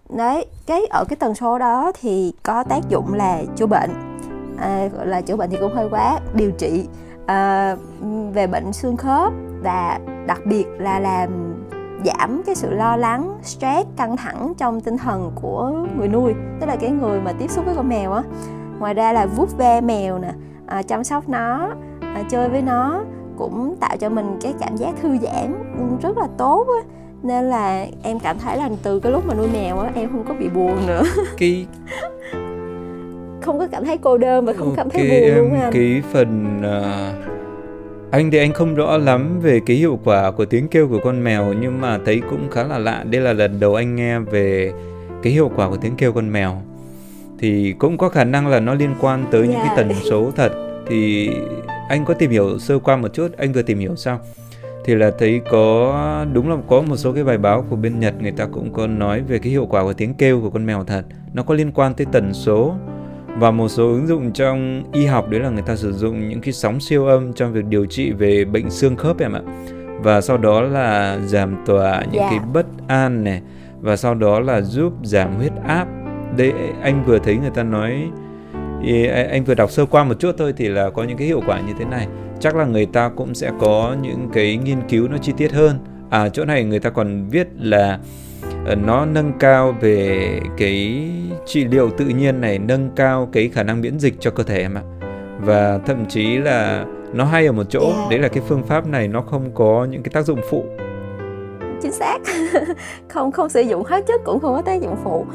đấy 0.09 0.45
cái 0.65 0.85
ở 0.89 1.05
cái 1.09 1.15
tần 1.15 1.35
số 1.35 1.57
đó 1.57 1.91
thì 2.01 2.33
có 2.43 2.63
tác 2.63 2.89
dụng 2.89 3.13
là 3.13 3.43
chữa 3.55 3.65
bệnh. 3.65 3.89
À, 4.57 4.87
gọi 4.97 5.07
là 5.07 5.21
chữa 5.21 5.35
bệnh 5.35 5.49
thì 5.49 5.57
cũng 5.59 5.75
hơi 5.75 5.87
quá 5.89 6.19
điều 6.33 6.51
trị 6.51 6.87
à, 7.25 7.75
về 8.33 8.47
bệnh 8.47 8.73
xương 8.73 8.97
khớp 8.97 9.33
và 9.63 9.99
đặc 10.27 10.41
biệt 10.45 10.65
là 10.77 10.99
làm 10.99 11.55
giảm 12.05 12.41
cái 12.45 12.55
sự 12.55 12.69
lo 12.69 12.97
lắng 12.97 13.37
stress 13.43 13.89
căng 13.97 14.17
thẳng 14.17 14.53
trong 14.57 14.81
tinh 14.81 14.97
thần 14.97 15.31
của 15.35 15.85
người 15.97 16.07
nuôi 16.07 16.33
tức 16.59 16.67
là 16.67 16.75
cái 16.75 16.91
người 16.91 17.21
mà 17.21 17.33
tiếp 17.39 17.51
xúc 17.51 17.65
với 17.65 17.75
con 17.75 17.89
mèo 17.89 18.11
á. 18.13 18.23
Ngoài 18.79 18.93
ra 18.93 19.13
là 19.13 19.25
vuốt 19.25 19.57
ve 19.57 19.81
mèo 19.81 20.19
nè 20.19 20.31
à, 20.65 20.81
chăm 20.83 21.03
sóc 21.03 21.29
nó 21.29 21.69
chơi 22.29 22.49
với 22.49 22.61
nó 22.61 23.03
cũng 23.37 23.75
tạo 23.79 23.97
cho 23.97 24.09
mình 24.09 24.39
cái 24.41 24.53
cảm 24.59 24.77
giác 24.77 24.95
thư 25.01 25.17
giãn 25.17 25.63
rất 26.01 26.17
là 26.17 26.27
tốt 26.37 26.67
á. 26.67 26.89
Nên 27.23 27.43
là 27.43 27.87
em 28.03 28.19
cảm 28.19 28.39
thấy 28.39 28.57
là 28.57 28.69
từ 28.83 28.99
cái 28.99 29.11
lúc 29.11 29.25
mà 29.27 29.33
nuôi 29.33 29.47
mèo 29.53 29.79
á 29.79 29.91
em 29.95 30.09
không 30.11 30.23
có 30.27 30.33
bị 30.33 30.49
buồn 30.49 30.87
nữa. 30.87 31.03
Cái 31.37 31.65
không 33.41 33.59
có 33.59 33.67
cảm 33.71 33.85
thấy 33.85 33.97
cô 33.97 34.17
đơn 34.17 34.45
và 34.45 34.53
không 34.53 34.69
okay, 34.69 34.77
cảm 34.77 34.89
thấy 34.89 35.09
buồn 35.09 35.37
luôn 35.37 35.61
anh. 35.61 35.73
cái 35.73 36.01
phần 36.11 36.59
uh, 36.59 37.37
anh 38.11 38.31
thì 38.31 38.37
anh 38.37 38.53
không 38.53 38.75
rõ 38.75 38.97
lắm 38.97 39.39
về 39.41 39.59
cái 39.65 39.77
hiệu 39.77 39.99
quả 40.03 40.31
của 40.31 40.45
tiếng 40.45 40.67
kêu 40.67 40.87
của 40.87 40.99
con 41.03 41.23
mèo 41.23 41.53
nhưng 41.61 41.81
mà 41.81 41.99
thấy 42.05 42.21
cũng 42.29 42.49
khá 42.51 42.63
là 42.63 42.77
lạ. 42.77 43.03
Đây 43.09 43.21
là 43.21 43.33
lần 43.33 43.59
đầu 43.59 43.75
anh 43.75 43.95
nghe 43.95 44.19
về 44.19 44.71
cái 45.23 45.33
hiệu 45.33 45.51
quả 45.55 45.69
của 45.69 45.77
tiếng 45.77 45.95
kêu 45.97 46.13
con 46.13 46.31
mèo. 46.31 46.61
Thì 47.39 47.75
cũng 47.77 47.97
có 47.97 48.09
khả 48.09 48.23
năng 48.23 48.47
là 48.47 48.59
nó 48.59 48.73
liên 48.73 48.95
quan 49.01 49.25
tới 49.31 49.41
yeah. 49.41 49.53
những 49.53 49.61
cái 49.67 49.73
tần 49.77 49.93
số 50.09 50.31
thật. 50.35 50.51
Thì 50.87 51.29
anh 51.89 52.05
có 52.05 52.13
tìm 52.13 52.31
hiểu 52.31 52.59
sơ 52.59 52.79
qua 52.79 52.95
một 52.97 53.13
chút? 53.13 53.37
Anh 53.37 53.53
vừa 53.53 53.61
tìm 53.61 53.79
hiểu 53.79 53.95
xong 53.95 54.19
thì 54.85 54.95
là 54.95 55.11
thấy 55.19 55.41
có 55.51 56.25
đúng 56.33 56.49
là 56.49 56.57
có 56.67 56.81
một 56.81 56.95
số 56.95 57.13
cái 57.13 57.23
bài 57.23 57.37
báo 57.37 57.65
của 57.69 57.75
bên 57.75 57.99
Nhật 57.99 58.21
người 58.21 58.31
ta 58.31 58.45
cũng 58.45 58.73
có 58.73 58.87
nói 58.87 59.21
về 59.21 59.39
cái 59.39 59.51
hiệu 59.51 59.65
quả 59.65 59.83
của 59.83 59.93
tiếng 59.93 60.13
kêu 60.13 60.41
của 60.41 60.49
con 60.49 60.65
mèo 60.65 60.83
thật. 60.83 61.05
Nó 61.33 61.43
có 61.43 61.53
liên 61.53 61.71
quan 61.71 61.93
tới 61.93 62.07
tần 62.11 62.33
số 62.33 62.75
và 63.39 63.51
một 63.51 63.67
số 63.67 63.87
ứng 63.87 64.07
dụng 64.07 64.31
trong 64.31 64.83
y 64.93 65.05
học 65.05 65.29
đấy 65.29 65.39
là 65.39 65.49
người 65.49 65.61
ta 65.61 65.75
sử 65.75 65.93
dụng 65.93 66.29
những 66.29 66.41
cái 66.41 66.53
sóng 66.53 66.79
siêu 66.79 67.05
âm 67.05 67.33
trong 67.33 67.53
việc 67.53 67.65
điều 67.65 67.85
trị 67.85 68.11
về 68.11 68.45
bệnh 68.45 68.69
xương 68.69 68.95
khớp 68.95 69.19
em 69.19 69.33
ạ. 69.33 69.41
Và 70.01 70.21
sau 70.21 70.37
đó 70.37 70.61
là 70.61 71.19
giảm 71.25 71.63
tỏa 71.65 72.01
những 72.01 72.21
Dạ. 72.21 72.27
cái 72.29 72.39
bất 72.53 72.65
an 72.87 73.23
này 73.23 73.41
và 73.81 73.95
sau 73.95 74.15
đó 74.15 74.39
là 74.39 74.61
giúp 74.61 74.93
giảm 75.03 75.35
huyết 75.35 75.51
áp. 75.67 75.87
Đây 76.37 76.53
anh 76.81 77.03
vừa 77.05 77.19
thấy 77.19 77.37
người 77.37 77.49
ta 77.49 77.63
nói 77.63 78.07
a- 79.07 79.27
anh 79.31 79.43
vừa 79.43 79.53
đọc 79.55 79.71
sơ 79.71 79.85
qua 79.85 80.03
một 80.03 80.19
chút 80.19 80.35
thôi 80.37 80.53
thì 80.57 80.67
là 80.67 80.89
có 80.89 81.03
những 81.03 81.17
cái 81.17 81.27
hiệu 81.27 81.41
quả 81.47 81.59
như 81.61 81.73
thế 81.79 81.85
này. 81.85 82.07
Chắc 82.39 82.55
là 82.55 82.65
người 82.65 82.85
ta 82.85 83.09
cũng 83.15 83.35
sẽ 83.35 83.51
có 83.59 83.95
những 84.01 84.29
cái 84.33 84.57
nghiên 84.57 84.81
cứu 84.89 85.07
nó 85.07 85.17
chi 85.17 85.33
tiết 85.37 85.51
hơn. 85.53 85.79
À 86.09 86.29
chỗ 86.29 86.45
này 86.45 86.63
người 86.63 86.79
ta 86.79 86.89
còn 86.89 87.29
viết 87.29 87.47
là 87.59 87.99
ờ, 88.65 88.75
nó 88.75 89.05
nâng 89.05 89.31
cao 89.39 89.75
về 89.81 90.39
cái 90.57 91.07
trị 91.45 91.65
liệu 91.65 91.89
tự 91.89 92.05
nhiên 92.05 92.41
này 92.41 92.59
nâng 92.59 92.89
cao 92.95 93.29
cái 93.31 93.49
khả 93.49 93.63
năng 93.63 93.81
miễn 93.81 93.99
dịch 93.99 94.13
cho 94.19 94.31
cơ 94.31 94.43
thể 94.43 94.61
em 94.61 94.75
ạ. 94.77 94.81
Và 95.39 95.79
thậm 95.85 96.05
chí 96.05 96.37
là 96.37 96.85
nó 97.13 97.25
hay 97.25 97.45
ở 97.45 97.51
một 97.51 97.63
chỗ 97.69 97.93
Yeah. 97.97 98.09
đấy 98.09 98.19
là 98.19 98.27
cái 98.27 98.43
phương 98.47 98.63
pháp 98.63 98.87
này 98.87 99.07
nó 99.07 99.21
không 99.21 99.51
có 99.53 99.87
những 99.91 100.03
cái 100.03 100.11
tác 100.13 100.25
dụng 100.25 100.39
phụ 100.49 100.65
chính 101.87 101.93
xác. 101.99 102.17
Không 103.07 103.31
không 103.31 103.49
sử 103.49 103.61
dụng 103.61 103.83
hóa 103.89 104.01
chất 104.07 104.21
cũng 104.25 104.39
không 104.39 104.55
có 104.55 104.61
tác 104.61 104.81
dụng 104.81 104.95
phụ. 105.03 105.25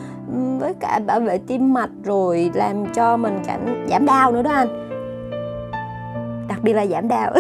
Với 0.61 0.73
cả 0.81 1.01
bảo 1.07 1.21
vệ 1.21 1.39
tim 1.47 1.75
mạch 1.75 1.91
rồi 2.05 2.51
làm 2.55 2.87
cho 2.95 3.17
mình 3.17 3.39
cảm 3.47 3.61
giảm 3.91 4.07
đau 4.07 4.33
nữa 4.33 4.43
đó 4.43 4.51
anh. 4.51 4.69
Đặc 6.49 6.59
biệt 6.63 6.73
là 6.73 6.87
giảm 6.87 7.09
đau. 7.09 7.33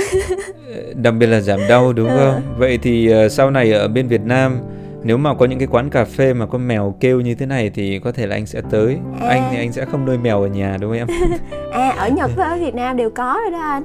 Đặc 1.02 1.14
biệt 1.18 1.26
là 1.26 1.40
giảm 1.40 1.60
đau 1.68 1.92
đúng 1.92 2.08
Ừ. 2.08 2.16
không? 2.18 2.42
Vậy 2.58 2.78
thì 2.82 3.10
ờ, 3.10 3.28
sau 3.28 3.50
này 3.50 3.72
ở 3.72 3.88
bên 3.88 4.08
Việt 4.08 4.20
Nam 4.24 4.58
nếu 5.02 5.16
mà 5.16 5.34
có 5.34 5.46
những 5.46 5.58
cái 5.58 5.68
quán 5.70 5.90
cà 5.90 6.04
phê 6.04 6.34
mà 6.34 6.46
có 6.46 6.58
mèo 6.58 6.94
kêu 7.00 7.20
như 7.20 7.34
thế 7.34 7.46
này 7.46 7.70
thì 7.74 7.98
có 7.98 8.12
thể 8.12 8.26
là 8.26 8.36
anh 8.36 8.46
sẽ 8.46 8.60
tới. 8.70 8.98
À. 9.20 9.28
anh 9.28 9.48
thì 9.50 9.56
anh 9.58 9.72
sẽ 9.72 9.84
không 9.84 10.04
nuôi 10.06 10.18
mèo 10.18 10.42
ở 10.42 10.46
nhà 10.48 10.76
đúng 10.80 10.90
không 10.90 10.98
em? 10.98 11.06
À 11.72 11.94
ở 11.98 12.08
Nhật 12.08 12.30
với 12.36 12.46
ở 12.46 12.56
Việt 12.58 12.74
Nam 12.74 12.96
đều 12.96 13.10
có 13.10 13.38
rồi 13.42 13.50
đó 13.52 13.58
anh 13.60 13.82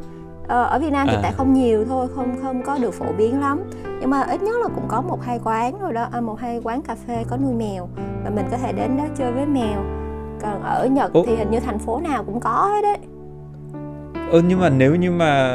ờ, 0.48 0.64
ở 0.64 0.80
Việt 0.80 0.91
Nam 0.91 1.08
thì 1.10 1.16
À. 1.16 1.20
tại 1.24 1.32
không 1.38 1.54
nhiều 1.54 1.86
thôi 1.86 2.08
không 2.16 2.36
không 2.41 2.64
có 2.64 2.78
được 2.82 2.93
phổ 2.93 3.06
biến 3.18 3.39
lắm 3.39 3.64
nhưng 4.02 4.10
mà 4.10 4.22
ít 4.22 4.41
nhất 4.43 4.56
là 4.62 4.68
cũng 4.76 4.86
có 4.88 5.02
một 5.02 5.20
hai 5.24 5.39
quán 5.43 5.80
rồi 5.80 5.93
đó 5.93 6.08
à, 6.12 6.22
một 6.22 6.39
hai 6.39 6.62
quán 6.64 6.82
cà 6.82 6.95
phê 7.08 7.24
có 7.30 7.38
nuôi 7.38 7.54
mèo 7.54 7.89
và 8.24 8.30
mình 8.30 8.45
có 8.52 8.58
thể 8.58 8.72
đến 8.72 8.98
đó 8.98 9.04
chơi 9.18 9.32
với 9.32 9.45
mèo 9.45 9.84
còn 10.41 10.64
ở 10.64 10.88
Nhật 10.91 11.14
Ủa? 11.14 11.24
thì 11.26 11.36
hình 11.36 11.52
như 11.52 11.60
thành 11.60 11.80
phố 11.80 12.00
nào 12.00 12.24
cũng 12.24 12.39
có 12.39 12.72
hết 12.76 12.82
đấy 12.82 12.98
Ơ 14.32 14.41
nhưng 14.48 14.60
mà 14.60 14.70
nếu 14.70 14.95
như 14.95 15.12
mà 15.12 15.54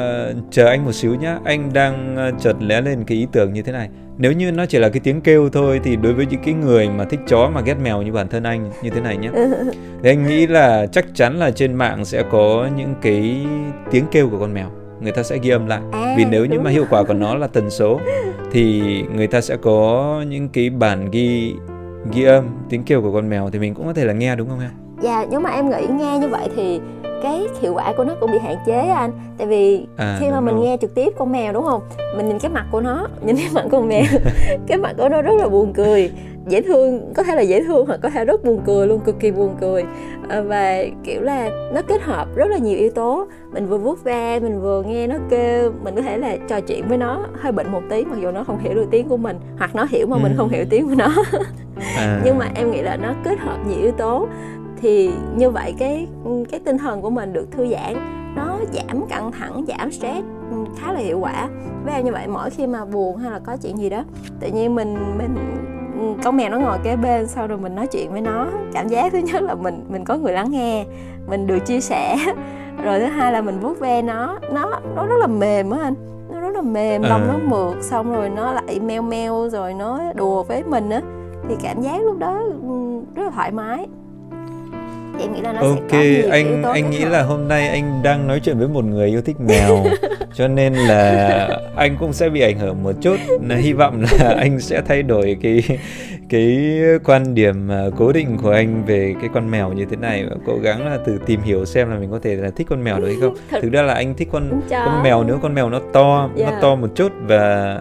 chờ 0.51 0.65
anh 0.67 0.85
một 0.85 0.91
xíu 0.91 1.15
nhá, 1.15 1.39
anh 1.45 1.73
đang 1.73 2.15
ờ, 2.17 2.31
chợt 2.39 2.55
lóe 2.59 2.81
lên 2.81 3.03
cái 3.03 3.17
ý 3.17 3.27
tưởng 3.31 3.53
như 3.53 3.61
thế 3.61 3.71
này. 3.71 3.89
Nếu 4.17 4.31
như 4.31 4.51
nó 4.51 4.65
chỉ 4.65 4.79
là 4.79 4.89
cái 4.89 4.99
tiếng 5.03 5.21
kêu 5.21 5.49
thôi 5.49 5.81
thì 5.83 5.95
đối 5.95 6.13
với 6.13 6.25
những 6.25 6.41
cái 6.45 6.53
người 6.53 6.89
mà 6.89 7.03
thích 7.05 7.19
chó 7.27 7.49
mà 7.53 7.61
ghét 7.61 7.75
mèo 7.83 8.01
như 8.01 8.11
bản 8.11 8.27
thân 8.27 8.43
anh 8.43 8.71
như 8.83 8.89
thế 8.89 9.01
này 9.01 9.17
nhé. 9.17 9.29
Thì 10.03 10.09
anh 10.09 10.27
nghĩ 10.27 10.47
là 10.47 10.85
chắc 10.91 11.05
chắn 11.13 11.37
là 11.39 11.51
trên 11.51 11.73
mạng 11.73 12.05
sẽ 12.05 12.23
có 12.31 12.69
những 12.77 12.93
cái 13.01 13.45
tiếng 13.91 14.05
kêu 14.11 14.29
của 14.29 14.39
con 14.39 14.53
mèo. 14.53 14.69
Người 15.01 15.11
ta 15.11 15.23
sẽ 15.23 15.37
ghi 15.41 15.49
âm 15.49 15.65
lại. 15.67 15.81
À, 15.91 16.13
Vì 16.17 16.25
nếu 16.25 16.45
như 16.45 16.59
mà 16.59 16.69
hiệu 16.69 16.85
quả 16.89 17.03
của 17.03 17.13
nó 17.13 17.35
là 17.35 17.47
tần 17.47 17.69
số 17.69 17.99
thì 18.51 18.81
người 19.15 19.27
ta 19.27 19.41
sẽ 19.41 19.55
có 19.57 20.23
những 20.29 20.49
cái 20.49 20.69
bản 20.69 21.11
ghi 21.11 21.53
ghi 22.13 22.23
âm 22.23 22.45
tiếng 22.69 22.83
kêu 22.83 23.01
của 23.01 23.11
con 23.13 23.29
mèo 23.29 23.49
thì 23.49 23.59
mình 23.59 23.73
cũng 23.73 23.85
có 23.85 23.93
thể 23.93 24.05
là 24.05 24.13
nghe 24.13 24.35
đúng 24.35 24.49
không 24.49 24.59
em? 24.59 24.69
Dạ, 25.01 25.25
nhưng 25.31 25.43
mà 25.43 25.49
em 25.49 25.69
nghĩ 25.69 25.87
nghe 25.89 26.19
như 26.19 26.27
vậy 26.27 26.49
thì 26.55 26.81
cái 27.23 27.41
hiệu 27.61 27.73
quả 27.73 27.93
của 27.97 28.03
nó 28.03 28.15
cũng 28.19 28.31
bị 28.31 28.37
hạn 28.39 28.55
chế 28.65 28.73
anh 28.79 29.11
Tại 29.37 29.47
vì 29.47 29.85
À, 29.97 30.17
khi 30.19 30.29
mà 30.31 30.39
mình 30.41 30.55
rồi. 30.55 30.63
nghe 30.65 30.77
trực 30.81 30.95
tiếp 30.95 31.13
con 31.17 31.31
mèo 31.31 31.53
đúng 31.53 31.63
không 31.63 31.81
Mình 32.17 32.27
nhìn 32.27 32.39
cái 32.39 32.51
mặt 32.51 32.65
của 32.71 32.81
nó, 32.81 33.07
nhìn 33.25 33.35
cái 33.35 33.47
mặt 33.53 33.65
con 33.71 33.87
mèo 33.87 34.03
Cái 34.67 34.77
mặt 34.77 34.93
của 34.97 35.09
nó 35.09 35.21
rất 35.21 35.33
là 35.39 35.49
buồn 35.49 35.73
cười 35.73 36.11
Dễ 36.47 36.61
thương, 36.61 37.13
có 37.15 37.23
thể 37.23 37.35
là 37.35 37.41
dễ 37.41 37.63
thương 37.63 37.85
hoặc 37.87 37.99
có 38.03 38.09
thể 38.09 38.25
rất 38.25 38.43
buồn 38.43 38.61
cười 38.65 38.87
luôn, 38.87 38.99
cực 38.99 39.19
kỳ 39.19 39.31
buồn 39.31 39.55
cười. 39.61 39.83
Ờ, 40.29 40.43
Và 40.43 40.83
kiểu 41.03 41.21
là 41.21 41.49
nó 41.73 41.81
kết 41.87 42.01
hợp 42.01 42.27
rất 42.35 42.45
là 42.47 42.57
nhiều 42.57 42.77
yếu 42.77 42.89
tố. 42.91 43.27
Mình 43.53 43.67
vừa 43.67 43.77
vuốt 43.77 44.03
ve, 44.03 44.39
mình 44.39 44.61
vừa 44.61 44.83
nghe 44.83 45.07
nó 45.07 45.15
kêu 45.29 45.71
Mình 45.83 45.95
có 45.95 46.01
thể 46.01 46.17
là 46.17 46.37
trò 46.47 46.59
chuyện 46.59 46.87
với 46.87 46.97
nó 46.97 47.25
hơi 47.33 47.51
bệnh 47.51 47.71
một 47.71 47.81
tí 47.89 48.05
Mặc 48.05 48.17
dù 48.21 48.31
nó 48.31 48.43
không 48.43 48.59
hiểu 48.59 48.73
được 48.73 48.85
tiếng 48.91 49.09
của 49.09 49.17
mình 49.17 49.37
Hoặc 49.57 49.75
nó 49.75 49.85
hiểu 49.89 50.07
mà 50.07 50.17
mình 50.17 50.31
Ừ. 50.31 50.37
không 50.37 50.49
hiểu 50.49 50.65
tiếng 50.69 50.89
của 50.89 50.95
nó. 50.97 51.07
À. 51.97 52.21
nhưng 52.25 52.37
mà 52.37 52.49
em 52.55 52.71
nghĩ 52.71 52.81
là 52.81 52.97
nó 52.97 53.13
kết 53.23 53.39
hợp 53.39 53.57
nhiều 53.67 53.77
yếu 53.81 53.91
tố. 53.91 54.27
Thì 54.81 55.11
như 55.35 55.49
vậy 55.49 55.73
cái 55.79 56.07
cái 56.51 56.59
tinh 56.65 56.77
thần 56.77 57.01
của 57.01 57.09
mình 57.09 57.33
được 57.33 57.51
thư 57.51 57.67
giãn 57.67 57.93
nó 58.35 58.57
giảm 58.73 59.07
căng 59.09 59.31
thẳng 59.31 59.65
giảm 59.67 59.91
stress 59.91 60.23
ừ, 60.51 60.57
khá 60.79 60.93
là 60.93 60.99
hiệu 60.99 61.19
quả. 61.19 61.49
Với 61.85 61.93
em 61.93 62.05
như 62.05 62.11
vậy 62.11 62.27
mỗi 62.27 62.49
khi 62.49 62.67
mà 62.67 62.85
buồn 62.85 63.17
hay 63.17 63.31
là 63.31 63.39
có 63.39 63.57
chuyện 63.63 63.77
gì 63.77 63.89
đó 63.89 64.03
tự 64.39 64.47
nhiên 64.53 64.75
mình 64.75 64.93
mình 65.17 65.35
ừ, 65.35 65.82
con 66.23 66.37
mèo 66.37 66.49
nó 66.49 66.59
ngồi 66.59 66.77
kế 66.83 66.95
bên 66.95 67.27
sau 67.27 67.47
rồi 67.47 67.57
mình 67.57 67.75
nói 67.75 67.87
chuyện 67.87 68.11
với 68.11 68.21
nó. 68.21 68.47
Cảm 68.73 68.87
giác 68.87 69.11
thứ 69.11 69.17
nhất 69.17 69.41
là 69.41 69.55
mình 69.55 69.85
mình 69.89 70.05
có 70.05 70.15
người 70.15 70.33
lắng 70.33 70.51
nghe 70.51 70.85
mình 71.27 71.47
được 71.47 71.59
chia 71.59 71.79
sẻ. 71.79 72.17
Rồi 72.83 72.99
thứ 72.99 73.05
hai 73.05 73.31
là 73.31 73.41
mình 73.41 73.59
vuốt 73.59 73.79
ve 73.79 74.01
nó. 74.01 74.39
Nó 74.51 74.79
nó 74.95 75.05
rất 75.05 75.15
là 75.19 75.27
mềm 75.27 75.69
á 75.69 75.79
anh. 75.83 75.93
Nó 76.33 76.39
rất 76.39 76.55
là 76.55 76.61
mềm 76.61 77.01
lông 77.01 77.21
À. 77.21 77.27
nó 77.27 77.39
mượt 77.43 77.83
xong 77.83 78.13
rồi 78.13 78.29
nó 78.29 78.53
lại 78.53 78.79
meo 78.79 79.01
meo 79.01 79.49
rồi 79.49 79.73
nó 79.73 79.99
đùa 80.15 80.43
với 80.43 80.63
mình 80.63 80.89
á. 80.89 81.01
Thì 81.49 81.55
cảm 81.63 81.81
giác 81.81 82.01
lúc 82.01 82.17
đó 82.19 82.39
ừ, 82.67 82.99
rất 83.15 83.23
là 83.23 83.29
thoải 83.29 83.51
mái 83.51 83.87
em 85.23 85.33
nghĩ 85.33 85.41
là 85.41 85.53
nó 85.53 85.61
sẽ 85.61 85.67
Ok, 85.67 85.91
có 85.91 85.97
nhiều 85.97 86.11
yếu 86.21 86.29
anh 86.31 86.61
tố 86.63 86.69
anh 86.71 86.89
nghĩ 86.89 86.99
hợp. 86.99 87.09
là 87.09 87.23
hôm 87.23 87.47
nay 87.47 87.67
anh 87.67 88.03
đang 88.03 88.27
nói 88.27 88.39
chuyện 88.43 88.57
với 88.59 88.67
một 88.67 88.85
người 88.85 89.07
yêu 89.09 89.21
thích 89.21 89.39
mèo 89.41 89.83
cho 90.33 90.47
nên 90.47 90.73
là 90.73 91.49
anh 91.75 91.97
cũng 91.99 92.13
sẽ 92.13 92.29
bị 92.29 92.41
ảnh 92.41 92.59
hưởng 92.59 92.83
một 92.83 92.91
chút. 93.01 93.15
Là 93.47 93.55
hy 93.55 93.73
vọng 93.73 94.03
là 94.19 94.29
anh 94.39 94.59
sẽ 94.59 94.81
thay 94.87 95.03
đổi 95.03 95.37
cái 95.41 95.63
cái 96.29 96.69
quan 97.05 97.35
điểm 97.35 97.71
à, 97.71 97.85
cố 97.97 98.11
định 98.11 98.37
của 98.43 98.51
anh 98.51 98.83
về 98.85 99.15
cái 99.21 99.29
con 99.33 99.51
mèo 99.51 99.73
như 99.73 99.85
thế 99.85 99.95
này 99.95 100.25
và 100.29 100.35
cố 100.45 100.53
gắng 100.63 100.85
là 100.85 100.97
từ 101.05 101.19
tìm 101.25 101.41
hiểu 101.41 101.65
xem 101.65 101.89
là 101.89 101.95
mình 101.97 102.11
có 102.11 102.19
thể 102.23 102.35
là 102.35 102.49
thích 102.55 102.67
con 102.69 102.83
mèo 102.83 102.99
được 102.99 103.07
hay 103.07 103.15
không. 103.21 103.33
Thực 103.61 103.71
ra 103.71 103.81
là 103.81 103.93
anh 103.93 104.13
thích 104.15 104.27
con 104.31 104.49
Con 104.49 104.61
chó. 104.69 104.85
con 104.85 105.03
mèo 105.03 105.23
nếu 105.23 105.37
con 105.41 105.53
mèo 105.55 105.69
nó 105.69 105.79
to, 105.93 106.27
nó 106.27 106.29
Dạ. 106.35 106.59
to 106.61 106.75
một 106.75 106.87
chút 106.95 107.11
và 107.27 107.79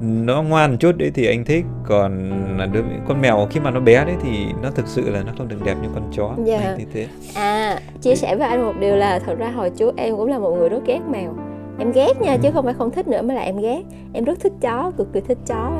nó 0.00 0.42
ngoan 0.42 0.70
một 0.70 0.76
chút 0.80 0.96
đấy 0.96 1.10
thì 1.14 1.26
anh 1.26 1.44
thích 1.44 1.64
còn 1.86 2.30
với 2.72 2.82
con 3.08 3.20
mèo 3.20 3.46
khi 3.50 3.60
mà 3.60 3.70
nó 3.70 3.80
bé 3.80 4.04
đấy 4.04 4.14
thì 4.22 4.46
nó 4.62 4.70
thực 4.70 4.86
sự 4.86 5.10
là 5.10 5.22
nó 5.26 5.32
không 5.38 5.48
được 5.48 5.64
đẹp 5.64 5.74
như 5.82 5.88
con 5.94 6.10
chó. 6.16 6.34
Dạ. 6.44 6.58
Anh 6.58 6.78
như 6.78 6.84
thế. 6.92 7.06
À 7.34 7.78
chia 8.00 8.14
sẻ 8.14 8.36
với 8.36 8.48
anh 8.48 8.62
một 8.62 8.72
điều 8.80 8.96
là 8.96 9.18
thật 9.18 9.38
ra 9.38 9.50
hồi 9.50 9.70
trước 9.70 9.96
em 9.96 10.16
cũng 10.16 10.28
là 10.28 10.38
một 10.38 10.50
người 10.50 10.68
rất 10.68 10.80
ghét 10.86 11.00
mèo. 11.10 11.34
Em 11.78 11.92
ghét 11.92 12.20
nha 12.20 12.36
chứ 12.42 12.50
không 12.54 12.64
phải 12.64 12.74
không 12.74 12.90
thích 12.90 13.08
nữa 13.08 13.22
mà 13.22 13.34
là 13.34 13.40
em 13.40 13.56
ghét. 13.56 13.82
Em 14.12 14.24
rất 14.24 14.40
thích 14.40 14.52
chó 14.60 14.92
cực 14.96 15.12
kỳ 15.12 15.20
thích 15.20 15.38
chó. 15.46 15.70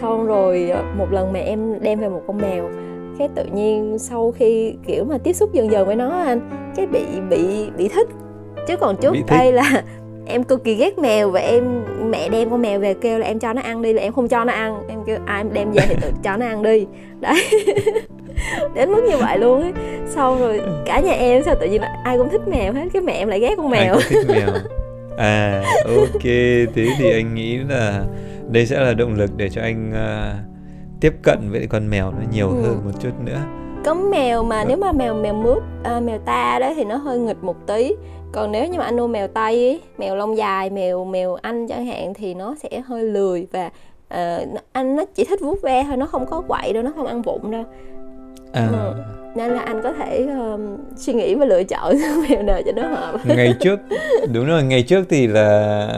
Xong 0.00 0.26
rồi 0.26 0.70
ờ, 0.70 0.84
một 0.98 1.12
lần 1.12 1.32
mà 1.32 1.38
em 1.38 1.82
đem 1.82 2.00
về 2.00 2.08
một 2.08 2.22
con 2.26 2.36
mèo 2.36 2.70
cái 3.18 3.28
tự 3.34 3.44
nhiên 3.44 3.98
sau 3.98 4.32
khi 4.32 4.74
kiểu 4.86 5.04
mà 5.04 5.18
tiếp 5.18 5.32
xúc 5.32 5.52
dần 5.52 5.70
dần 5.70 5.86
với 5.86 5.96
nó 5.96 6.08
anh 6.08 6.40
cái 6.76 6.86
bị 6.86 7.04
bị 7.30 7.70
bị 7.76 7.88
thích. 7.88 8.08
Chứ 8.68 8.76
còn 8.76 8.96
trước 8.96 9.12
đây 9.28 9.52
là 9.52 9.82
em 10.26 10.44
cực 10.44 10.64
kỳ 10.64 10.74
ghét 10.74 10.98
mèo 10.98 11.30
và 11.30 11.40
em 11.40 11.84
mẹ 12.10 12.28
đem 12.28 12.50
con 12.50 12.62
mèo 12.62 12.80
về 12.80 12.94
kêu 12.94 13.18
là 13.18 13.26
em 13.26 13.38
cho 13.38 13.52
nó 13.52 13.62
ăn 13.62 13.82
đi 13.82 13.92
là 13.92 14.02
em 14.02 14.12
không 14.12 14.28
cho 14.28 14.44
nó 14.44 14.52
ăn. 14.52 14.82
Em 14.88 14.98
kêu 15.06 15.18
ai 15.26 15.40
em 15.40 15.52
đem 15.52 15.70
về 15.72 15.82
thì 15.88 15.94
tự 16.00 16.10
cho 16.24 16.36
nó 16.36 16.46
ăn 16.46 16.62
đi. 16.62 16.86
Đấy. 17.20 17.44
Đến 18.74 18.92
mức 18.92 19.02
như 19.10 19.16
vậy 19.16 19.38
luôn 19.38 19.62
ấy. 19.62 19.72
Xong 20.08 20.38
rồi 20.40 20.60
cả 20.86 21.00
nhà 21.00 21.12
em 21.12 21.42
sao 21.42 21.54
tự 21.60 21.66
nhiên 21.68 21.80
là 21.80 21.96
ai 22.04 22.18
cũng 22.18 22.28
thích 22.30 22.48
mèo 22.48 22.72
hết 22.72 22.84
cái 22.92 23.02
mẹ 23.02 23.12
em 23.12 23.28
lại 23.28 23.40
ghét 23.40 23.54
con 23.56 23.72
Ai 23.72 23.84
mèo. 23.86 23.94
cũng 23.94 24.02
thích 24.10 24.26
mèo. 24.28 24.48
À 25.16 25.62
ok 25.86 26.22
thế 26.74 26.86
thì 26.98 27.10
anh 27.12 27.34
nghĩ 27.34 27.56
là 27.56 28.04
đây 28.50 28.66
sẽ 28.66 28.80
là 28.80 28.94
động 28.94 29.14
lực 29.14 29.30
để 29.36 29.48
cho 29.48 29.60
anh 29.62 29.92
à, 29.94 30.34
tiếp 31.00 31.12
cận 31.22 31.50
với 31.50 31.66
con 31.66 31.90
mèo 31.90 32.10
nó 32.10 32.18
nhiều 32.32 32.48
Ừ. 32.48 32.62
hơn 32.62 32.80
một 32.84 32.90
chút 33.00 33.10
nữa 33.24 33.38
có 33.84 33.94
mèo 33.94 34.42
mà 34.44 34.64
nếu 34.64 34.76
mà 34.76 34.92
mèo 34.92 35.14
mèo 35.14 35.34
mướp 35.34 35.62
à, 35.84 36.00
mèo 36.00 36.18
ta 36.18 36.58
đó 36.60 36.72
thì 36.76 36.84
nó 36.84 36.96
hơi 36.96 37.18
nghịch 37.18 37.44
một 37.44 37.66
tí. 37.66 37.92
Còn 38.32 38.52
nếu 38.52 38.66
như 38.66 38.78
mà 38.78 38.84
anh 38.84 38.96
nuôi 38.96 39.08
mèo 39.08 39.28
tây 39.28 39.54
ấy, 39.66 39.80
mèo 39.98 40.16
lông 40.16 40.36
dài 40.36 40.70
mèo 40.70 41.04
mèo 41.04 41.34
anh 41.34 41.66
chẳng 41.66 41.86
hạn 41.86 42.14
thì 42.14 42.34
nó 42.34 42.54
sẽ 42.62 42.80
hơi 42.86 43.02
lười 43.02 43.46
và 43.52 43.70
nó- 44.54 44.60
anh 44.72 44.96
nó 44.96 45.04
chỉ 45.14 45.24
thích 45.24 45.40
vuốt 45.42 45.62
ve 45.62 45.84
thôi 45.88 45.96
nó 45.96 46.06
không 46.06 46.26
có 46.26 46.42
quậy 46.48 46.72
đâu 46.72 46.82
nó 46.82 46.90
không 46.96 47.06
ăn 47.06 47.22
vụng 47.22 47.50
đâu. 47.50 47.64
À, 48.52 48.68
Ừ. 48.72 48.92
nên 49.36 49.50
là 49.50 49.60
anh 49.60 49.82
có 49.82 49.92
thể 49.92 50.26
ờm, 50.38 50.76
suy 50.96 51.12
nghĩ 51.12 51.34
và 51.34 51.46
lựa 51.46 51.62
chọn 51.64 51.94
mèo 52.28 52.42
nào 52.42 52.60
cho 52.66 52.72
nó 52.72 52.82
hợp. 52.88 53.20
Ngày 53.24 53.54
trước 53.60 53.80
đúng 54.32 54.46
rồi 54.46 54.62
ngày 54.62 54.82
trước 54.82 55.04
thì 55.08 55.26
là 55.26 55.88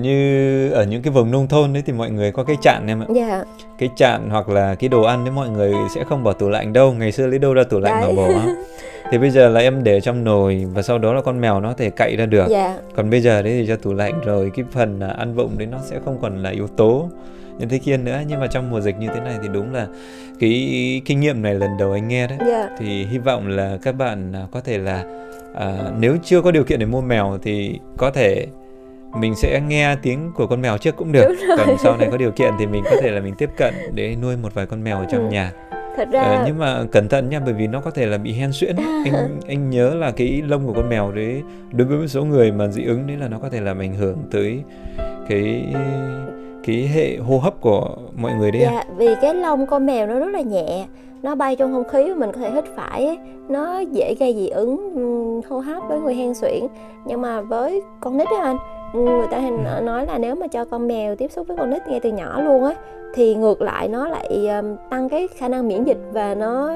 như 0.00 0.70
ở 0.70 0.84
những 0.84 1.02
cái 1.02 1.12
vùng 1.12 1.30
nông 1.30 1.48
thôn 1.48 1.72
đấy 1.72 1.82
thì 1.86 1.92
mọi 1.92 2.10
người 2.10 2.32
có 2.32 2.44
cái 2.44 2.56
chạn 2.62 2.86
em 2.86 3.00
ạ. 3.00 3.06
Dạ. 3.08 3.44
Cái 3.78 3.88
chạn 3.96 4.30
hoặc 4.30 4.48
là 4.48 4.74
cái 4.74 4.88
đồ 4.88 5.02
ăn 5.02 5.24
đấy 5.24 5.32
mọi 5.34 5.48
người 5.48 5.74
sẽ 5.94 6.04
không 6.04 6.24
bỏ 6.24 6.32
tủ 6.32 6.48
lạnh 6.48 6.72
đâu. 6.72 6.92
Ngày 6.92 7.12
xưa 7.12 7.26
lấy 7.26 7.38
đâu 7.38 7.54
ra 7.54 7.62
tủ 7.64 7.80
lạnh 7.80 8.00
mà 8.00 8.12
bỏ. 8.16 8.28
Thì 9.10 9.18
bây 9.18 9.30
giờ 9.30 9.48
là 9.48 9.60
em 9.60 9.84
để 9.84 10.00
trong 10.00 10.24
nồi 10.24 10.66
và 10.74 10.82
sau 10.82 10.98
đó 10.98 11.12
là 11.12 11.20
con 11.20 11.40
mèo 11.40 11.60
nó 11.60 11.68
có 11.68 11.74
thể 11.74 11.90
cậy 11.90 12.16
ra 12.16 12.26
được. 12.26 12.46
Dạ. 12.48 12.78
Còn 12.96 13.10
bây 13.10 13.20
giờ 13.20 13.42
đấy 13.42 13.52
thì 13.60 13.66
cho 13.68 13.76
tủ 13.76 13.92
lạnh 13.92 14.20
rồi 14.24 14.50
cái 14.56 14.64
phần 14.72 14.98
là 14.98 15.08
ăn 15.08 15.34
vụng 15.34 15.58
đấy 15.58 15.68
nó 15.70 15.78
sẽ 15.84 15.98
không 16.04 16.18
còn 16.22 16.42
là 16.42 16.50
yếu 16.50 16.66
tố 16.66 17.08
như 17.58 17.66
thế 17.66 17.78
kia 17.78 17.96
nữa. 17.96 18.20
Nhưng 18.28 18.40
mà 18.40 18.46
trong 18.46 18.70
mùa 18.70 18.80
dịch 18.80 18.96
như 18.98 19.08
thế 19.14 19.20
này 19.20 19.34
thì 19.42 19.48
đúng 19.52 19.74
là 19.74 19.86
cái 20.40 21.02
kinh 21.04 21.20
nghiệm 21.20 21.42
này 21.42 21.54
lần 21.54 21.70
đầu 21.78 21.92
anh 21.92 22.08
nghe 22.08 22.26
đấy. 22.26 22.38
Dạ. 22.46 22.68
Thì 22.78 23.04
hy 23.04 23.18
vọng 23.18 23.48
là 23.48 23.78
các 23.82 23.92
bạn 23.92 24.32
à, 24.32 24.46
có 24.50 24.60
thể 24.60 24.78
là 24.78 25.04
à, 25.54 25.76
nếu 25.98 26.16
chưa 26.24 26.42
có 26.42 26.50
điều 26.50 26.64
kiện 26.64 26.78
để 26.78 26.86
mua 26.86 27.00
mèo 27.00 27.38
thì 27.42 27.78
có 27.96 28.10
thể 28.10 28.46
mình 29.20 29.34
sẽ 29.34 29.60
nghe 29.68 29.96
tiếng 30.02 30.32
của 30.34 30.46
con 30.46 30.62
mèo 30.62 30.78
trước 30.78 30.96
cũng 30.96 31.12
được. 31.12 31.34
Còn 31.58 31.78
sau 31.78 31.96
này 31.96 32.08
có 32.10 32.16
điều 32.16 32.30
kiện 32.30 32.52
thì 32.58 32.66
mình 32.66 32.82
có 32.84 32.96
thể 33.02 33.10
là 33.10 33.20
mình 33.24 33.34
tiếp 33.38 33.50
cận 33.56 33.74
để 33.94 34.16
nuôi 34.22 34.36
một 34.36 34.54
vài 34.54 34.66
con 34.66 34.84
mèo 34.84 34.96
ở 34.98 35.06
trong 35.10 35.28
Ừ. 35.28 35.32
nhà. 35.32 35.52
Thật 35.96 36.08
ra 36.12 36.20
à, 36.22 36.42
nhưng 36.46 36.58
mà 36.58 36.84
cẩn 36.92 37.08
thận 37.08 37.28
nha 37.30 37.40
bởi 37.44 37.54
vì 37.54 37.66
nó 37.66 37.80
có 37.80 37.90
thể 37.90 38.06
là 38.06 38.18
bị 38.18 38.32
hen 38.32 38.52
suyễn. 38.52 38.76
Anh 39.04 39.38
anh 39.48 39.70
nhớ 39.70 39.94
là 39.94 40.10
cái 40.10 40.42
lông 40.46 40.66
của 40.66 40.72
con 40.72 40.88
mèo 40.88 41.12
đấy 41.12 41.42
đối 41.72 41.86
với 41.86 41.98
một 41.98 42.06
số 42.06 42.24
người 42.24 42.52
mà 42.52 42.66
dị 42.68 42.84
ứng 42.84 43.06
đấy 43.06 43.16
là 43.16 43.28
nó 43.28 43.38
có 43.38 43.48
thể 43.48 43.60
làm 43.60 43.78
ảnh 43.78 43.94
hưởng 43.94 44.16
tới 44.30 44.62
cái 45.28 45.64
cái 46.66 46.76
hệ 46.94 47.16
hô 47.16 47.38
hấp 47.38 47.60
của 47.60 47.96
mọi 48.16 48.32
người 48.32 48.50
đấy 48.50 48.62
dạ 48.64 48.84
vì 48.96 49.08
cái 49.22 49.34
lông 49.34 49.66
con 49.66 49.86
mèo 49.86 50.06
nó 50.06 50.14
rất 50.18 50.28
là 50.32 50.40
nhẹ. 50.40 50.86
Nó 51.22 51.34
bay 51.34 51.56
trong 51.56 51.72
không 51.72 51.88
khí 51.92 52.14
mình 52.14 52.30
có 52.32 52.38
thể 52.40 52.50
hít 52.50 52.64
phải 52.76 53.06
ấy. 53.06 53.18
nó 53.48 53.78
dễ 53.80 54.14
gây 54.20 54.34
dị 54.34 54.48
ứng 54.48 55.40
hô 55.48 55.58
hấp 55.58 55.82
với 55.88 56.00
người 56.00 56.14
hen 56.14 56.34
suyễn. 56.34 56.66
Nhưng 57.06 57.20
mà 57.20 57.40
với 57.40 57.82
con 58.00 58.16
nít 58.16 58.26
đó 58.30 58.40
anh 58.42 58.56
người 59.04 59.26
ta 59.30 59.40
hay 59.40 59.50
ừ. 59.50 59.82
nói 59.82 60.06
là 60.06 60.18
nếu 60.18 60.34
mà 60.34 60.46
cho 60.46 60.64
con 60.64 60.88
mèo 60.88 61.16
tiếp 61.16 61.32
xúc 61.32 61.48
với 61.48 61.56
con 61.56 61.70
nít 61.70 61.88
ngay 61.88 62.00
từ 62.00 62.10
nhỏ 62.10 62.40
luôn 62.40 62.64
á 62.64 62.74
thì 63.14 63.34
ngược 63.34 63.62
lại 63.62 63.88
nó 63.88 64.08
lại 64.08 64.48
tăng 64.90 65.08
cái 65.08 65.28
khả 65.28 65.48
năng 65.48 65.68
miễn 65.68 65.84
dịch 65.84 65.98
và 66.12 66.34
nó 66.34 66.72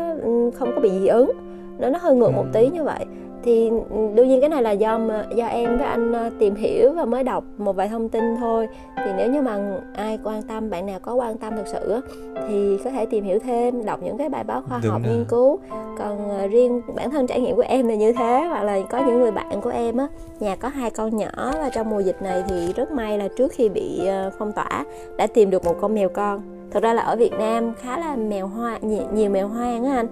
không 0.54 0.72
có 0.74 0.80
bị 0.80 0.90
dị 0.90 1.06
ứng. 1.06 1.32
Nó 1.78 1.88
nó 1.88 1.98
hơi 2.02 2.14
ngược 2.14 2.30
một 2.30 2.44
tí 2.52 2.68
như 2.68 2.84
vậy 2.84 3.06
thì 3.43 3.70
đương 4.14 4.28
nhiên 4.28 4.41
cái 4.41 4.49
này 4.49 4.62
là 4.62 4.70
do 4.70 4.99
mà 4.99 5.26
do 5.34 5.47
em 5.47 5.78
với 5.78 5.86
anh 5.86 6.12
ờ, 6.12 6.30
tìm 6.38 6.55
hiểu 6.55 6.93
và 6.93 7.05
mới 7.05 7.24
đọc 7.24 7.45
một 7.59 7.76
vài 7.76 7.88
thông 7.88 8.09
tin 8.09 8.36
thôi. 8.36 8.68
Thì 8.97 9.11
nếu 9.16 9.30
như 9.30 9.43
mà 9.43 9.80
ai 9.95 10.18
quan 10.24 10.43
tâm 10.43 10.70
bạn 10.70 10.86
nào 10.86 10.99
có 11.03 11.14
quan 11.14 11.38
tâm 11.38 11.57
thực 11.57 11.66
sự 11.66 12.01
thì 12.49 12.78
có 12.84 12.91
thể 12.91 13.07
tìm 13.07 13.24
hiểu 13.24 13.38
thêm 13.38 13.84
đọc 13.84 14.01
những 14.03 14.18
cái 14.18 14.28
bài 14.28 14.45
báo 14.45 14.62
khoa 14.68 14.80
Đúng 14.82 14.93
học 14.93 15.03
rồi. 15.05 15.12
nghiên 15.12 15.24
cứu. 15.28 15.59
Còn 15.99 16.28
ờ, 16.28 16.47
riêng 16.47 16.82
bản 16.97 17.11
thân 17.11 17.26
trải 17.26 17.41
nghiệm 17.41 17.57
của 17.57 17.64
em 17.68 17.88
là 17.88 17.95
như 17.95 18.12
thế 18.12 18.45
hoặc 18.49 18.62
là 18.62 18.78
có 18.91 18.99
những 19.07 19.20
người 19.20 19.30
bạn 19.30 19.61
của 19.61 19.70
em 19.70 19.97
á 19.97 20.07
nhà 20.41 20.57
có 20.57 20.68
hai 20.68 20.91
con 20.91 21.16
nhỏ 21.16 21.53
và 21.53 21.70
trong 21.74 21.91
mùa 21.91 22.01
dịch 22.01 22.22
này 22.22 22.43
thì 22.49 22.72
rất 22.72 22.93
may 22.93 23.18
là 23.18 23.28
trước 23.36 23.53
khi 23.53 23.68
bị 23.68 24.07
ờ, 24.07 24.30
phong 24.38 24.53
tỏa 24.53 24.84
đã 25.16 25.26
tìm 25.26 25.51
được 25.51 25.64
một 25.64 25.76
con 25.80 25.95
mèo 25.95 26.09
con. 26.09 26.41
Thực 26.70 26.82
ra 26.82 26.95
là 26.95 27.03
ở 27.03 27.16
Việt 27.16 27.32
Nam 27.32 27.72
khá 27.80 27.99
là 27.99 28.16
mèo 28.16 28.47
hoa 28.47 28.78
nhiều, 28.82 29.03
nhiều 29.14 29.30
mèo 29.30 29.49
hoang 29.49 29.84
á 29.84 29.97
anh 29.97 30.07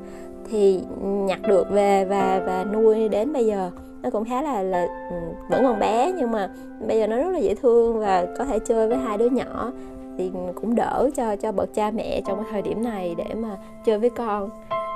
thì 0.50 0.80
nhặt 1.00 1.40
được 1.48 1.70
về 1.70 2.04
và 2.04 2.42
và 2.46 2.64
nuôi 2.64 3.08
đến 3.08 3.32
bây 3.32 3.46
giờ. 3.46 3.70
Nó 4.02 4.10
cũng 4.10 4.24
khá 4.24 4.42
là 4.42 4.62
là 4.62 4.86
ừ, 5.10 5.16
vẫn 5.50 5.64
còn 5.64 5.78
bé 5.78 6.12
nhưng 6.16 6.30
mà 6.30 6.50
bây 6.86 6.98
giờ 6.98 7.06
nó 7.06 7.16
rất 7.16 7.30
là 7.30 7.38
dễ 7.38 7.54
thương 7.54 8.00
và 8.00 8.26
có 8.38 8.44
thể 8.44 8.58
chơi 8.58 8.88
với 8.88 8.98
hai 8.98 9.18
đứa 9.18 9.28
nhỏ. 9.28 9.72
Thì 10.18 10.30
cũng 10.54 10.74
đỡ 10.74 11.10
cho 11.16 11.36
cho 11.36 11.52
bậc 11.52 11.74
cha 11.74 11.90
mẹ 11.90 12.20
trong 12.26 12.42
cái 12.42 12.46
thời 12.50 12.62
điểm 12.62 12.84
này 12.84 13.14
để 13.18 13.34
mà 13.34 13.56
chơi 13.86 13.98
với 13.98 14.10
con. 14.10 14.50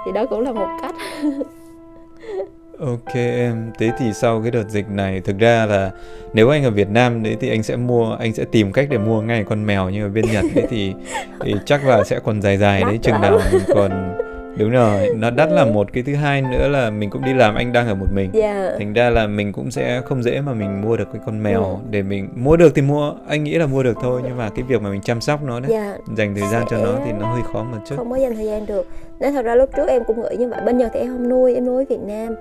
Thì 0.07 0.13
đó 0.13 0.25
cũng 0.31 0.41
là 0.41 0.53
một 0.53 0.69
cách. 0.83 0.95
Ok 2.81 3.15
em, 3.15 3.71
thế 3.79 3.91
thì 3.99 4.13
sau 4.13 4.43
cái 4.43 4.51
đợt 4.51 4.69
dịch 4.69 4.91
này 4.91 5.21
thực 5.21 5.39
ra 5.39 5.67
là 5.67 5.91
nếu 6.33 6.49
anh 6.49 6.65
ở 6.65 6.71
Việt 6.71 6.91
Nam 6.91 7.23
đấy 7.23 7.37
thì 7.41 7.51
anh 7.51 7.63
sẽ 7.63 7.77
mua, 7.77 8.17
anh 8.19 8.33
sẽ 8.33 8.45
tìm 8.45 8.73
cách 8.73 8.87
để 8.91 8.99
mua 8.99 9.21
ngay 9.21 9.45
con 9.45 9.67
mèo 9.67 9.91
nhưng 9.91 10.03
ở 10.03 10.09
bên 10.09 10.25
Nhật 10.33 10.45
đấy 10.55 10.67
thì, 10.71 10.95
thì 11.41 11.55
chắc 11.67 11.87
là 11.87 12.05
sẽ 12.05 12.21
còn 12.25 12.43
dài 12.43 12.59
dài 12.59 12.83
đấy 12.85 12.99
chừng 13.03 13.21
nào 13.21 13.41
mình 13.53 13.63
còn 13.75 14.19
đúng 14.57 14.71
rồi 14.71 15.09
nó 15.17 15.31
đắt 15.31 15.53
là 15.53 15.65
một 15.65 15.93
cái 15.93 16.03
thứ 16.03 16.15
hai 16.15 16.43
nữa 16.43 16.69
là 16.69 16.91
mình 16.91 17.11
cũng 17.11 17.25
đi 17.25 17.35
làm 17.35 17.55
anh 17.55 17.73
đang 17.73 17.89
ở 17.89 17.95
một 17.95 18.07
mình 18.15 18.31
yeah. 18.33 18.57
Dạ. 18.57 18.77
thành 18.79 18.93
ra 18.93 19.11
là 19.11 19.27
mình 19.27 19.53
cũng 19.53 19.71
sẽ 19.71 20.01
không 20.01 20.23
dễ 20.23 20.41
mà 20.41 20.55
mình 20.55 20.83
mua 20.83 20.97
được 20.97 21.09
cái 21.13 21.23
con 21.27 21.43
mèo 21.43 21.65
ừ. 21.65 21.77
để 21.91 22.03
mình 22.03 22.29
mua 22.35 22.57
được 22.57 22.75
thì 22.75 22.83
mua 22.83 23.15
anh 23.29 23.45
nghĩ 23.45 23.55
là 23.55 23.67
mua 23.67 23.83
được 23.83 23.97
thôi 24.03 24.21
nhưng 24.25 24.37
mà 24.37 24.51
cái 24.55 24.65
việc 24.69 24.83
mà 24.83 24.91
mình 24.91 25.01
chăm 25.01 25.21
sóc 25.21 25.43
nó 25.45 25.61
đấy 25.61 25.73
yeah. 25.73 25.97
Dạ. 26.09 26.15
dành 26.17 26.35
thời 26.35 26.49
gian 26.49 26.63
sẽ... 26.71 26.77
cho 26.77 26.85
nó 26.85 26.99
thì 27.05 27.13
nó 27.13 27.27
hơi 27.33 27.43
khó 27.53 27.63
một 27.63 27.79
chút 27.87 27.97
không 27.97 28.11
có 28.11 28.17
dành 28.17 28.35
thời 28.35 28.47
gian 28.47 28.67
được 28.67 28.87
nên 29.21 29.33
thật 29.33 29.45
ra 29.45 29.55
lúc 29.55 29.71
trước 29.77 29.89
em 29.89 30.05
cũng 30.05 30.23
nghĩ 30.23 30.37
như 30.39 30.49
vậy 30.49 30.61
bên 30.67 30.79
nhật 30.79 30.91
thì 30.95 31.01
em 31.01 31.09
không 31.09 31.29
nuôi 31.29 31.55
em 31.55 31.67
nuôi 31.67 31.85
ở 31.85 31.87
việt 31.89 32.03
nam 32.07 32.35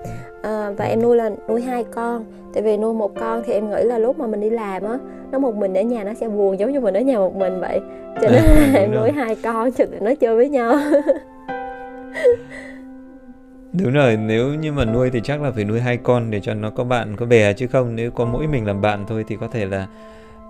à, 0.43 0.72
và 0.78 0.86
em 0.86 1.01
nuôi 1.01 1.16
là 1.16 1.30
nuôi 1.49 1.62
hai 1.62 1.84
con 1.84 2.26
tại 2.53 2.64
vì 2.64 2.78
nuôi 2.78 2.93
một 2.93 3.12
con 3.20 3.43
thì 3.45 3.53
em 3.53 3.70
nghĩ 3.70 3.84
là 3.84 3.97
lúc 3.97 4.20
mà 4.20 4.28
mình 4.28 4.39
đi 4.41 4.49
làm 4.49 4.84
á 4.84 4.97
nó 5.32 5.39
một 5.39 5.55
mình 5.55 5.74
ở 5.74 5.82
nhà 5.82 6.03
nó 6.03 6.14
sẽ 6.14 6.28
buồn 6.28 6.59
giống 6.59 6.72
như 6.72 6.80
mình 6.80 6.93
ở 6.93 7.01
nhà 7.01 7.18
một 7.18 7.36
mình 7.36 7.59
vậy 7.59 7.80
cho 8.22 8.30
nên 8.32 8.43
là 8.43 8.80
em 8.80 8.91
nuôi 8.95 9.12
hai 9.12 9.36
con 9.43 9.72
cho 9.72 9.86
tụi 9.86 9.99
nó 9.99 10.16
chơi 10.16 10.36
với 10.36 10.49
nhau 10.49 10.74
Đúng 13.72 13.91
rồi, 13.93 14.18
nếu 14.18 14.53
như 14.53 14.72
mà 14.74 14.86
nuôi 14.86 15.09
thì 15.12 15.22
chắc 15.24 15.41
là 15.41 15.51
phải 15.51 15.64
nuôi 15.66 15.82
hai 15.82 15.97
con 15.97 16.32
để 16.32 16.41
cho 16.41 16.53
nó 16.53 16.70
có 16.70 16.84
bạn 16.84 17.16
có 17.16 17.26
bè 17.26 17.53
chứ 17.53 17.68
không 17.68 17.95
nếu 17.95 18.12
có 18.12 18.26
mỗi 18.26 18.47
mình 18.47 18.66
làm 18.66 18.82
bạn 18.82 19.05
thôi 19.05 19.24
thì 19.28 19.38
có 19.38 19.47
thể 19.47 19.66
là 19.66 19.88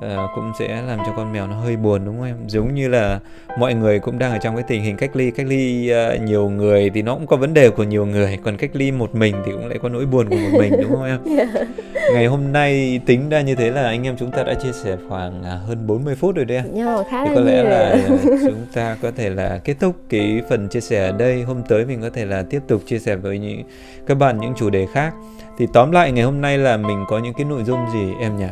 uh, 0.06 0.30
cũng 0.36 0.52
sẽ 0.60 0.82
làm 0.88 1.00
cho 1.06 1.14
con 1.16 1.34
mèo 1.34 1.48
nó 1.48 1.56
hơi 1.56 1.76
buồn 1.76 2.06
đúng 2.06 2.18
không 2.18 2.28
em? 2.28 2.36
Giống 2.48 2.74
như 2.74 2.88
là 2.88 3.20
mọi 3.58 3.74
người 3.74 4.00
cũng 4.00 4.20
đang 4.20 4.32
ở 4.32 4.38
trong 4.38 4.56
cái 4.56 4.64
tình 4.68 4.84
hình 4.84 4.98
cách 4.98 5.16
ly 5.16 5.32
cách 5.32 5.48
ly 5.48 5.94
uh, 6.16 6.22
nhiều 6.22 6.50
người 6.50 6.90
thì 6.94 7.02
nó 7.02 7.16
cũng 7.16 7.28
có 7.28 7.38
vấn 7.38 7.54
đề 7.54 7.70
của 7.70 7.84
nhiều 7.84 8.06
người 8.06 8.38
còn 8.44 8.58
cách 8.58 8.72
ly 8.74 8.92
một 8.92 9.16
mình 9.16 9.36
thì 9.46 9.52
cũng 9.52 9.68
lại 9.68 9.80
có 9.82 9.90
nỗi 9.90 10.06
buồn 10.06 10.30
của 10.30 10.36
một 10.36 10.60
mình 10.60 10.74
đúng 10.82 10.92
không 10.92 11.06
em? 11.06 11.20
Yeah. 11.94 12.14
ngày 12.14 12.26
hôm 12.26 12.52
nay 12.52 13.02
tính 13.06 13.30
ra 13.30 13.42
như 13.42 13.56
thế 13.56 13.72
là 13.72 13.84
anh 13.84 14.04
em 14.04 14.16
chúng 14.18 14.32
ta 14.32 14.44
đã 14.44 14.54
chia 14.54 14.72
sẻ 14.72 14.98
khoảng 15.10 15.42
uh, 15.42 15.68
hơn 15.68 15.88
40 15.88 16.16
phút 16.16 16.36
rồi 16.36 16.46
đấy 16.46 16.58
em 16.58 16.76
yeah, 16.76 17.06
khá 17.10 17.26
thì 17.26 17.32
có 17.36 17.42
lẽ 17.42 17.64
là 17.64 17.98
chúng 18.28 18.66
ta 18.74 18.98
có 19.02 19.12
thể 19.16 19.30
là 19.30 19.60
kết 19.64 19.76
thúc 19.80 19.96
cái 20.10 20.42
phần 20.50 20.68
chia 20.68 20.80
sẻ 20.80 21.06
ở 21.06 21.12
đây. 21.12 21.44
Hôm 21.44 21.64
tới 21.64 21.86
mình 21.86 22.02
có 22.02 22.10
thể 22.10 22.26
là 22.26 22.44
tiếp 22.50 22.60
tục 22.68 22.82
chia 22.86 23.00
sẻ 23.00 23.16
với 23.16 23.40
những 23.40 23.64
các 24.08 24.18
bạn 24.18 24.38
những 24.40 24.54
chủ 24.58 24.70
đề 24.70 24.88
khác. 24.94 25.14
Thì 25.58 25.68
tóm 25.74 25.92
lại 25.92 26.12
ngày 26.12 26.24
hôm 26.24 26.42
nay 26.42 26.58
là 26.58 26.78
mình 26.78 27.06
có 27.08 27.20
những 27.20 27.34
cái 27.34 27.46
nội 27.46 27.64
dung 27.64 27.80
gì 27.94 28.14
em 28.22 28.38
nhỉ 28.38 28.48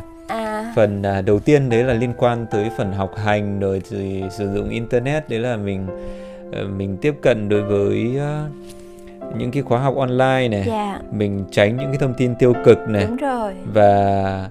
phần 0.79 1.03
à, 1.03 1.21
đầu 1.21 1.39
tiên 1.39 1.69
đấy 1.69 1.83
là 1.83 1.93
liên 1.93 2.13
quan 2.17 2.45
tới 2.51 2.69
phần 2.77 2.91
học 2.91 3.17
hành 3.17 3.59
rồi 3.59 3.81
thì 3.89 4.23
sử 4.31 4.53
dụng 4.53 4.69
internet 4.69 5.29
đấy 5.29 5.39
là 5.39 5.57
mình 5.57 5.87
uh, 6.49 6.69
mình 6.77 6.97
tiếp 7.01 7.15
cận 7.21 7.49
đối 7.49 7.61
với 7.61 8.17
uh, 8.17 9.37
những 9.37 9.51
cái 9.51 9.63
khóa 9.63 9.79
học 9.79 9.95
online 9.97 10.47
này 10.47 10.51
yeah. 10.51 10.67
Dạ. 10.67 10.99
mình 11.11 11.45
tránh 11.51 11.77
những 11.77 11.87
cái 11.87 11.97
thông 11.97 12.13
tin 12.13 12.35
tiêu 12.35 12.53
cực 12.65 12.77
này 12.87 13.05
Đúng 13.07 13.15
rồi. 13.15 13.53
và 13.73 14.49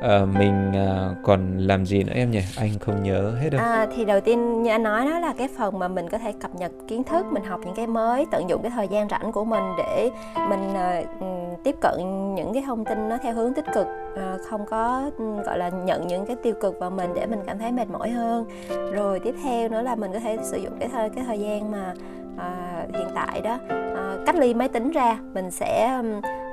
à, 0.00 0.24
mình 0.38 0.72
à, 0.74 1.14
còn 1.22 1.58
làm 1.58 1.86
gì 1.86 2.04
nữa 2.04 2.12
em 2.14 2.30
nhỉ? 2.30 2.42
Anh 2.56 2.70
không 2.80 3.02
nhớ 3.02 3.32
hết 3.42 3.50
đâu. 3.50 3.60
À, 3.60 3.86
thì 3.96 4.04
đầu 4.04 4.20
tiên 4.20 4.62
như 4.62 4.70
anh 4.70 4.82
nói 4.82 5.04
đó 5.04 5.18
là 5.18 5.34
cái 5.38 5.48
phần 5.58 5.78
mà 5.78 5.88
mình 5.88 6.08
có 6.08 6.18
thể 6.18 6.32
cập 6.32 6.54
nhật 6.54 6.72
kiến 6.88 7.04
thức 7.04 7.26
mình 7.30 7.44
học 7.44 7.60
những 7.64 7.74
cái 7.74 7.86
mới 7.86 8.26
tận 8.30 8.48
dụng 8.48 8.62
cái 8.62 8.70
thời 8.70 8.88
gian 8.88 9.08
rảnh 9.08 9.32
của 9.32 9.44
mình 9.44 9.62
để 9.78 10.10
mình 10.48 10.74
à, 10.74 11.02
ừ, 11.20 11.26
tiếp 11.64 11.76
cận 11.80 11.94
những 12.34 12.52
cái 12.54 12.62
thông 12.66 12.84
tin 12.84 13.08
nó 13.08 13.18
theo 13.22 13.34
hướng 13.34 13.54
tích 13.54 13.66
cực 13.74 13.86
à, 14.16 14.36
không 14.50 14.66
có 14.66 15.10
ừ, 15.18 15.24
gọi 15.46 15.58
là 15.58 15.68
nhận 15.68 16.06
những 16.06 16.26
cái 16.26 16.36
tiêu 16.42 16.54
cực 16.60 16.80
vào 16.80 16.90
mình 16.90 17.10
để 17.14 17.26
mình 17.26 17.40
cảm 17.46 17.58
thấy 17.58 17.72
mệt 17.72 17.90
mỏi 17.90 18.10
hơn. 18.10 18.44
Rồi 18.92 19.20
tiếp 19.20 19.34
theo 19.42 19.68
nữa 19.68 19.82
là 19.82 19.94
mình 19.94 20.12
có 20.12 20.20
thể 20.20 20.36
sử 20.42 20.56
dụng 20.56 20.72
cái 20.80 20.88
thời 20.88 21.10
cái 21.10 21.24
thời 21.24 21.38
gian 21.38 21.70
mà 21.70 21.94
à, 22.38 22.84
hiện 22.94 23.08
tại 23.14 23.40
đó. 23.40 23.58
À, 23.70 24.16
cách 24.26 24.34
ly 24.36 24.54
máy 24.54 24.68
tính 24.68 24.90
ra 24.90 25.18
mình 25.34 25.50
sẽ 25.50 26.02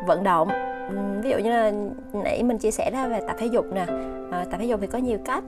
vận 0.08 0.24
động. 0.24 0.48
Ví 1.24 1.30
dụ 1.30 1.38
như 1.38 1.50
là 1.50 1.72
nãy 2.14 2.44
mình 2.44 2.58
chia 2.58 2.72
sẻ 2.72 2.92
ra 2.94 3.08
về 3.08 3.20
tập 3.28 3.36
thể 3.40 3.46
dục 3.46 3.66
nè. 3.74 3.86
À, 4.32 4.46
tập 4.52 4.58
thể 4.60 4.66
dục 4.66 4.80
thì 4.82 4.88
có 4.88 4.98
nhiều 4.98 5.18
cách. 5.26 5.44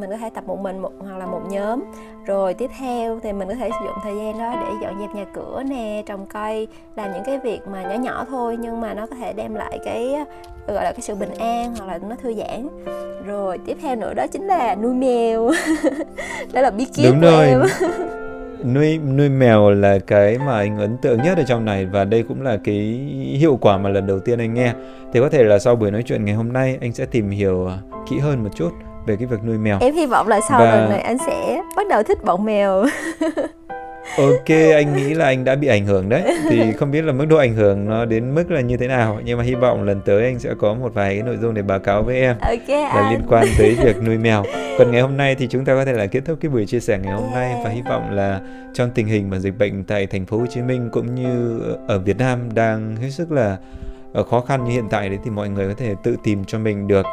Mình 0.00 0.10
có 0.10 0.16
thể 0.16 0.30
tập 0.30 0.44
một 0.46 0.58
mình 0.60 0.78
một 0.78 0.92
hoặc 0.98 1.16
là 1.16 1.26
một 1.26 1.40
nhóm. 1.50 1.80
Rồi 2.26 2.54
tiếp 2.54 2.70
theo 2.78 3.20
thì 3.22 3.32
mình 3.32 3.48
có 3.48 3.54
thể 3.54 3.70
sử 3.70 3.84
dụng 3.84 3.94
thời 4.02 4.16
gian 4.16 4.38
đó 4.38 4.54
để 4.56 4.72
dọn 4.82 5.00
dẹp 5.00 5.14
nhà 5.14 5.24
cửa 5.34 5.62
nè 5.68 6.02
trồng 6.06 6.26
cây 6.26 6.68
làm 6.96 7.12
những 7.12 7.22
cái 7.26 7.38
việc 7.38 7.60
mà 7.68 7.82
nhỏ 7.82 7.94
nhỏ 7.94 8.24
thôi 8.28 8.56
nhưng 8.60 8.80
mà 8.80 8.94
nó 8.94 9.06
có 9.06 9.16
thể 9.16 9.32
đem 9.32 9.54
lại 9.54 9.78
cái 9.84 10.14
gọi 10.66 10.84
là 10.84 10.92
cái 10.92 11.00
sự 11.00 11.14
bình 11.14 11.34
an 11.38 11.74
hoặc 11.78 11.86
là 11.86 11.98
nó 12.08 12.16
thư 12.22 12.34
giãn. 12.34 12.68
Rồi 13.26 13.58
tiếp 13.58 13.76
theo 13.82 13.96
nữa 13.96 14.14
đó 14.14 14.26
chính 14.32 14.46
là 14.46 14.74
nuôi 14.74 14.94
mèo. 14.94 15.50
Đó 16.52 16.60
là 16.60 16.70
bí 16.70 16.84
kíp 16.84 17.14
của 17.14 17.20
rồi. 17.20 17.46
em 17.46 17.62
nuôi 18.64 18.98
nuôi 18.98 19.28
mèo 19.28 19.70
là 19.70 19.98
cái 20.06 20.38
mà 20.38 20.58
anh 20.58 20.78
ấn 20.78 20.96
tượng 20.96 21.22
nhất 21.22 21.38
ở 21.38 21.44
trong 21.48 21.64
này 21.64 21.86
và 21.86 22.04
đây 22.04 22.24
cũng 22.28 22.42
là 22.42 22.58
cái 22.64 22.74
hiệu 23.38 23.58
quả 23.60 23.78
mà 23.78 23.90
lần 23.90 24.06
đầu 24.06 24.18
tiên 24.20 24.38
anh 24.38 24.54
nghe. 24.54 24.72
Thì 25.12 25.20
có 25.20 25.28
thể 25.28 25.44
là 25.44 25.58
sau 25.58 25.76
buổi 25.76 25.90
nói 25.90 26.02
chuyện 26.06 26.24
ngày 26.24 26.34
hôm 26.34 26.52
nay 26.52 26.78
anh 26.80 26.92
sẽ 26.92 27.06
tìm 27.06 27.30
hiểu 27.30 27.66
à, 27.66 27.78
kỹ 28.10 28.18
hơn 28.18 28.44
một 28.44 28.50
chút 28.56 28.70
về 29.06 29.16
cái 29.16 29.26
việc 29.26 29.44
nuôi 29.44 29.58
mèo. 29.58 29.78
Em 29.80 29.94
hy 29.94 30.06
vọng 30.06 30.28
là 30.28 30.40
sau 30.48 30.60
và... 30.60 30.76
lần 30.76 30.88
này 30.88 31.00
anh 31.00 31.18
sẽ 31.26 31.62
bắt 31.76 31.86
đầu 31.90 32.02
thích 32.02 32.24
bọn 32.24 32.44
mèo 32.44 32.84
Ok, 34.16 34.48
anh 34.74 34.96
nghĩ 34.96 35.14
là 35.14 35.24
anh 35.24 35.44
đã 35.44 35.54
bị 35.54 35.68
ảnh 35.68 35.86
hưởng 35.86 36.08
đấy. 36.08 36.22
Thì 36.50 36.72
không 36.72 36.90
biết 36.90 37.02
là 37.02 37.12
mức 37.12 37.24
độ 37.24 37.36
ảnh 37.36 37.54
hưởng 37.54 37.88
nó 37.88 38.04
đến 38.04 38.34
mức 38.34 38.50
là 38.50 38.60
như 38.60 38.76
thế 38.76 38.88
nào. 38.88 39.20
Nhưng 39.24 39.38
mà 39.38 39.44
hy 39.44 39.54
vọng 39.54 39.82
lần 39.82 40.00
tới 40.00 40.24
anh 40.24 40.38
sẽ 40.38 40.50
có 40.58 40.74
một 40.74 40.94
vài 40.94 41.14
cái 41.14 41.22
nội 41.22 41.36
dung 41.36 41.54
để 41.54 41.62
báo 41.62 41.78
cáo 41.78 42.02
với 42.02 42.20
em 42.20 42.36
Ok 42.40 42.68
là 42.68 42.88
anh. 42.90 43.12
liên 43.12 43.20
quan 43.28 43.46
tới 43.58 43.76
việc 43.84 44.02
nuôi 44.02 44.18
mèo. 44.18 44.44
Còn 44.78 44.90
ngày 44.90 45.00
hôm 45.00 45.16
nay 45.16 45.34
thì 45.34 45.46
chúng 45.50 45.64
ta 45.64 45.74
có 45.74 45.84
thể 45.84 45.92
là 45.92 46.06
kết 46.06 46.20
thúc 46.24 46.38
cái 46.40 46.50
buổi 46.50 46.66
chia 46.66 46.80
sẻ 46.80 46.98
ngày 47.02 47.14
hôm 47.14 47.30
nay 47.34 47.54
và 47.64 47.70
hy 47.70 47.82
vọng 47.82 48.10
là 48.10 48.40
trong 48.74 48.90
tình 48.94 49.06
hình 49.06 49.30
mà 49.30 49.38
dịch 49.38 49.58
bệnh 49.58 49.84
tại 49.84 50.06
thành 50.06 50.26
phố 50.26 50.38
Hồ 50.38 50.46
Chí 50.46 50.62
Minh 50.62 50.88
cũng 50.92 51.14
như 51.14 51.60
ở 51.88 51.98
Việt 51.98 52.18
Nam 52.18 52.54
đang 52.54 52.96
hết 52.96 53.10
sức 53.10 53.32
là 53.32 53.56
ờ, 54.12 54.22
khó 54.22 54.40
khăn 54.40 54.64
như 54.64 54.70
hiện 54.70 54.88
tại 54.90 55.08
đấy 55.08 55.18
thì 55.24 55.30
mọi 55.30 55.48
người 55.48 55.68
có 55.68 55.74
thể 55.78 55.94
tự 56.02 56.16
tìm 56.24 56.44
cho 56.44 56.58
mình 56.58 56.88
được 56.88 57.06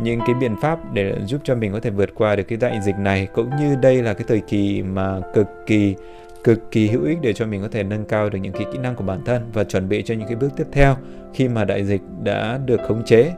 những 0.00 0.20
cái 0.26 0.34
biện 0.34 0.56
pháp 0.62 0.78
để 0.92 1.14
giúp 1.26 1.40
cho 1.44 1.54
mình 1.54 1.72
có 1.72 1.80
thể 1.80 1.90
vượt 1.90 2.10
qua 2.14 2.36
được 2.36 2.42
cái 2.42 2.58
đại 2.60 2.78
dịch 2.84 2.98
này 2.98 3.28
cũng 3.34 3.50
như 3.60 3.76
đây 3.82 4.02
là 4.02 4.14
cái 4.14 4.24
thời 4.28 4.40
kỳ 4.40 4.82
mà 4.82 5.20
cực 5.34 5.46
kỳ 5.66 5.94
cực 6.44 6.70
kỳ 6.70 6.88
hữu 6.88 7.04
ích 7.04 7.18
để 7.22 7.32
cho 7.32 7.46
mình 7.46 7.62
có 7.62 7.68
thể 7.72 7.82
nâng 7.82 8.04
cao 8.04 8.30
được 8.30 8.38
những 8.38 8.52
cái 8.52 8.66
kỹ 8.72 8.78
năng 8.78 8.94
của 8.94 9.04
bản 9.04 9.24
thân 9.24 9.50
và 9.52 9.64
chuẩn 9.64 9.88
bị 9.88 10.02
cho 10.02 10.14
những 10.14 10.28
cái 10.28 10.36
bước 10.36 10.48
tiếp 10.56 10.66
theo 10.72 10.96
khi 11.34 11.48
mà 11.48 11.64
đại 11.64 11.84
dịch 11.84 12.02
đã 12.22 12.58
được 12.66 12.80
khống 12.88 13.04
chế. 13.04 13.32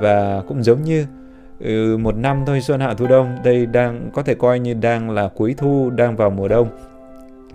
Và 0.00 0.42
cũng 0.48 0.62
giống 0.62 0.82
như 0.82 1.06
ừ, 1.60 1.96
một 1.96 2.16
năm 2.16 2.42
thôi 2.46 2.60
xuân 2.60 2.80
hạ 2.80 2.94
thu 2.94 3.06
đông 3.06 3.36
đây 3.44 3.66
đang 3.66 4.10
có 4.12 4.22
thể 4.22 4.34
coi 4.34 4.58
như 4.58 4.74
đang 4.74 5.10
là 5.10 5.28
cuối 5.28 5.54
thu 5.58 5.90
đang 5.90 6.16
vào 6.16 6.30
mùa 6.30 6.48
đông. 6.48 6.68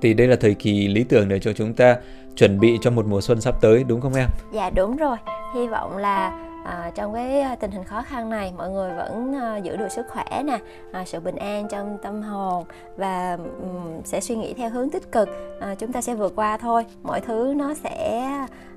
Thì 0.02 0.14
đây 0.14 0.28
là 0.28 0.36
thời 0.36 0.54
kỳ 0.54 0.88
lý 0.88 1.04
tưởng 1.04 1.30
để 1.30 1.40
cho 1.40 1.54
chúng 1.54 1.74
ta 1.74 1.98
chuẩn 2.36 2.60
bị 2.60 2.78
cho 2.82 2.92
một 2.92 3.06
mùa 3.06 3.22
xuân 3.22 3.42
sắp 3.42 3.62
tới 3.62 3.84
đúng 3.88 4.02
không 4.02 4.14
em? 4.14 4.28
Dạ 4.54 4.70
đúng 4.70 4.98
rồi. 4.98 5.18
Hy 5.56 5.68
vọng 5.68 5.98
là 5.98 6.46
à, 6.66 6.92
trong 6.96 7.14
cái 7.14 7.42
à, 7.42 7.56
tình 7.56 7.72
hình 7.72 7.84
khó 7.84 8.02
khăn 8.02 8.30
này 8.30 8.54
mọi 8.58 8.70
người 8.70 8.94
vẫn 8.94 9.36
à, 9.36 9.58
giữ 9.58 9.78
được 9.78 9.92
sức 9.92 10.06
khỏe 10.10 10.44
nè 10.46 10.60
à, 10.92 11.04
sự 11.06 11.20
bình 11.20 11.36
an 11.36 11.68
trong 11.68 11.98
tâm 12.04 12.22
hồn 12.22 12.64
và 12.98 13.38
um, 13.62 14.02
sẽ 14.04 14.22
suy 14.22 14.36
nghĩ 14.36 14.54
theo 14.54 14.70
hướng 14.70 14.90
tích 14.90 15.12
cực. 15.12 15.30
À, 15.60 15.76
chúng 15.76 15.92
ta 15.92 16.02
sẽ 16.02 16.16
vượt 16.16 16.34
qua 16.36 16.58
thôi. 16.58 16.86
Mọi 17.04 17.22
thứ 17.22 17.54
nó 17.58 17.74
sẽ 17.74 18.30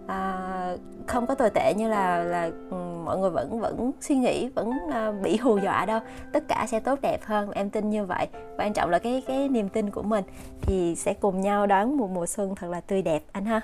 à, 0.06 0.76
không 1.06 1.26
có 1.26 1.34
tồi 1.34 1.50
tệ 1.50 1.74
như 1.76 1.88
là 1.88 2.24
là 2.24 2.50
um, 2.70 3.04
mọi 3.04 3.18
người 3.18 3.30
vẫn 3.30 3.60
vẫn 3.60 3.90
suy 4.00 4.16
nghĩ 4.16 4.48
vẫn 4.48 4.72
à, 4.92 5.12
bị 5.22 5.36
hù 5.36 5.58
dọa 5.58 5.86
đâu. 5.86 6.00
Tất 6.32 6.48
cả 6.48 6.66
sẽ 6.68 6.80
tốt 6.80 6.98
đẹp 7.02 7.24
hơn 7.24 7.50
em 7.50 7.70
tin 7.70 7.90
như 7.90 8.04
vậy. 8.04 8.28
Quan 8.58 8.72
trọng 8.72 8.90
là 8.90 8.98
cái 8.98 9.22
cái 9.26 9.48
niềm 9.48 9.68
tin 9.68 9.90
của 9.90 10.02
mình 10.02 10.24
thì 10.62 10.94
sẽ 10.96 11.14
cùng 11.14 11.40
nhau 11.40 11.66
đón 11.66 11.96
một 11.96 12.10
mùa 12.10 12.26
xuân 12.26 12.54
thật 12.54 12.70
là 12.70 12.80
tươi 12.80 13.02
đẹp 13.02 13.22
anh 13.32 13.44
ha. 13.44 13.60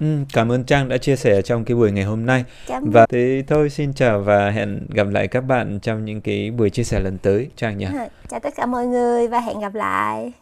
Ừ, 0.00 0.06
cảm 0.32 0.52
ơn 0.52 0.64
Trang 0.64 0.88
đã 0.88 0.98
chia 0.98 1.16
sẻ 1.16 1.42
trong 1.42 1.64
cái 1.64 1.74
buổi 1.76 1.92
ngày 1.92 2.04
hôm 2.04 2.26
nay. 2.26 2.44
Cảm 2.66 2.90
và 2.90 3.06
thế 3.06 3.44
thôi 3.46 3.70
xin 3.70 3.92
chào 3.92 4.20
và 4.20 4.50
hẹn 4.50 4.86
gặp 4.94 5.06
lại 5.08 5.28
các 5.28 5.40
bạn 5.40 5.78
trong 5.82 6.04
những 6.04 6.20
cái 6.20 6.50
buổi 6.50 6.70
chia 6.70 6.84
sẻ 6.84 7.00
lần 7.00 7.18
tới 7.18 7.50
Trang 7.56 7.78
nhé. 7.78 7.88
Chào 8.28 8.40
tất 8.40 8.54
cả 8.56 8.66
mọi 8.66 8.86
người 8.86 9.28
và 9.28 9.40
hẹn 9.40 9.60
gặp 9.60 9.74
lại. 9.74 10.32